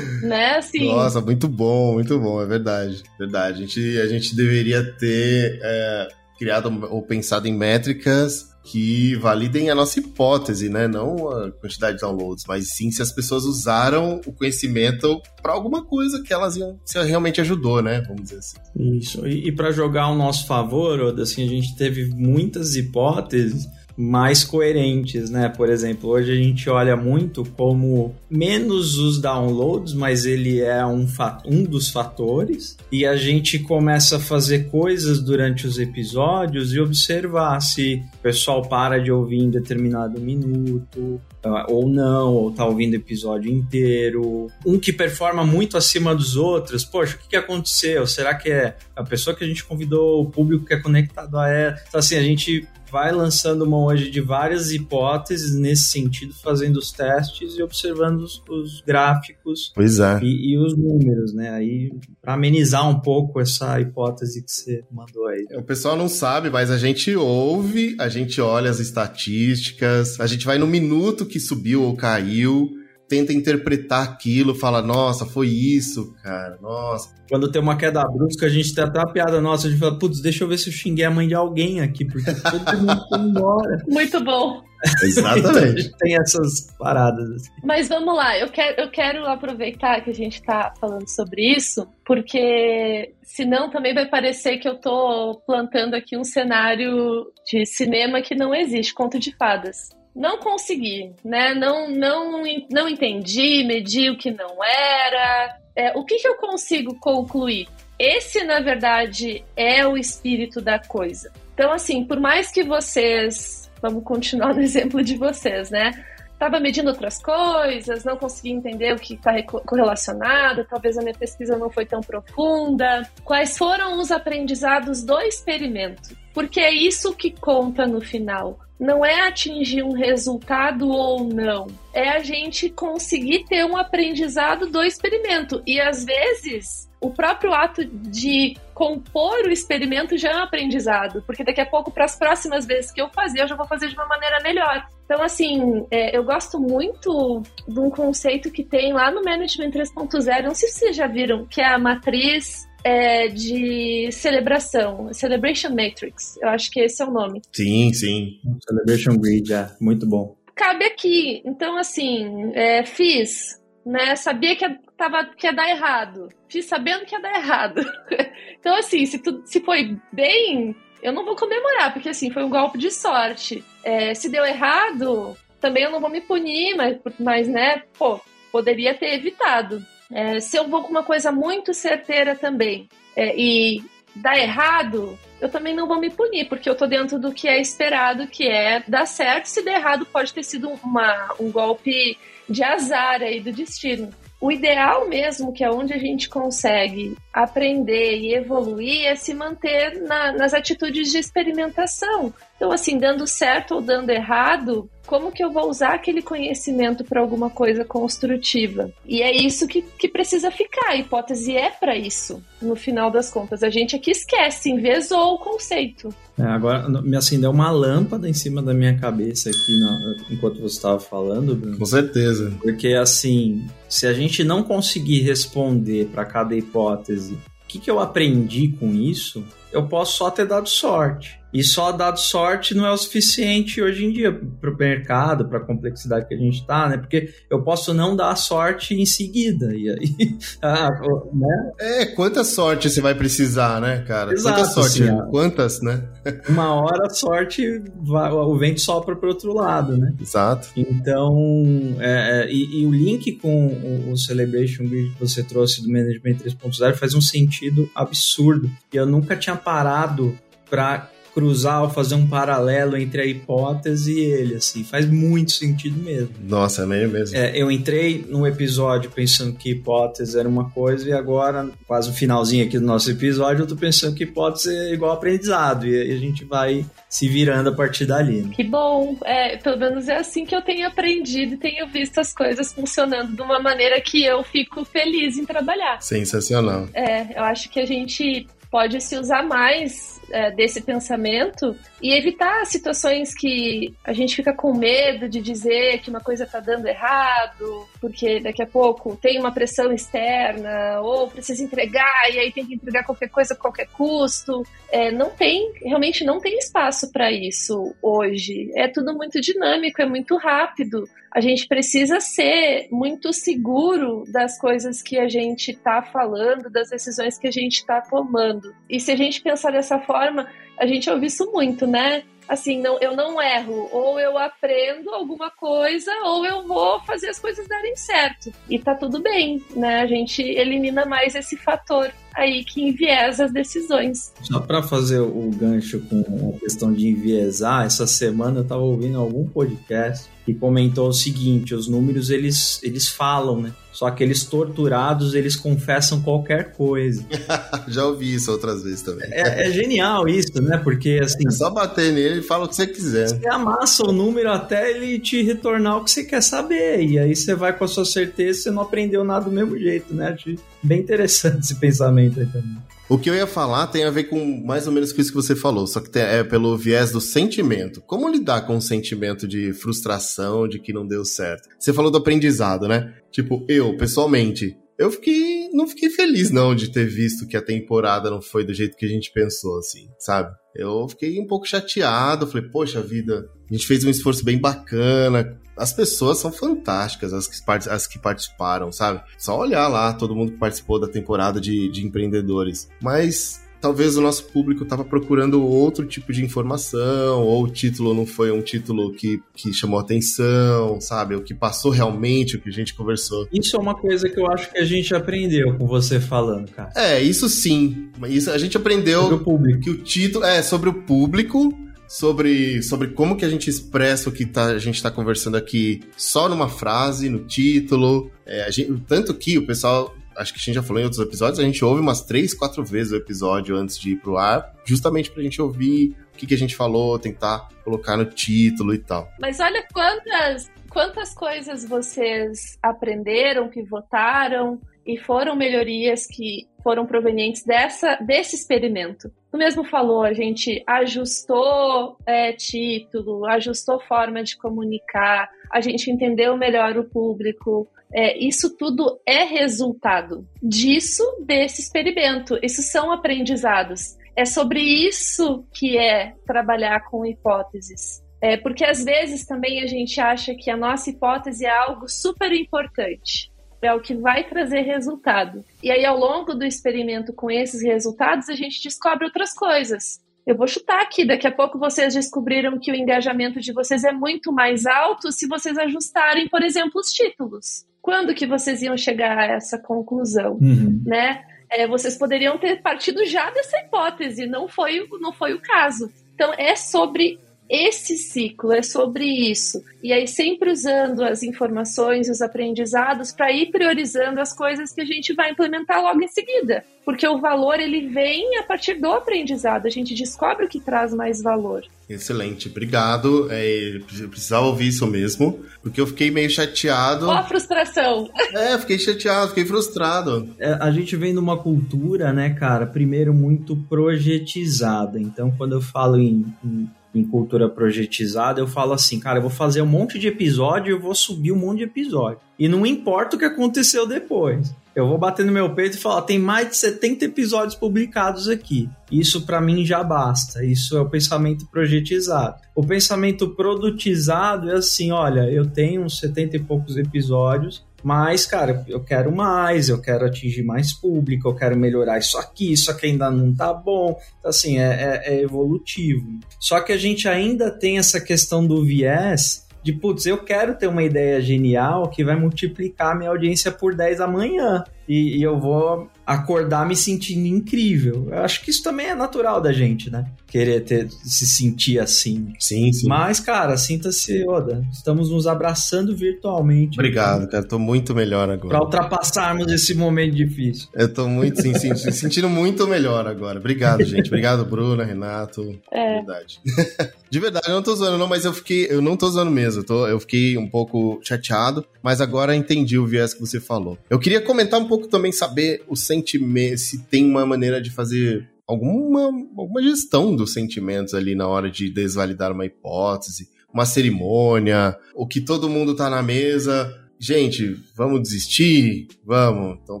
né, 0.26 0.56
assim. 0.56 0.86
Nossa, 0.86 1.20
muito 1.20 1.48
bom, 1.48 1.94
muito 1.94 2.18
bom, 2.18 2.40
é 2.40 2.46
verdade. 2.46 3.02
Verdade. 3.18 3.58
A 3.58 3.66
gente, 3.66 4.00
a 4.00 4.06
gente 4.06 4.34
deveria 4.34 4.82
ter 4.96 5.58
é, 5.62 6.08
criado 6.38 6.86
ou 6.90 7.02
pensado 7.02 7.46
em 7.48 7.52
métricas 7.52 8.53
que 8.64 9.14
validem 9.16 9.68
a 9.68 9.74
nossa 9.74 9.98
hipótese, 10.00 10.70
né? 10.70 10.88
Não 10.88 11.28
a 11.28 11.50
quantidade 11.52 11.96
de 11.96 12.00
downloads, 12.00 12.44
mas 12.48 12.74
sim 12.74 12.90
se 12.90 13.02
as 13.02 13.12
pessoas 13.12 13.44
usaram 13.44 14.20
o 14.26 14.32
conhecimento 14.32 15.20
para 15.42 15.52
alguma 15.52 15.84
coisa 15.84 16.22
que 16.22 16.32
elas 16.32 16.56
iam, 16.56 16.78
se 16.84 17.00
realmente 17.02 17.40
ajudou, 17.40 17.82
né? 17.82 18.00
Vamos 18.08 18.22
dizer 18.22 18.38
assim. 18.38 18.56
Isso. 18.74 19.26
E, 19.26 19.48
e 19.48 19.52
para 19.52 19.70
jogar 19.70 20.04
ao 20.04 20.16
nosso 20.16 20.46
favor, 20.46 21.20
assim, 21.20 21.44
a 21.44 21.48
gente 21.48 21.76
teve 21.76 22.06
muitas 22.06 22.74
hipóteses 22.74 23.66
mais 23.96 24.42
coerentes, 24.42 25.30
né? 25.30 25.48
Por 25.48 25.70
exemplo, 25.70 26.10
hoje 26.10 26.32
a 26.32 26.36
gente 26.36 26.68
olha 26.68 26.96
muito 26.96 27.44
como 27.56 28.14
menos 28.28 28.98
os 28.98 29.20
downloads, 29.20 29.94
mas 29.94 30.24
ele 30.24 30.60
é 30.60 30.84
um, 30.84 31.06
um 31.46 31.64
dos 31.64 31.90
fatores, 31.90 32.76
e 32.90 33.06
a 33.06 33.16
gente 33.16 33.58
começa 33.58 34.16
a 34.16 34.20
fazer 34.20 34.70
coisas 34.70 35.20
durante 35.20 35.66
os 35.66 35.78
episódios 35.78 36.72
e 36.72 36.80
observar 36.80 37.60
se 37.60 38.02
o 38.14 38.18
pessoal 38.18 38.62
para 38.62 38.98
de 38.98 39.12
ouvir 39.12 39.38
em 39.38 39.50
determinado 39.50 40.20
minuto, 40.20 41.20
ah, 41.44 41.66
ou 41.68 41.88
não, 41.88 42.34
ou 42.34 42.50
tá 42.50 42.64
ouvindo 42.64 42.94
o 42.94 42.96
episódio 42.96 43.52
inteiro. 43.52 44.48
Um 44.66 44.78
que 44.78 44.92
performa 44.92 45.44
muito 45.44 45.76
acima 45.76 46.14
dos 46.14 46.36
outros, 46.36 46.84
poxa, 46.84 47.16
o 47.16 47.18
que, 47.18 47.28
que 47.28 47.36
aconteceu? 47.36 48.06
Será 48.06 48.34
que 48.34 48.50
é 48.50 48.76
a 48.96 49.04
pessoa 49.04 49.36
que 49.36 49.44
a 49.44 49.46
gente 49.46 49.64
convidou, 49.64 50.22
o 50.22 50.30
público 50.30 50.64
que 50.64 50.74
é 50.74 50.80
conectado 50.80 51.38
a 51.38 51.48
ela? 51.48 51.76
Então, 51.86 51.98
assim, 52.00 52.16
a 52.16 52.22
gente 52.22 52.66
vai 52.94 53.10
lançando 53.10 53.68
mão 53.68 53.86
hoje 53.86 54.08
de 54.08 54.20
várias 54.20 54.70
hipóteses 54.70 55.52
nesse 55.52 55.90
sentido, 55.90 56.32
fazendo 56.32 56.76
os 56.76 56.92
testes 56.92 57.56
e 57.58 57.60
observando 57.60 58.20
os, 58.20 58.40
os 58.48 58.80
gráficos 58.82 59.72
pois 59.74 59.98
é. 59.98 60.20
e, 60.22 60.52
e, 60.52 60.58
os 60.58 60.76
números, 60.76 61.34
né? 61.34 61.50
Aí, 61.50 61.90
para 62.22 62.34
amenizar 62.34 62.88
um 62.88 63.00
pouco 63.00 63.40
essa 63.40 63.80
hipótese 63.80 64.44
que 64.44 64.52
você 64.52 64.84
mandou 64.92 65.26
aí. 65.26 65.44
O 65.56 65.62
pessoal 65.64 65.96
não 65.96 66.08
sabe, 66.08 66.50
mas 66.50 66.70
a 66.70 66.78
gente 66.78 67.16
ouve, 67.16 67.96
a 67.98 68.08
gente 68.08 68.40
olha 68.40 68.70
as 68.70 68.78
estatísticas, 68.78 70.20
a 70.20 70.28
gente 70.28 70.46
vai 70.46 70.56
no 70.56 70.66
minuto 70.68 71.26
que 71.26 71.40
subiu 71.40 71.82
ou 71.82 71.96
caiu 71.96 72.70
tenta 73.08 73.32
interpretar 73.32 74.02
aquilo, 74.02 74.54
fala, 74.54 74.80
nossa, 74.80 75.26
foi 75.26 75.48
isso, 75.48 76.14
cara, 76.22 76.58
nossa. 76.60 77.14
Quando 77.28 77.50
tem 77.50 77.60
uma 77.60 77.76
queda 77.76 78.02
brusca, 78.04 78.46
a 78.46 78.48
gente 78.48 78.74
tem 78.74 78.84
até 78.84 79.00
a 79.00 79.06
piada 79.06 79.40
nossa, 79.40 79.66
a 79.66 79.70
gente 79.70 79.80
fala, 79.80 79.98
putz, 79.98 80.20
deixa 80.20 80.44
eu 80.44 80.48
ver 80.48 80.58
se 80.58 80.68
eu 80.68 80.72
xinguei 80.72 81.04
a 81.04 81.10
mãe 81.10 81.26
de 81.26 81.34
alguém 81.34 81.80
aqui, 81.80 82.04
porque 82.04 82.32
todo 82.34 82.78
mundo 82.78 83.06
foi 83.08 83.18
embora. 83.18 83.82
Muito 83.88 84.22
bom. 84.22 84.62
Exatamente. 85.02 85.86
então, 85.86 85.96
tem 85.98 86.16
essas 86.16 86.70
paradas. 86.78 87.30
Assim. 87.30 87.50
Mas 87.62 87.88
vamos 87.88 88.14
lá, 88.14 88.38
eu 88.38 88.48
quero, 88.48 88.80
eu 88.80 88.90
quero 88.90 89.26
aproveitar 89.26 90.02
que 90.02 90.10
a 90.10 90.14
gente 90.14 90.34
está 90.34 90.72
falando 90.78 91.08
sobre 91.08 91.54
isso, 91.54 91.86
porque 92.04 93.14
senão 93.22 93.70
também 93.70 93.94
vai 93.94 94.08
parecer 94.08 94.58
que 94.58 94.68
eu 94.68 94.78
tô 94.78 95.40
plantando 95.46 95.94
aqui 95.94 96.16
um 96.16 96.24
cenário 96.24 97.26
de 97.46 97.64
cinema 97.64 98.20
que 98.20 98.34
não 98.34 98.54
existe, 98.54 98.94
conto 98.94 99.18
de 99.18 99.34
fadas 99.36 99.88
não 100.14 100.38
consegui, 100.38 101.12
né? 101.24 101.54
Não, 101.54 101.90
não, 101.90 102.42
não 102.70 102.88
entendi, 102.88 103.64
medi 103.64 104.10
o 104.10 104.16
que 104.16 104.30
não 104.30 104.62
era. 104.62 105.58
É, 105.74 105.98
o 105.98 106.04
que, 106.04 106.18
que 106.18 106.28
eu 106.28 106.36
consigo 106.36 106.94
concluir? 107.00 107.68
Esse, 107.98 108.44
na 108.44 108.60
verdade, 108.60 109.44
é 109.56 109.86
o 109.86 109.96
espírito 109.96 110.60
da 110.60 110.78
coisa. 110.78 111.32
Então, 111.52 111.72
assim, 111.72 112.04
por 112.04 112.20
mais 112.20 112.50
que 112.50 112.62
vocês. 112.62 113.70
Vamos 113.82 114.04
continuar 114.04 114.54
no 114.54 114.62
exemplo 114.62 115.02
de 115.02 115.16
vocês, 115.16 115.70
né? 115.70 115.92
Estava 116.34 116.60
medindo 116.60 116.90
outras 116.90 117.22
coisas, 117.22 118.04
não 118.04 118.16
consegui 118.16 118.50
entender 118.50 118.92
o 118.92 118.98
que 118.98 119.14
está 119.14 119.32
correlacionado, 119.42 120.66
talvez 120.68 120.98
a 120.98 121.02
minha 121.02 121.14
pesquisa 121.14 121.56
não 121.56 121.70
foi 121.70 121.86
tão 121.86 122.00
profunda. 122.00 123.08
Quais 123.24 123.56
foram 123.56 123.98
os 123.98 124.10
aprendizados 124.10 125.02
do 125.02 125.18
experimento? 125.20 126.14
Porque 126.34 126.60
é 126.60 126.72
isso 126.72 127.14
que 127.14 127.30
conta 127.30 127.86
no 127.86 128.00
final 128.00 128.58
não 128.78 129.04
é 129.04 129.28
atingir 129.28 129.82
um 129.82 129.92
resultado 129.92 130.88
ou 130.88 131.24
não, 131.24 131.66
é 131.92 132.10
a 132.10 132.18
gente 132.18 132.68
conseguir 132.68 133.44
ter 133.44 133.64
um 133.64 133.76
aprendizado 133.76 134.66
do 134.68 134.82
experimento. 134.82 135.62
E 135.66 135.80
às 135.80 136.04
vezes, 136.04 136.90
o 137.00 137.10
próprio 137.10 137.52
ato 137.54 137.84
de 137.84 138.56
compor 138.74 139.46
o 139.46 139.50
experimento 139.50 140.18
já 140.18 140.32
é 140.32 140.36
um 140.36 140.42
aprendizado, 140.42 141.22
porque 141.22 141.44
daqui 141.44 141.60
a 141.60 141.66
pouco, 141.66 141.90
para 141.90 142.04
as 142.04 142.16
próximas 142.16 142.66
vezes 142.66 142.90
que 142.90 143.00
eu 143.00 143.08
fazer, 143.10 143.42
eu 143.42 143.48
já 143.48 143.54
vou 143.54 143.66
fazer 143.66 143.88
de 143.88 143.94
uma 143.94 144.06
maneira 144.06 144.40
melhor. 144.42 144.86
Então, 145.04 145.22
assim, 145.22 145.86
é, 145.90 146.16
eu 146.16 146.24
gosto 146.24 146.58
muito 146.58 147.42
de 147.68 147.78
um 147.78 147.90
conceito 147.90 148.50
que 148.50 148.64
tem 148.64 148.92
lá 148.92 149.10
no 149.10 149.22
Management 149.22 149.70
3.0, 149.70 150.42
não 150.42 150.54
sei 150.54 150.68
se 150.68 150.78
vocês 150.78 150.96
já 150.96 151.06
viram, 151.06 151.46
que 151.46 151.60
é 151.60 151.66
a 151.66 151.78
matriz 151.78 152.66
é, 152.84 153.28
de 153.28 154.10
celebração, 154.12 155.12
Celebration 155.12 155.70
Matrix. 155.70 156.36
Eu 156.40 156.48
acho 156.48 156.70
que 156.70 156.80
esse 156.80 157.02
é 157.02 157.06
o 157.06 157.10
nome. 157.10 157.40
Sim, 157.52 157.92
sim. 157.92 158.40
Celebration 158.66 159.18
Grid, 159.18 159.52
é 159.52 159.70
muito 159.80 160.06
bom. 160.06 160.36
Cabe 160.54 160.84
aqui. 160.84 161.42
Então, 161.44 161.76
assim, 161.76 162.52
é, 162.54 162.84
fiz, 162.84 163.60
né? 163.84 164.14
Sabia 164.16 164.54
que, 164.54 164.64
tava, 164.96 165.24
que 165.36 165.46
ia 165.46 165.52
dar 165.52 165.68
errado. 165.68 166.28
Fiz 166.48 166.66
sabendo 166.66 167.04
que 167.04 167.14
ia 167.14 167.20
dar 167.20 167.34
errado. 167.34 167.80
então, 168.60 168.76
assim, 168.76 169.04
se, 169.06 169.18
tu, 169.18 169.42
se 169.46 169.60
foi 169.60 169.98
bem, 170.12 170.76
eu 171.04 171.12
não 171.12 171.22
vou 171.22 171.36
comemorar, 171.36 171.92
porque, 171.92 172.08
assim, 172.08 172.30
foi 172.30 172.42
um 172.42 172.48
golpe 172.48 172.78
de 172.78 172.90
sorte. 172.90 173.62
É, 173.84 174.14
se 174.14 174.30
deu 174.30 174.42
errado, 174.42 175.36
também 175.60 175.84
eu 175.84 175.90
não 175.90 176.00
vou 176.00 176.08
me 176.08 176.22
punir, 176.22 176.74
mas, 176.74 176.96
mas 177.20 177.46
né, 177.46 177.82
pô, 177.98 178.18
poderia 178.50 178.94
ter 178.94 179.12
evitado. 179.12 179.84
É, 180.10 180.40
se 180.40 180.56
eu 180.56 180.66
vou 180.66 180.82
com 180.82 180.88
uma 180.88 181.02
coisa 181.02 181.30
muito 181.30 181.74
certeira 181.74 182.34
também 182.34 182.88
é, 183.14 183.36
e 183.36 183.84
dá 184.16 184.34
errado, 184.38 185.18
eu 185.42 185.50
também 185.50 185.74
não 185.74 185.86
vou 185.86 186.00
me 186.00 186.08
punir, 186.08 186.48
porque 186.48 186.70
eu 186.70 186.74
tô 186.74 186.86
dentro 186.86 187.18
do 187.18 187.34
que 187.34 187.48
é 187.48 187.60
esperado, 187.60 188.26
que 188.26 188.48
é 188.48 188.82
dar 188.88 189.06
certo. 189.06 189.44
Se 189.44 189.62
der 189.62 189.74
errado, 189.74 190.06
pode 190.06 190.32
ter 190.32 190.42
sido 190.42 190.70
uma, 190.82 191.34
um 191.38 191.50
golpe 191.50 192.16
de 192.48 192.64
azar 192.64 193.20
aí 193.20 193.40
do 193.40 193.52
destino. 193.52 194.08
O 194.40 194.50
ideal 194.50 195.06
mesmo, 195.06 195.52
que 195.52 195.62
é 195.62 195.70
onde 195.70 195.92
a 195.92 195.98
gente 195.98 196.30
consegue 196.30 197.14
aprender 197.34 198.16
e 198.18 198.32
evoluir, 198.32 199.06
é 199.06 199.16
se 199.16 199.34
manter 199.34 200.00
na, 200.02 200.32
nas 200.32 200.54
atitudes 200.54 201.10
de 201.10 201.18
experimentação. 201.18 202.32
Então, 202.56 202.70
assim, 202.70 202.96
dando 202.96 203.26
certo 203.26 203.74
ou 203.74 203.82
dando 203.82 204.10
errado, 204.10 204.88
como 205.04 205.32
que 205.32 205.44
eu 205.44 205.52
vou 205.52 205.68
usar 205.68 205.94
aquele 205.94 206.22
conhecimento 206.22 207.04
para 207.04 207.20
alguma 207.20 207.50
coisa 207.50 207.84
construtiva? 207.84 208.90
E 209.04 209.20
é 209.20 209.34
isso 209.34 209.66
que, 209.66 209.82
que 209.82 210.08
precisa 210.08 210.50
ficar. 210.50 210.90
A 210.90 210.96
hipótese 210.96 211.56
é 211.56 211.70
para 211.70 211.96
isso, 211.96 212.42
no 212.62 212.76
final 212.76 213.10
das 213.10 213.30
contas. 213.30 213.62
A 213.62 213.68
gente 213.68 213.96
aqui 213.96 214.12
esquece, 214.12 214.70
envezou 214.70 215.34
o 215.34 215.38
conceito. 215.38 216.14
É, 216.38 216.42
agora 216.42 216.88
me 216.88 217.16
acendeu 217.16 217.50
uma 217.50 217.70
lâmpada 217.70 218.28
em 218.28 218.32
cima 218.32 218.62
da 218.62 218.72
minha 218.72 218.96
cabeça 218.98 219.50
aqui 219.50 219.78
na, 219.78 220.16
enquanto 220.30 220.60
você 220.60 220.76
estava 220.76 220.98
falando, 220.98 221.54
Bruno. 221.54 221.78
Com 221.78 221.84
certeza. 221.84 222.52
Porque, 222.62 222.88
assim, 222.88 223.66
se 223.88 224.06
a 224.06 224.12
gente 224.12 224.42
não 224.42 224.62
conseguir 224.62 225.20
responder 225.20 226.06
para 226.06 226.24
cada 226.24 226.56
hipótese 226.56 227.23
o 227.32 227.66
que, 227.66 227.78
que 227.78 227.90
eu 227.90 227.98
aprendi 227.98 228.68
com 228.68 228.92
isso, 228.92 229.44
eu 229.72 229.86
posso 229.86 230.16
só 230.16 230.30
ter 230.30 230.46
dado 230.46 230.68
sorte. 230.68 231.40
E 231.54 231.62
só 231.62 231.92
dado 231.92 232.18
sorte 232.18 232.74
não 232.74 232.84
é 232.84 232.90
o 232.90 232.96
suficiente 232.96 233.80
hoje 233.80 234.04
em 234.04 234.12
dia 234.12 234.32
para 234.32 234.70
o 234.70 234.76
mercado, 234.76 235.48
para 235.48 235.58
a 235.58 235.64
complexidade 235.64 236.26
que 236.26 236.34
a 236.34 236.36
gente 236.36 236.60
está, 236.60 236.88
né? 236.88 236.96
Porque 236.96 237.32
eu 237.48 237.62
posso 237.62 237.94
não 237.94 238.16
dar 238.16 238.34
sorte 238.34 238.92
em 238.92 239.06
seguida. 239.06 239.72
E 239.72 239.88
aí, 239.88 240.36
ah, 240.60 240.90
né? 241.32 241.72
É, 241.78 242.06
quanta 242.06 242.42
sorte 242.42 242.90
você 242.90 243.00
vai 243.00 243.14
precisar, 243.14 243.80
né, 243.80 244.04
cara? 244.06 244.32
Exato, 244.32 244.56
quanta 244.56 244.70
sorte? 244.70 245.02
Assim, 245.04 245.30
Quantas, 245.30 245.80
né? 245.80 246.02
Uma 246.48 246.74
hora 246.74 247.06
a 247.06 247.10
sorte, 247.10 247.82
vai, 248.02 248.32
o 248.32 248.56
vento 248.56 248.80
sopra 248.80 249.14
para 249.14 249.26
o 249.26 249.28
outro 249.28 249.54
lado, 249.54 249.96
né? 249.96 250.12
Exato. 250.20 250.68
Então, 250.76 251.96
é, 252.00 252.42
é, 252.42 252.52
e, 252.52 252.80
e, 252.80 252.86
o 252.86 252.90
link 252.90 253.30
com 253.36 253.68
o, 253.68 254.12
o 254.12 254.16
Celebration 254.16 254.88
Grid 254.88 255.12
que 255.12 255.20
você 255.20 255.44
trouxe 255.44 255.82
do 255.82 255.88
Management 255.88 256.38
3.0 256.38 256.94
faz 256.94 257.14
um 257.14 257.20
sentido 257.20 257.88
absurdo. 257.94 258.68
E 258.92 258.96
eu 258.96 259.06
nunca 259.06 259.36
tinha 259.36 259.54
parado 259.54 260.36
para 260.68 261.10
cruzar 261.34 261.82
ou 261.82 261.90
fazer 261.90 262.14
um 262.14 262.26
paralelo 262.26 262.96
entre 262.96 263.20
a 263.20 263.26
hipótese 263.26 264.12
e 264.12 264.20
ele, 264.20 264.54
assim, 264.54 264.84
faz 264.84 265.04
muito 265.04 265.50
sentido 265.50 266.00
mesmo. 266.00 266.30
Nossa, 266.40 266.84
é 266.84 266.86
meio 266.86 267.08
mesmo. 267.08 267.36
É, 267.36 267.56
eu 267.56 267.70
entrei 267.70 268.24
num 268.28 268.46
episódio 268.46 269.10
pensando 269.10 269.52
que 269.52 269.72
hipótese 269.72 270.38
era 270.38 270.48
uma 270.48 270.70
coisa 270.70 271.08
e 271.08 271.12
agora, 271.12 271.68
quase 271.88 272.10
o 272.10 272.12
finalzinho 272.12 272.64
aqui 272.64 272.78
do 272.78 272.86
nosso 272.86 273.10
episódio, 273.10 273.64
eu 273.64 273.66
tô 273.66 273.74
pensando 273.74 274.14
que 274.14 274.22
hipótese 274.22 274.74
é 274.74 274.94
igual 274.94 275.12
aprendizado 275.12 275.86
e 275.86 276.12
a 276.12 276.16
gente 276.16 276.44
vai 276.44 276.86
se 277.08 277.28
virando 277.28 277.70
a 277.70 277.72
partir 277.72 278.06
dali. 278.06 278.42
Né? 278.42 278.52
Que 278.54 278.62
bom, 278.62 279.16
é, 279.24 279.56
pelo 279.56 279.76
menos 279.76 280.08
é 280.08 280.16
assim 280.16 280.44
que 280.46 280.54
eu 280.54 280.62
tenho 280.62 280.86
aprendido 280.86 281.54
e 281.54 281.56
tenho 281.56 281.88
visto 281.88 282.18
as 282.18 282.32
coisas 282.32 282.72
funcionando 282.72 283.34
de 283.34 283.42
uma 283.42 283.58
maneira 283.58 284.00
que 284.00 284.24
eu 284.24 284.44
fico 284.44 284.84
feliz 284.84 285.36
em 285.36 285.44
trabalhar. 285.44 286.00
Sensacional. 286.00 286.88
É, 286.94 287.36
eu 287.36 287.42
acho 287.42 287.68
que 287.70 287.80
a 287.80 287.86
gente 287.86 288.46
pode 288.70 289.00
se 289.00 289.16
usar 289.16 289.44
mais 289.44 290.20
é, 290.34 290.50
desse 290.50 290.82
pensamento 290.82 291.76
e 292.02 292.12
evitar 292.12 292.66
situações 292.66 293.32
que 293.32 293.94
a 294.02 294.12
gente 294.12 294.34
fica 294.34 294.52
com 294.52 294.76
medo 294.76 295.28
de 295.28 295.40
dizer 295.40 296.00
que 296.00 296.10
uma 296.10 296.18
coisa 296.18 296.42
está 296.42 296.58
dando 296.58 296.86
errado, 296.88 297.86
porque 298.00 298.40
daqui 298.40 298.60
a 298.60 298.66
pouco 298.66 299.16
tem 299.16 299.38
uma 299.38 299.52
pressão 299.52 299.92
externa, 299.92 301.00
ou 301.00 301.30
precisa 301.30 301.62
entregar 301.62 302.32
e 302.32 302.40
aí 302.40 302.52
tem 302.52 302.66
que 302.66 302.74
entregar 302.74 303.04
qualquer 303.04 303.28
coisa 303.28 303.54
a 303.54 303.56
qualquer 303.56 303.86
custo. 303.92 304.66
É, 304.90 305.12
não 305.12 305.30
tem, 305.30 305.72
realmente 305.82 306.24
não 306.24 306.40
tem 306.40 306.58
espaço 306.58 307.12
para 307.12 307.30
isso 307.30 307.94
hoje. 308.02 308.72
É 308.74 308.88
tudo 308.88 309.14
muito 309.14 309.40
dinâmico, 309.40 310.02
é 310.02 310.06
muito 310.06 310.36
rápido 310.36 311.04
a 311.34 311.40
gente 311.40 311.66
precisa 311.66 312.20
ser 312.20 312.86
muito 312.92 313.32
seguro 313.32 314.22
das 314.28 314.56
coisas 314.56 315.02
que 315.02 315.18
a 315.18 315.28
gente 315.28 315.72
está 315.72 316.00
falando, 316.00 316.70
das 316.70 316.90
decisões 316.90 317.36
que 317.36 317.48
a 317.48 317.50
gente 317.50 317.78
está 317.78 318.00
tomando. 318.00 318.72
E 318.88 319.00
se 319.00 319.10
a 319.10 319.16
gente 319.16 319.42
pensar 319.42 319.72
dessa 319.72 319.98
forma, 319.98 320.23
forma 320.24 320.46
a 320.78 320.86
gente 320.86 321.08
ouve 321.10 321.26
isso 321.26 321.50
muito, 321.52 321.86
né? 321.86 322.22
Assim, 322.46 322.80
não, 322.80 322.98
eu 323.00 323.16
não 323.16 323.40
erro, 323.40 323.88
ou 323.90 324.20
eu 324.20 324.36
aprendo 324.36 325.08
alguma 325.10 325.50
coisa, 325.50 326.10
ou 326.24 326.44
eu 326.44 326.66
vou 326.66 327.00
fazer 327.00 327.28
as 327.28 327.38
coisas 327.38 327.66
darem 327.66 327.96
certo. 327.96 328.52
E 328.68 328.78
tá 328.78 328.94
tudo 328.94 329.22
bem, 329.22 329.64
né? 329.74 330.00
A 330.00 330.06
gente 330.06 330.42
elimina 330.42 331.06
mais 331.06 331.34
esse 331.34 331.56
fator 331.56 332.12
aí 332.34 332.64
que 332.64 332.82
enviesa 332.82 333.46
as 333.46 333.52
decisões. 333.52 334.32
Só 334.42 334.60
para 334.60 334.82
fazer 334.82 335.20
o 335.20 335.50
gancho 335.50 336.00
com 336.00 336.54
a 336.54 336.60
questão 336.60 336.92
de 336.92 337.08
enviesar, 337.08 337.86
essa 337.86 338.06
semana 338.06 338.58
eu 338.58 338.62
estava 338.62 338.82
ouvindo 338.82 339.18
algum 339.18 339.46
podcast 339.48 340.28
que 340.44 340.52
comentou 340.52 341.08
o 341.08 341.12
seguinte: 341.12 341.74
os 341.74 341.88
números 341.88 342.30
eles, 342.30 342.80
eles 342.82 343.08
falam, 343.08 343.60
né? 343.60 343.72
Só 343.92 344.10
que 344.10 344.24
eles 344.24 344.44
torturados, 344.44 345.34
eles 345.34 345.54
confessam 345.54 346.20
qualquer 346.20 346.72
coisa. 346.72 347.24
Já 347.86 348.04
ouvi 348.04 348.34
isso 348.34 348.50
outras 348.50 348.82
vezes 348.82 349.02
também. 349.02 349.28
É, 349.30 349.68
é, 349.68 349.70
genial 349.70 350.26
isso, 350.26 350.50
né? 350.64 350.78
Porque 350.78 351.20
assim. 351.22 351.46
É 351.46 351.50
só 351.50 351.70
bater 351.70 352.12
nele 352.12 352.40
e 352.40 352.42
fala 352.42 352.64
o 352.64 352.68
que 352.68 352.76
você 352.76 352.86
quiser. 352.86 353.28
Você 353.28 353.48
amassa 353.48 354.04
o 354.04 354.12
número 354.12 354.50
até 354.50 354.90
ele 354.90 355.18
te 355.18 355.42
retornar 355.42 355.98
o 355.98 356.04
que 356.04 356.10
você 356.10 356.24
quer 356.24 356.42
saber. 356.42 357.02
E 357.02 357.18
aí 357.18 357.34
você 357.34 357.54
vai 357.54 357.76
com 357.76 357.84
a 357.84 357.88
sua 357.88 358.04
certeza 358.04 358.62
você 358.62 358.70
não 358.70 358.82
aprendeu 358.82 359.24
nada 359.24 359.44
do 359.44 359.50
mesmo 359.50 359.78
jeito, 359.78 360.14
né? 360.14 360.36
Bem 360.82 361.00
interessante 361.00 361.60
esse 361.60 361.74
pensamento 361.76 362.40
aí 362.40 362.46
também. 362.46 362.76
O 363.06 363.18
que 363.18 363.28
eu 363.28 363.34
ia 363.34 363.46
falar 363.46 363.86
tem 363.88 364.04
a 364.04 364.10
ver 364.10 364.24
com 364.24 364.62
mais 364.64 364.86
ou 364.86 364.92
menos 364.92 365.12
com 365.12 365.20
isso 365.20 365.30
que 365.30 365.36
você 365.36 365.54
falou, 365.54 365.86
só 365.86 366.00
que 366.00 366.08
tem, 366.08 366.22
é 366.22 366.42
pelo 366.42 366.76
viés 366.76 367.12
do 367.12 367.20
sentimento. 367.20 368.00
Como 368.00 368.28
lidar 368.28 368.62
com 368.62 368.78
o 368.78 368.82
sentimento 368.82 369.46
de 369.46 369.74
frustração, 369.74 370.66
de 370.66 370.78
que 370.78 370.92
não 370.92 371.06
deu 371.06 371.22
certo? 371.24 371.68
Você 371.78 371.92
falou 371.92 372.10
do 372.10 372.16
aprendizado, 372.16 372.88
né? 372.88 373.12
Tipo, 373.30 373.62
eu, 373.68 373.94
pessoalmente, 373.98 374.76
eu 374.98 375.10
fiquei. 375.10 375.63
Não 375.74 375.88
fiquei 375.88 376.08
feliz, 376.08 376.50
não, 376.50 376.74
de 376.74 376.90
ter 376.90 377.06
visto 377.06 377.46
que 377.46 377.56
a 377.56 377.62
temporada 377.62 378.30
não 378.30 378.40
foi 378.40 378.64
do 378.64 378.72
jeito 378.72 378.96
que 378.96 379.04
a 379.04 379.08
gente 379.08 379.32
pensou, 379.32 379.78
assim, 379.78 380.08
sabe? 380.18 380.54
Eu 380.74 381.08
fiquei 381.08 381.40
um 381.40 381.46
pouco 381.46 381.66
chateado, 381.66 382.46
falei, 382.46 382.68
poxa 382.68 383.02
vida, 383.02 383.50
a 383.68 383.74
gente 383.74 383.86
fez 383.86 384.04
um 384.04 384.10
esforço 384.10 384.44
bem 384.44 384.58
bacana, 384.58 385.60
as 385.76 385.92
pessoas 385.92 386.38
são 386.38 386.52
fantásticas, 386.52 387.32
as 387.32 387.48
que, 387.48 387.56
as 387.90 388.06
que 388.06 388.18
participaram, 388.18 388.92
sabe? 388.92 389.22
Só 389.36 389.58
olhar 389.58 389.88
lá 389.88 390.12
todo 390.12 390.34
mundo 390.34 390.52
que 390.52 390.58
participou 390.58 391.00
da 391.00 391.08
temporada 391.08 391.60
de, 391.60 391.88
de 391.88 392.06
empreendedores. 392.06 392.88
Mas 393.02 393.63
talvez 393.84 394.16
o 394.16 394.22
nosso 394.22 394.44
público 394.44 394.82
estava 394.82 395.04
procurando 395.04 395.62
outro 395.62 396.06
tipo 396.06 396.32
de 396.32 396.42
informação, 396.42 397.42
ou 397.42 397.64
o 397.64 397.68
título 397.68 398.14
não 398.14 398.24
foi 398.24 398.50
um 398.50 398.62
título 398.62 399.12
que, 399.12 399.42
que 399.54 399.74
chamou 399.74 400.00
atenção, 400.00 400.98
sabe? 401.02 401.34
O 401.34 401.42
que 401.42 401.52
passou 401.52 401.90
realmente, 401.90 402.56
o 402.56 402.60
que 402.62 402.70
a 402.70 402.72
gente 402.72 402.94
conversou. 402.94 403.46
Isso 403.52 403.76
é 403.76 403.78
uma 403.78 403.94
coisa 403.94 404.26
que 404.26 404.40
eu 404.40 404.50
acho 404.50 404.72
que 404.72 404.78
a 404.78 404.86
gente 404.86 405.14
aprendeu 405.14 405.76
com 405.76 405.86
você 405.86 406.18
falando, 406.18 406.70
cara. 406.70 406.92
É, 406.96 407.22
isso 407.22 407.46
sim. 407.46 408.08
Isso 408.26 408.50
a 408.50 408.56
gente 408.56 408.74
aprendeu 408.74 409.20
sobre 409.24 409.34
o 409.36 409.40
público. 409.40 409.80
que 409.80 409.90
o 409.90 409.98
título 409.98 410.46
é 410.46 410.62
sobre 410.62 410.88
o 410.88 410.94
público 411.02 411.70
sobre, 412.08 412.82
sobre 412.82 413.08
como 413.08 413.36
que 413.36 413.44
a 413.44 413.48
gente 413.50 413.68
expressa 413.68 414.28
o 414.28 414.32
que 414.32 414.46
tá, 414.46 414.66
a 414.66 414.78
gente 414.78 414.94
está 414.94 415.10
conversando 415.10 415.56
aqui 415.56 416.00
só 416.16 416.48
numa 416.48 416.68
frase, 416.68 417.28
no 417.28 417.40
título. 417.40 418.30
É, 418.46 418.70
gente, 418.72 419.02
tanto 419.06 419.34
que 419.34 419.58
o 419.58 419.66
pessoal, 419.66 420.14
acho 420.36 420.52
que 420.52 420.58
a 420.58 420.62
gente 420.62 420.74
já 420.74 420.82
falou 420.82 421.00
em 421.00 421.04
outros 421.04 421.20
episódios, 421.20 421.58
a 421.58 421.62
gente 421.62 421.84
ouve 421.84 422.00
umas 422.00 422.22
três, 422.22 422.54
quatro 422.54 422.84
vezes 422.84 423.12
o 423.12 423.16
episódio 423.16 423.76
antes 423.76 423.98
de 423.98 424.12
ir 424.12 424.16
pro 424.16 424.36
ar, 424.36 424.74
justamente 424.84 425.30
pra 425.30 425.42
gente 425.42 425.60
ouvir 425.60 426.16
o 426.34 426.36
que, 426.36 426.46
que 426.46 426.54
a 426.54 426.58
gente 426.58 426.74
falou, 426.74 427.18
tentar 427.18 427.68
colocar 427.84 428.16
no 428.16 428.24
título 428.24 428.92
e 428.94 428.98
tal. 428.98 429.28
Mas 429.40 429.60
olha 429.60 429.86
quantas, 429.92 430.70
quantas 430.88 431.34
coisas 431.34 431.84
vocês 431.84 432.78
aprenderam, 432.82 433.68
que 433.68 433.82
votaram, 433.82 434.80
e 435.06 435.18
foram 435.18 435.54
melhorias 435.54 436.26
que 436.26 436.66
foram 436.84 437.06
provenientes 437.06 437.64
dessa, 437.64 438.16
desse 438.16 438.54
experimento. 438.54 439.32
Tu 439.50 439.56
mesmo 439.56 439.82
falou, 439.84 440.22
a 440.22 440.34
gente 440.34 440.84
ajustou 440.86 442.18
é, 442.26 442.52
título, 442.52 443.46
ajustou 443.46 443.98
forma 444.00 444.44
de 444.44 444.56
comunicar, 444.58 445.48
a 445.72 445.80
gente 445.80 446.10
entendeu 446.10 446.56
melhor 446.58 446.98
o 446.98 447.04
público. 447.04 447.88
É, 448.12 448.38
isso 448.38 448.76
tudo 448.76 449.18
é 449.26 449.44
resultado 449.44 450.46
disso, 450.62 451.24
desse 451.40 451.80
experimento. 451.80 452.58
Esses 452.62 452.92
são 452.92 453.10
aprendizados. 453.10 454.16
É 454.36 454.44
sobre 454.44 454.80
isso 454.80 455.64
que 455.72 455.96
é 455.96 456.34
trabalhar 456.46 457.08
com 457.08 457.24
hipóteses. 457.24 458.22
É, 458.42 458.58
porque 458.58 458.84
às 458.84 459.02
vezes 459.02 459.46
também 459.46 459.82
a 459.82 459.86
gente 459.86 460.20
acha 460.20 460.54
que 460.54 460.70
a 460.70 460.76
nossa 460.76 461.08
hipótese 461.08 461.64
é 461.64 461.70
algo 461.70 462.06
super 462.08 462.52
importante 462.52 463.53
é 463.84 463.94
o 463.94 464.00
que 464.00 464.14
vai 464.14 464.44
trazer 464.44 464.80
resultado. 464.82 465.64
E 465.82 465.90
aí, 465.90 466.04
ao 466.04 466.18
longo 466.18 466.54
do 466.54 466.64
experimento 466.64 467.32
com 467.32 467.50
esses 467.50 467.82
resultados, 467.82 468.48
a 468.48 468.54
gente 468.54 468.82
descobre 468.82 469.24
outras 469.26 469.52
coisas. 469.54 470.20
Eu 470.46 470.56
vou 470.56 470.66
chutar 470.66 471.00
aqui, 471.00 471.24
daqui 471.26 471.46
a 471.46 471.52
pouco 471.52 471.78
vocês 471.78 472.14
descobriram 472.14 472.78
que 472.78 472.90
o 472.92 472.94
engajamento 472.94 473.60
de 473.60 473.72
vocês 473.72 474.04
é 474.04 474.12
muito 474.12 474.52
mais 474.52 474.84
alto 474.84 475.32
se 475.32 475.46
vocês 475.48 475.76
ajustarem, 475.78 476.48
por 476.48 476.62
exemplo, 476.62 477.00
os 477.00 477.10
títulos. 477.10 477.86
Quando 478.02 478.34
que 478.34 478.46
vocês 478.46 478.82
iam 478.82 478.96
chegar 478.96 479.38
a 479.38 479.46
essa 479.46 479.78
conclusão, 479.78 480.58
Uhum. 480.60 481.02
né? 481.06 481.42
É, 481.70 481.86
vocês 481.88 482.16
poderiam 482.18 482.58
ter 482.58 482.82
partido 482.82 483.24
já 483.24 483.50
dessa 483.50 483.78
hipótese, 483.78 484.46
não 484.46 484.68
foi, 484.68 485.08
não 485.20 485.32
foi 485.32 485.54
o 485.54 485.60
caso. 485.60 486.12
Então 486.34 486.52
é 486.58 486.76
sobre 486.76 487.38
esse 487.68 488.16
ciclo, 488.16 488.72
é 488.72 488.82
sobre 488.82 489.24
isso. 489.24 489.82
E 490.02 490.12
aí 490.12 490.26
sempre 490.28 490.70
usando 490.70 491.22
as 491.22 491.42
informações, 491.42 492.28
os 492.28 492.42
aprendizados 492.42 493.32
para 493.32 493.50
ir 493.50 493.70
priorizando 493.70 494.40
as 494.40 494.54
coisas 494.54 494.92
que 494.92 495.00
a 495.00 495.04
gente 495.04 495.32
vai 495.32 495.50
implementar 495.50 496.02
logo 496.02 496.22
em 496.22 496.28
seguida. 496.28 496.84
Porque 497.04 497.26
o 497.26 497.38
valor 497.38 497.80
ele 497.80 498.08
vem 498.08 498.58
a 498.58 498.62
partir 498.62 498.94
do 498.94 499.10
aprendizado, 499.10 499.86
a 499.86 499.90
gente 499.90 500.14
descobre 500.14 500.64
o 500.64 500.68
que 500.68 500.80
traz 500.80 501.12
mais 501.12 501.42
valor. 501.42 501.84
Excelente, 502.08 502.68
obrigado. 502.68 503.48
É, 503.50 503.96
eu 504.20 504.28
precisava 504.28 504.66
ouvir 504.66 504.88
isso 504.88 505.06
mesmo, 505.06 505.64
porque 505.82 506.00
eu 506.00 506.06
fiquei 506.06 506.30
meio 506.30 506.50
chateado. 506.50 507.26
Ó 507.26 507.32
a 507.32 507.42
frustração. 507.42 508.30
É, 508.52 508.78
fiquei 508.78 508.98
chateado, 508.98 509.48
fiquei 509.48 509.64
frustrado. 509.64 510.54
É, 510.58 510.78
a 510.80 510.90
gente 510.90 511.16
vem 511.16 511.32
numa 511.32 511.56
cultura, 511.56 512.32
né, 512.32 512.50
cara, 512.50 512.86
primeiro 512.86 513.34
muito 513.34 513.76
projetizada. 513.76 515.18
Então, 515.18 515.50
quando 515.56 515.72
eu 515.72 515.80
falo 515.80 516.18
em, 516.18 516.46
em, 516.64 516.88
em 517.14 517.24
cultura 517.24 517.68
projetizada, 517.68 518.60
eu 518.60 518.66
falo 518.66 518.92
assim, 518.92 519.20
cara, 519.20 519.38
eu 519.38 519.42
vou 519.42 519.50
fazer 519.50 519.82
um 519.82 519.86
monte 519.86 520.18
de 520.18 520.28
episódio 520.28 520.94
eu 520.94 521.00
vou 521.00 521.14
subir 521.14 521.52
um 521.52 521.56
monte 521.56 521.78
de 521.78 521.84
episódio. 521.84 522.38
E 522.58 522.68
não 522.68 522.86
importa 522.86 523.36
o 523.36 523.38
que 523.38 523.44
aconteceu 523.44 524.06
depois. 524.06 524.74
Eu 524.94 525.08
vou 525.08 525.18
bater 525.18 525.44
no 525.44 525.50
meu 525.50 525.74
peito 525.74 525.96
e 525.96 526.00
falar, 526.00 526.22
tem 526.22 526.38
mais 526.38 526.68
de 526.68 526.76
70 526.76 527.24
episódios 527.24 527.74
publicados 527.74 528.48
aqui. 528.48 528.88
Isso 529.10 529.44
para 529.44 529.60
mim 529.60 529.84
já 529.84 530.04
basta. 530.04 530.64
Isso 530.64 530.96
é 530.96 531.00
o 531.00 531.08
pensamento 531.08 531.66
projetizado. 531.66 532.56
O 532.74 532.86
pensamento 532.86 533.48
produtizado 533.50 534.70
é 534.70 534.74
assim, 534.74 535.10
olha, 535.10 535.50
eu 535.50 535.66
tenho 535.66 536.02
uns 536.02 536.18
70 536.18 536.56
e 536.56 536.60
poucos 536.60 536.96
episódios, 536.96 537.84
mas, 538.04 538.44
cara, 538.44 538.84
eu 538.86 539.00
quero 539.00 539.34
mais, 539.34 539.88
eu 539.88 539.98
quero 539.98 540.26
atingir 540.26 540.62
mais 540.62 540.92
público, 540.92 541.48
eu 541.48 541.54
quero 541.54 541.74
melhorar 541.74 542.18
isso 542.18 542.36
aqui, 542.36 542.70
isso 542.70 542.90
aqui 542.90 543.06
ainda 543.06 543.30
não 543.30 543.54
tá 543.54 543.72
bom. 543.72 544.20
Então, 544.38 544.50
assim, 544.50 544.78
é, 544.78 545.22
é, 545.24 545.34
é 545.34 545.40
evolutivo. 545.40 546.38
Só 546.60 546.80
que 546.80 546.92
a 546.92 546.98
gente 546.98 547.26
ainda 547.26 547.70
tem 547.70 547.96
essa 547.96 548.20
questão 548.20 548.66
do 548.66 548.84
viés 548.84 549.64
de, 549.82 549.92
putz, 549.92 550.24
eu 550.24 550.38
quero 550.38 550.74
ter 550.74 550.86
uma 550.86 551.02
ideia 551.02 551.40
genial 551.40 552.08
que 552.10 552.22
vai 552.24 552.34
multiplicar 552.36 553.16
minha 553.16 553.30
audiência 553.30 553.72
por 553.72 553.94
10 553.94 554.20
amanhã. 554.20 554.84
E, 555.08 555.38
e, 555.38 555.42
eu 555.42 555.58
vou 555.58 556.08
acordar 556.26 556.86
me 556.86 556.96
sentindo 556.96 557.46
incrível. 557.46 558.28
Eu 558.30 558.38
acho 558.38 558.62
que 558.62 558.70
isso 558.70 558.82
também 558.82 559.06
é 559.06 559.14
natural 559.14 559.60
da 559.60 559.72
gente, 559.72 560.10
né? 560.10 560.26
Querer 560.46 560.80
ter, 560.80 561.08
se 561.10 561.46
sentir 561.46 561.98
assim. 561.98 562.52
Sim, 562.58 562.92
sim. 562.92 563.06
Mas, 563.06 563.40
cara, 563.40 563.76
sinta-se, 563.76 564.46
Oda. 564.48 564.84
Estamos 564.90 565.30
nos 565.30 565.46
abraçando 565.46 566.16
virtualmente. 566.16 566.98
Obrigado, 566.98 567.48
cara. 567.48 567.64
Tô 567.64 567.78
muito 567.78 568.14
melhor 568.14 568.48
agora. 568.48 568.68
Pra 568.68 568.82
ultrapassarmos 568.82 569.70
esse 569.70 569.94
momento 569.94 570.34
difícil. 570.34 570.88
Eu 570.94 571.12
tô 571.12 571.28
muito, 571.28 571.60
sim, 571.60 571.74
sim, 571.74 571.90
me 571.90 572.12
sentindo 572.12 572.48
muito 572.48 572.86
melhor 572.86 573.26
agora. 573.26 573.58
Obrigado, 573.58 574.02
gente. 574.04 574.28
Obrigado, 574.28 574.64
Bruna, 574.64 575.04
Renato. 575.04 575.78
É. 575.92 576.14
Verdade. 576.14 576.60
De 577.34 577.40
verdade, 577.40 577.66
eu 577.68 577.74
não 577.74 577.82
tô 577.82 577.96
zoando, 577.96 578.16
não, 578.16 578.28
mas 578.28 578.44
eu 578.44 578.52
fiquei. 578.52 578.86
Eu 578.88 579.02
não 579.02 579.16
tô 579.16 579.28
zoando 579.28 579.50
mesmo. 579.50 579.80
Eu, 579.80 579.84
tô, 579.84 580.06
eu 580.06 580.20
fiquei 580.20 580.56
um 580.56 580.68
pouco 580.68 581.18
chateado, 581.20 581.84
mas 582.00 582.20
agora 582.20 582.54
entendi 582.54 582.96
o 582.96 583.04
viés 583.04 583.34
que 583.34 583.40
você 583.40 583.58
falou. 583.58 583.98
Eu 584.08 584.20
queria 584.20 584.40
comentar 584.40 584.78
um 584.78 584.86
pouco 584.86 584.93
também, 584.98 585.32
saber 585.32 585.84
o 585.88 585.96
sentimento, 585.96 586.78
se 586.78 587.04
tem 587.04 587.24
uma 587.24 587.44
maneira 587.44 587.80
de 587.80 587.90
fazer 587.90 588.48
alguma, 588.66 589.26
alguma 589.56 589.82
gestão 589.82 590.34
dos 590.34 590.52
sentimentos 590.52 591.14
ali 591.14 591.34
na 591.34 591.46
hora 591.46 591.70
de 591.70 591.90
desvalidar 591.90 592.52
uma 592.52 592.66
hipótese, 592.66 593.48
uma 593.72 593.84
cerimônia, 593.84 594.96
o 595.14 595.26
que 595.26 595.40
todo 595.40 595.68
mundo 595.68 595.94
tá 595.94 596.08
na 596.08 596.22
mesa. 596.22 596.92
Gente, 597.18 597.76
vamos 597.96 598.22
desistir? 598.22 599.08
Vamos. 599.24 599.78
Então 599.82 600.00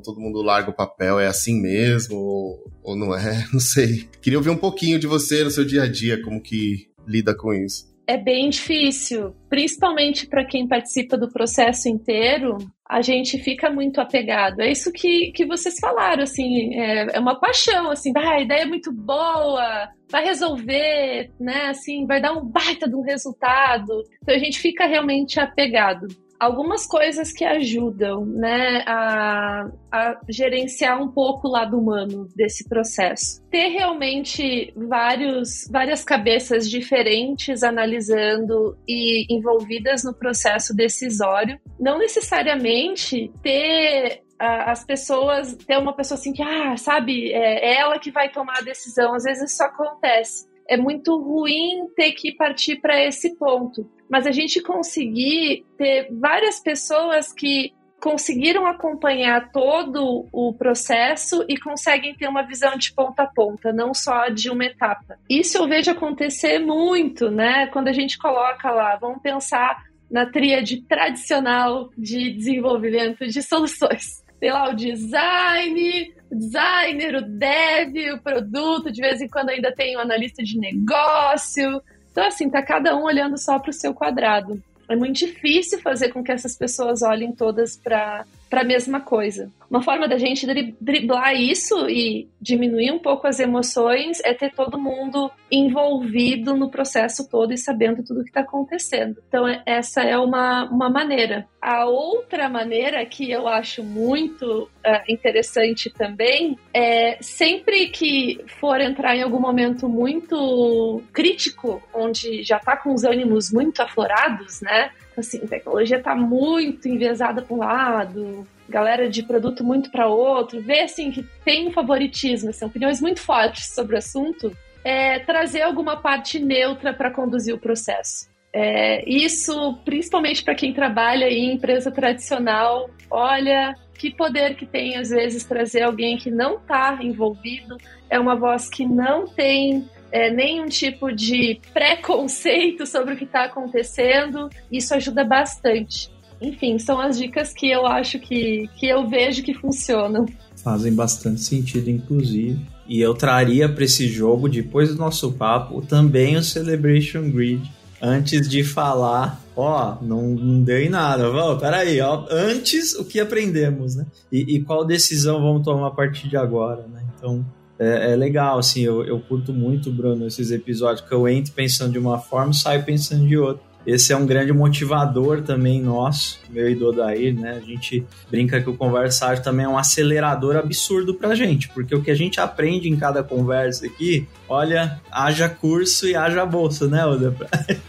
todo 0.00 0.20
mundo 0.20 0.42
larga 0.42 0.70
o 0.70 0.74
papel, 0.74 1.18
é 1.18 1.26
assim 1.26 1.60
mesmo? 1.60 2.16
Ou, 2.16 2.72
ou 2.82 2.96
não 2.96 3.14
é? 3.14 3.46
Não 3.52 3.60
sei. 3.60 4.08
Queria 4.20 4.38
ouvir 4.38 4.50
um 4.50 4.56
pouquinho 4.56 4.98
de 4.98 5.06
você 5.06 5.42
no 5.42 5.50
seu 5.50 5.64
dia 5.64 5.82
a 5.82 5.86
dia, 5.86 6.22
como 6.22 6.40
que 6.40 6.88
lida 7.06 7.34
com 7.34 7.52
isso. 7.52 7.93
É 8.06 8.18
bem 8.18 8.50
difícil, 8.50 9.34
principalmente 9.48 10.26
para 10.26 10.44
quem 10.44 10.68
participa 10.68 11.16
do 11.16 11.30
processo 11.32 11.88
inteiro. 11.88 12.58
A 12.86 13.00
gente 13.00 13.38
fica 13.38 13.70
muito 13.70 13.98
apegado. 13.98 14.60
É 14.60 14.70
isso 14.70 14.92
que, 14.92 15.32
que 15.32 15.46
vocês 15.46 15.78
falaram, 15.80 16.22
assim, 16.22 16.74
é, 16.74 17.16
é 17.16 17.18
uma 17.18 17.40
paixão, 17.40 17.90
assim, 17.90 18.12
ah, 18.14 18.34
a 18.34 18.40
ideia 18.40 18.62
é 18.62 18.66
muito 18.66 18.92
boa, 18.92 19.88
vai 20.10 20.22
resolver, 20.22 21.30
né, 21.40 21.68
assim, 21.68 22.06
vai 22.06 22.20
dar 22.20 22.34
um 22.34 22.44
baita 22.44 22.86
de 22.86 22.94
um 22.94 23.00
resultado. 23.00 24.02
Então 24.22 24.34
a 24.34 24.38
gente 24.38 24.58
fica 24.58 24.86
realmente 24.86 25.40
apegado 25.40 26.06
algumas 26.44 26.86
coisas 26.86 27.32
que 27.32 27.44
ajudam 27.44 28.24
né, 28.26 28.84
a, 28.86 29.68
a, 29.90 30.20
gerenciar 30.28 31.00
um 31.00 31.08
pouco 31.08 31.48
o 31.48 31.50
lado 31.50 31.78
humano 31.78 32.28
desse 32.36 32.68
processo. 32.68 33.42
Ter 33.50 33.68
realmente 33.68 34.72
vários, 34.76 35.66
várias 35.70 36.04
cabeças 36.04 36.68
diferentes 36.68 37.62
analisando 37.62 38.76
e 38.86 39.26
envolvidas 39.34 40.04
no 40.04 40.14
processo 40.14 40.74
decisório. 40.74 41.58
Não 41.80 41.98
necessariamente 41.98 43.32
ter 43.42 44.22
as 44.38 44.84
pessoas, 44.84 45.54
ter 45.54 45.78
uma 45.78 45.94
pessoa 45.94 46.18
assim 46.18 46.32
que, 46.32 46.42
ah, 46.42 46.76
sabe, 46.76 47.32
é 47.32 47.78
ela 47.78 47.98
que 47.98 48.10
vai 48.10 48.28
tomar 48.28 48.58
a 48.58 48.62
decisão. 48.64 49.14
Às 49.14 49.24
vezes 49.24 49.52
isso 49.52 49.62
acontece 49.62 50.46
é 50.68 50.76
muito 50.76 51.16
ruim 51.20 51.88
ter 51.94 52.12
que 52.12 52.32
partir 52.32 52.76
para 52.76 53.02
esse 53.02 53.36
ponto. 53.36 53.90
Mas 54.08 54.26
a 54.26 54.30
gente 54.30 54.60
conseguir 54.60 55.64
ter 55.76 56.08
várias 56.10 56.60
pessoas 56.60 57.32
que 57.32 57.72
conseguiram 58.00 58.66
acompanhar 58.66 59.50
todo 59.50 60.28
o 60.30 60.52
processo 60.52 61.42
e 61.48 61.56
conseguem 61.56 62.14
ter 62.14 62.28
uma 62.28 62.42
visão 62.42 62.76
de 62.76 62.92
ponta 62.92 63.22
a 63.22 63.26
ponta, 63.26 63.72
não 63.72 63.94
só 63.94 64.28
de 64.28 64.50
uma 64.50 64.66
etapa. 64.66 65.18
Isso 65.28 65.56
eu 65.56 65.66
vejo 65.66 65.90
acontecer 65.90 66.58
muito, 66.58 67.30
né? 67.30 67.66
Quando 67.68 67.88
a 67.88 67.92
gente 67.92 68.18
coloca 68.18 68.70
lá, 68.70 68.96
vamos 68.96 69.22
pensar 69.22 69.82
na 70.10 70.26
tríade 70.26 70.82
tradicional 70.82 71.88
de 71.96 72.30
desenvolvimento 72.30 73.26
de 73.26 73.42
soluções. 73.42 74.23
Sei 74.44 74.52
lá, 74.52 74.68
o 74.68 74.76
design, 74.76 76.12
o 76.30 76.34
designer, 76.36 77.14
o 77.14 77.22
dev, 77.22 78.12
o 78.12 78.18
produto, 78.20 78.92
de 78.92 79.00
vez 79.00 79.22
em 79.22 79.26
quando 79.26 79.48
ainda 79.48 79.72
tem 79.72 79.96
o 79.96 80.00
analista 80.00 80.42
de 80.42 80.58
negócio. 80.58 81.80
Então, 82.12 82.26
assim, 82.26 82.50
tá 82.50 82.62
cada 82.62 82.94
um 82.94 83.04
olhando 83.04 83.38
só 83.38 83.58
para 83.58 83.70
o 83.70 83.72
seu 83.72 83.94
quadrado. 83.94 84.62
É 84.86 84.94
muito 84.94 85.16
difícil 85.16 85.80
fazer 85.80 86.10
com 86.10 86.22
que 86.22 86.30
essas 86.30 86.58
pessoas 86.58 87.00
olhem 87.00 87.32
todas 87.32 87.78
para 87.78 88.26
a 88.60 88.64
mesma 88.64 89.00
coisa. 89.00 89.50
Uma 89.70 89.82
forma 89.82 90.06
da 90.06 90.18
gente 90.18 90.46
driblar 90.80 91.34
isso 91.34 91.88
e 91.88 92.28
diminuir 92.40 92.92
um 92.92 92.98
pouco 92.98 93.26
as 93.26 93.40
emoções 93.40 94.20
é 94.24 94.32
ter 94.32 94.52
todo 94.52 94.78
mundo 94.78 95.30
envolvido 95.50 96.54
no 96.54 96.70
processo 96.70 97.28
todo 97.28 97.52
e 97.52 97.58
sabendo 97.58 98.04
tudo 98.04 98.20
o 98.20 98.22
que 98.22 98.30
está 98.30 98.40
acontecendo. 98.40 99.16
Então, 99.28 99.44
essa 99.66 100.02
é 100.02 100.16
uma, 100.16 100.64
uma 100.70 100.88
maneira. 100.88 101.46
A 101.60 101.86
outra 101.86 102.48
maneira 102.48 103.04
que 103.06 103.30
eu 103.30 103.48
acho 103.48 103.82
muito 103.82 104.64
uh, 104.64 104.68
interessante 105.08 105.90
também 105.90 106.58
é 106.72 107.16
sempre 107.20 107.88
que 107.88 108.44
for 108.60 108.80
entrar 108.80 109.16
em 109.16 109.22
algum 109.22 109.40
momento 109.40 109.88
muito 109.88 111.02
crítico, 111.12 111.82
onde 111.92 112.42
já 112.42 112.58
está 112.58 112.76
com 112.76 112.92
os 112.92 113.02
ânimos 113.02 113.50
muito 113.50 113.80
aflorados, 113.80 114.60
né? 114.60 114.90
Assim, 115.16 115.38
tecnologia 115.46 115.98
está 115.98 116.14
muito 116.14 116.88
enviesada 116.88 117.42
para 117.42 117.54
um 117.54 117.58
lado, 117.58 118.46
galera 118.68 119.08
de 119.08 119.22
produto 119.22 119.62
muito 119.62 119.90
para 119.90 120.08
outro, 120.08 120.60
ver 120.60 120.82
assim 120.82 121.10
que 121.10 121.24
tem 121.44 121.68
um 121.68 121.70
favoritismo, 121.70 122.52
são 122.52 122.66
assim, 122.66 122.70
opiniões 122.70 123.00
muito 123.00 123.20
fortes 123.20 123.68
sobre 123.74 123.94
o 123.94 123.98
assunto, 123.98 124.56
é, 124.82 125.18
trazer 125.20 125.62
alguma 125.62 125.96
parte 125.96 126.38
neutra 126.38 126.92
para 126.92 127.10
conduzir 127.10 127.54
o 127.54 127.58
processo. 127.58 128.28
É, 128.52 129.08
isso, 129.08 129.78
principalmente 129.84 130.44
para 130.44 130.54
quem 130.54 130.72
trabalha 130.72 131.28
em 131.28 131.54
empresa 131.54 131.90
tradicional, 131.90 132.88
olha 133.10 133.74
que 133.98 134.14
poder 134.14 134.54
que 134.54 134.66
tem 134.66 134.96
às 134.96 135.10
vezes 135.10 135.44
trazer 135.44 135.82
alguém 135.82 136.16
que 136.16 136.30
não 136.30 136.56
está 136.56 136.98
envolvido, 137.00 137.76
é 138.08 138.18
uma 138.18 138.36
voz 138.36 138.68
que 138.68 138.86
não 138.86 139.26
tem 139.26 139.88
é, 140.10 140.30
nenhum 140.30 140.66
tipo 140.66 141.12
de 141.12 141.60
preconceito 141.72 142.86
sobre 142.86 143.14
o 143.14 143.16
que 143.16 143.24
está 143.24 143.44
acontecendo. 143.44 144.48
Isso 144.70 144.94
ajuda 144.94 145.24
bastante. 145.24 146.10
Enfim, 146.40 146.78
são 146.78 147.00
as 147.00 147.18
dicas 147.18 147.52
que 147.52 147.70
eu 147.70 147.86
acho 147.86 148.18
que, 148.18 148.68
que 148.76 148.86
eu 148.86 149.08
vejo 149.08 149.42
que 149.42 149.54
funcionam. 149.54 150.26
Fazem 150.56 150.94
bastante 150.94 151.40
sentido, 151.40 151.88
inclusive. 151.90 152.58
E 152.86 153.00
eu 153.00 153.14
traria 153.14 153.68
para 153.68 153.84
esse 153.84 154.06
jogo, 154.08 154.48
depois 154.48 154.90
do 154.90 154.96
nosso 154.96 155.32
papo, 155.32 155.80
também 155.82 156.36
o 156.36 156.42
Celebration 156.42 157.30
Grid. 157.30 157.62
Antes 158.00 158.48
de 158.48 158.62
falar, 158.62 159.40
ó, 159.56 159.96
não, 160.02 160.22
não 160.22 160.62
deu 160.62 160.78
em 160.78 160.90
nada. 160.90 161.30
Vamos, 161.30 161.60
peraí, 161.60 162.00
ó. 162.00 162.26
Antes, 162.30 162.94
o 162.94 163.04
que 163.04 163.18
aprendemos, 163.18 163.96
né? 163.96 164.04
E, 164.30 164.56
e 164.56 164.60
qual 164.62 164.84
decisão 164.84 165.40
vamos 165.40 165.64
tomar 165.64 165.88
a 165.88 165.90
partir 165.90 166.28
de 166.28 166.36
agora, 166.36 166.86
né? 166.86 167.02
Então, 167.16 167.44
é, 167.78 168.12
é, 168.12 168.16
legal, 168.16 168.58
assim, 168.58 168.82
eu, 168.82 169.04
eu 169.04 169.18
curto 169.18 169.52
muito, 169.52 169.90
Bruno, 169.90 170.26
esses 170.26 170.50
episódios 170.50 171.06
que 171.06 171.12
eu 171.12 171.28
entro 171.28 171.52
pensando 171.52 171.92
de 171.92 171.98
uma 171.98 172.18
forma 172.18 172.52
e 172.52 172.54
saio 172.54 172.84
pensando 172.84 173.26
de 173.26 173.36
outra. 173.36 173.62
esse 173.84 174.12
é 174.12 174.16
um 174.16 174.24
grande 174.24 174.52
motivador 174.52 175.42
também 175.42 175.82
nosso, 175.82 176.38
meu 176.50 176.70
e 176.70 176.74
do 176.74 176.88
Odair, 176.88 177.34
né? 177.34 177.60
A 177.62 177.66
gente 177.66 178.06
brinca 178.30 178.60
que 178.60 178.70
o 178.70 178.76
Conversar 178.76 179.42
também 179.42 179.66
é 179.66 179.68
um 179.68 179.76
acelerador 179.76 180.56
absurdo 180.56 181.14
pra 181.14 181.34
gente, 181.34 181.68
porque 181.70 181.94
o 181.94 182.02
que 182.02 182.10
a 182.10 182.14
gente 182.14 182.40
aprende 182.40 182.88
em 182.88 182.96
cada 182.96 183.24
conversa 183.24 183.86
aqui, 183.86 184.28
olha, 184.48 185.00
haja 185.10 185.48
curso 185.48 186.06
e 186.06 186.14
haja 186.14 186.46
bolsa, 186.46 186.86
né, 186.86 187.04
Oda? 187.04 187.34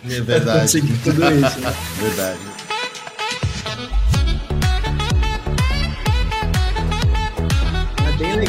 É 0.10 0.22
verdade. 0.22 0.82
tudo 1.04 1.22
isso, 1.22 1.60
né? 1.60 1.74
verdade. 2.02 2.55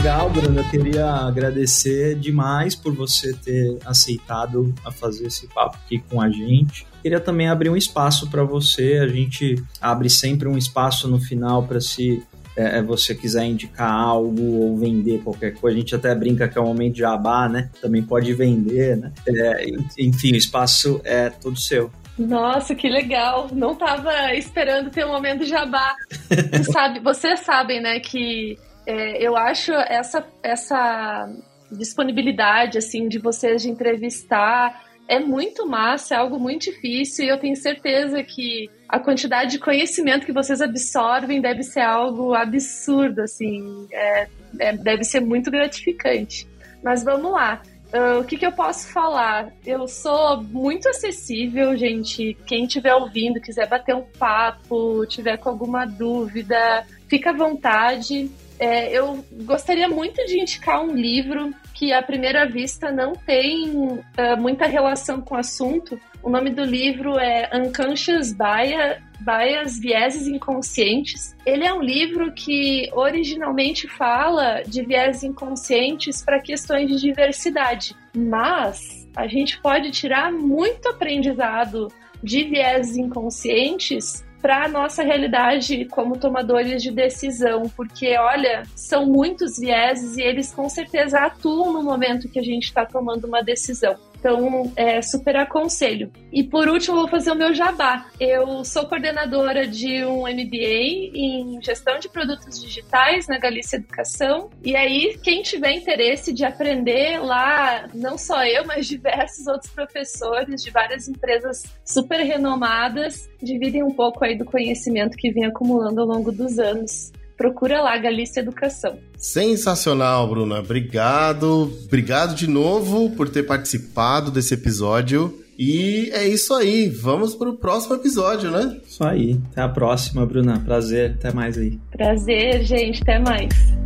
Legal, 0.07 0.31
Bruno. 0.31 0.61
Eu 0.61 0.71
queria 0.71 1.05
agradecer 1.05 2.15
demais 2.15 2.77
por 2.77 2.95
você 2.95 3.35
ter 3.35 3.77
aceitado 3.85 4.73
a 4.85 4.93
fazer 4.93 5.27
esse 5.27 5.49
papo 5.49 5.77
aqui 5.85 5.99
com 5.99 6.23
a 6.23 6.31
gente. 6.31 6.87
Queria 7.03 7.19
também 7.19 7.49
abrir 7.49 7.71
um 7.71 7.77
espaço 7.77 8.31
para 8.31 8.45
você. 8.45 9.01
A 9.03 9.09
gente 9.09 9.61
abre 9.81 10.09
sempre 10.09 10.47
um 10.47 10.57
espaço 10.57 11.09
no 11.09 11.19
final 11.19 11.65
para 11.65 11.81
se 11.81 12.23
é, 12.57 12.79
é, 12.79 12.83
você 12.83 13.17
quiser 13.17 13.47
indicar 13.47 13.91
algo 13.91 14.61
ou 14.61 14.79
vender 14.79 15.23
qualquer 15.25 15.55
coisa. 15.55 15.77
A 15.77 15.81
gente 15.81 15.97
até 15.97 16.15
brinca 16.15 16.47
que 16.47 16.57
é 16.57 16.61
um 16.61 16.67
momento 16.67 16.95
de 16.95 17.01
jabá, 17.01 17.49
né? 17.49 17.69
Também 17.83 18.01
pode 18.01 18.33
vender, 18.33 18.97
né? 18.97 19.13
É, 19.27 19.67
enfim, 19.99 20.35
o 20.35 20.37
espaço 20.37 21.01
é 21.03 21.31
todo 21.31 21.59
seu. 21.59 21.91
Nossa, 22.17 22.77
que 22.77 22.89
legal! 22.89 23.49
Não 23.53 23.73
estava 23.73 24.33
esperando 24.35 24.89
ter 24.89 25.05
um 25.05 25.11
momento 25.11 25.41
de 25.41 25.51
jabá. 25.51 25.97
sabe, 26.73 27.01
vocês 27.01 27.41
sabem, 27.41 27.81
né, 27.81 27.99
que 27.99 28.57
é, 28.87 29.23
eu 29.23 29.37
acho 29.37 29.73
essa, 29.73 30.27
essa 30.43 31.29
disponibilidade 31.71 32.79
assim 32.79 33.09
de 33.09 33.19
vocês 33.19 33.63
de 33.63 33.71
entrevistar 33.71 34.87
é 35.09 35.21
muito 35.21 35.67
massa, 35.67 36.15
é 36.15 36.19
algo 36.19 36.39
muito 36.39 36.65
difícil 36.65 37.25
e 37.25 37.29
eu 37.29 37.39
tenho 37.39 37.57
certeza 37.57 38.23
que 38.23 38.69
a 38.89 38.99
quantidade 38.99 39.53
de 39.53 39.59
conhecimento 39.59 40.27
que 40.27 40.33
vocês 40.33 40.61
absorvem 40.61 41.41
deve 41.41 41.63
ser 41.63 41.81
algo 41.81 42.35
absurdo, 42.35 43.23
assim, 43.23 43.87
é, 43.93 44.29
é, 44.59 44.77
deve 44.77 45.05
ser 45.05 45.21
muito 45.21 45.51
gratificante. 45.51 46.49
Mas 46.83 47.05
vamos 47.05 47.31
lá. 47.31 47.63
Uh, 47.87 48.21
o 48.21 48.25
que, 48.25 48.37
que 48.37 48.45
eu 48.45 48.51
posso 48.51 48.89
falar? 48.89 49.53
Eu 49.65 49.87
sou 49.87 50.43
muito 50.43 50.89
acessível, 50.89 51.77
gente. 51.77 52.37
Quem 52.45 52.65
estiver 52.65 52.95
ouvindo, 52.95 53.41
quiser 53.41 53.69
bater 53.69 53.95
um 53.95 54.03
papo, 54.19 55.07
tiver 55.07 55.37
com 55.37 55.51
alguma 55.51 55.87
dúvida, 55.87 56.85
fica 57.09 57.31
à 57.31 57.33
vontade. 57.33 58.29
É, 58.59 58.91
eu 58.91 59.25
gostaria 59.43 59.89
muito 59.89 60.25
de 60.27 60.41
indicar 60.41 60.83
um 60.83 60.95
livro 60.95 61.53
que, 61.75 61.93
à 61.93 62.03
primeira 62.03 62.47
vista, 62.47 62.91
não 62.91 63.15
tem 63.15 63.69
uh, 63.77 64.03
muita 64.39 64.67
relação 64.67 65.21
com 65.21 65.35
o 65.35 65.39
assunto. 65.39 66.01
O 66.23 66.31
nome 66.31 66.51
do 66.51 66.65
livro 66.65 67.19
é 67.19 67.51
Unconscious 67.55 68.33
Bias, 68.33 68.99
Bias 69.21 69.79
Vieses 69.79 70.27
Inconscientes. 70.27 71.37
Ele 71.45 71.67
é 71.67 71.73
um 71.73 71.83
livro 71.83 72.33
que 72.33 72.91
originalmente 72.93 73.87
fala 73.87 74.63
de 74.63 74.83
vieses 74.83 75.23
inconscientes 75.23 76.23
para 76.23 76.41
questões 76.41 76.89
de 76.89 76.99
diversidade, 76.99 77.95
mas 78.17 79.07
a 79.15 79.27
gente 79.27 79.61
pode 79.61 79.91
tirar 79.91 80.33
muito 80.33 80.89
aprendizado 80.89 81.89
de 82.23 82.45
vieses 82.45 82.97
inconscientes 82.97 84.26
para 84.47 84.67
a 84.67 84.69
nossa 84.69 85.03
realidade 85.03 85.87
como 85.87 86.17
tomadores 86.17 86.81
de 86.81 86.93
decisão, 86.93 87.69
porque 87.77 88.17
olha, 88.17 88.63
são 88.77 89.05
muitos 89.05 89.59
vieses 89.59 90.17
e 90.17 90.23
eles 90.23 90.55
com 90.55 90.69
certeza 90.69 91.19
atuam 91.19 91.73
no 91.73 91.83
momento 91.83 92.29
que 92.29 92.39
a 92.39 92.43
gente 92.45 92.63
está 92.67 92.87
tomando 92.87 93.27
uma 93.27 93.43
decisão. 93.43 93.97
Então, 94.19 94.73
é, 94.77 95.01
super 95.03 95.37
aconselho. 95.37 96.11
E 96.33 96.43
por 96.43 96.69
último, 96.69 96.97
vou 96.97 97.09
fazer 97.09 97.31
o 97.31 97.35
meu 97.35 97.55
jabá. 97.55 98.07
Eu 98.19 98.65
sou 98.65 98.87
coordenadora 98.87 99.67
de 99.67 100.05
um 100.05 100.23
MBA 100.23 101.15
em 101.15 101.59
gestão 101.63 101.99
de 101.99 102.09
produtos 102.09 102.61
digitais 102.61 103.27
na 103.29 103.39
Galícia 103.39 103.77
Educação. 103.77 104.51
E 104.65 104.75
aí, 104.75 105.19
quem 105.23 105.43
tiver 105.43 105.73
interesse 105.73 106.33
de 106.33 106.45
aprender 106.45 107.19
lá, 107.21 107.89
não 107.95 108.19
só 108.19 108.45
eu, 108.45 108.67
mas 108.67 108.87
diversos 108.87 109.47
outros 109.47 109.71
professores 109.71 110.63
de 110.63 110.71
várias 110.71 111.09
empresas 111.09 111.65
super 111.85 112.21
renomadas, 112.21 113.29
dividem 113.43 113.83
um 113.83 113.93
pouco 113.93 114.25
aí 114.25 114.37
do 114.37 114.45
conhecimento 114.45 115.17
que 115.17 115.31
vem 115.31 115.45
acumulando 115.45 116.01
ao 116.01 116.07
longo 116.07 116.33
dos 116.33 116.59
anos 116.59 117.13
procura 117.37 117.81
lá 117.81 117.97
Galícia 117.99 118.41
Educação. 118.41 118.99
Sensacional, 119.17 120.29
Bruna. 120.29 120.59
Obrigado. 120.59 121.73
Obrigado 121.85 122.35
de 122.35 122.47
novo 122.47 123.11
por 123.11 123.29
ter 123.29 123.45
participado 123.45 124.31
desse 124.31 124.55
episódio. 124.55 125.43
E 125.59 126.11
é 126.13 126.27
isso 126.29 126.53
aí. 126.53 126.89
Vamos 126.89 127.35
para 127.35 127.49
o 127.49 127.57
próximo 127.57 127.95
episódio, 127.95 128.51
né? 128.51 128.79
Isso 128.87 129.03
aí. 129.03 129.41
Até 129.53 129.63
a 129.63 129.69
próxima, 129.69 130.27
Bruna. 130.27 130.61
Prazer. 130.61 131.17
Até 131.19 131.33
mais 131.33 131.57
aí. 131.57 131.79
Prazer, 131.91 132.63
gente. 132.65 133.03
Até 133.03 133.19
mais. 133.19 133.86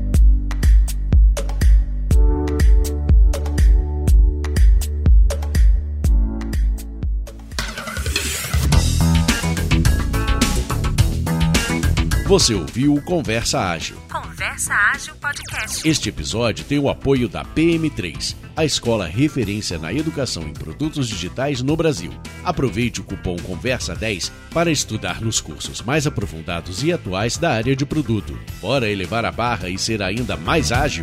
Você 12.31 12.55
ouviu 12.55 12.95
o 12.95 13.03
Conversa 13.03 13.59
Ágil. 13.59 13.97
Conversa 14.09 14.73
Ágil 14.73 15.17
Podcast. 15.17 15.89
Este 15.89 16.11
episódio 16.11 16.65
tem 16.65 16.79
o 16.79 16.89
apoio 16.89 17.29
da 17.29 17.45
PM3, 17.45 18.37
a 18.55 18.65
escola 18.65 19.05
referência 19.05 19.81
na 19.81 19.93
educação 19.93 20.45
em 20.45 20.53
produtos 20.53 21.09
digitais 21.09 21.61
no 21.61 21.77
Brasil. 21.77 22.13
Aproveite 22.45 23.01
o 23.01 23.05
cupom 23.05 23.37
Conversa 23.39 23.97
10 23.97 24.31
para 24.55 24.71
estudar 24.71 25.21
nos 25.21 25.41
cursos 25.41 25.83
mais 25.83 26.07
aprofundados 26.07 26.85
e 26.85 26.93
atuais 26.93 27.37
da 27.37 27.51
área 27.51 27.75
de 27.75 27.85
produto. 27.85 28.39
Bora 28.61 28.89
elevar 28.89 29.25
a 29.25 29.33
barra 29.33 29.69
e 29.69 29.77
ser 29.77 30.01
ainda 30.01 30.37
mais 30.37 30.71
ágil. 30.71 31.03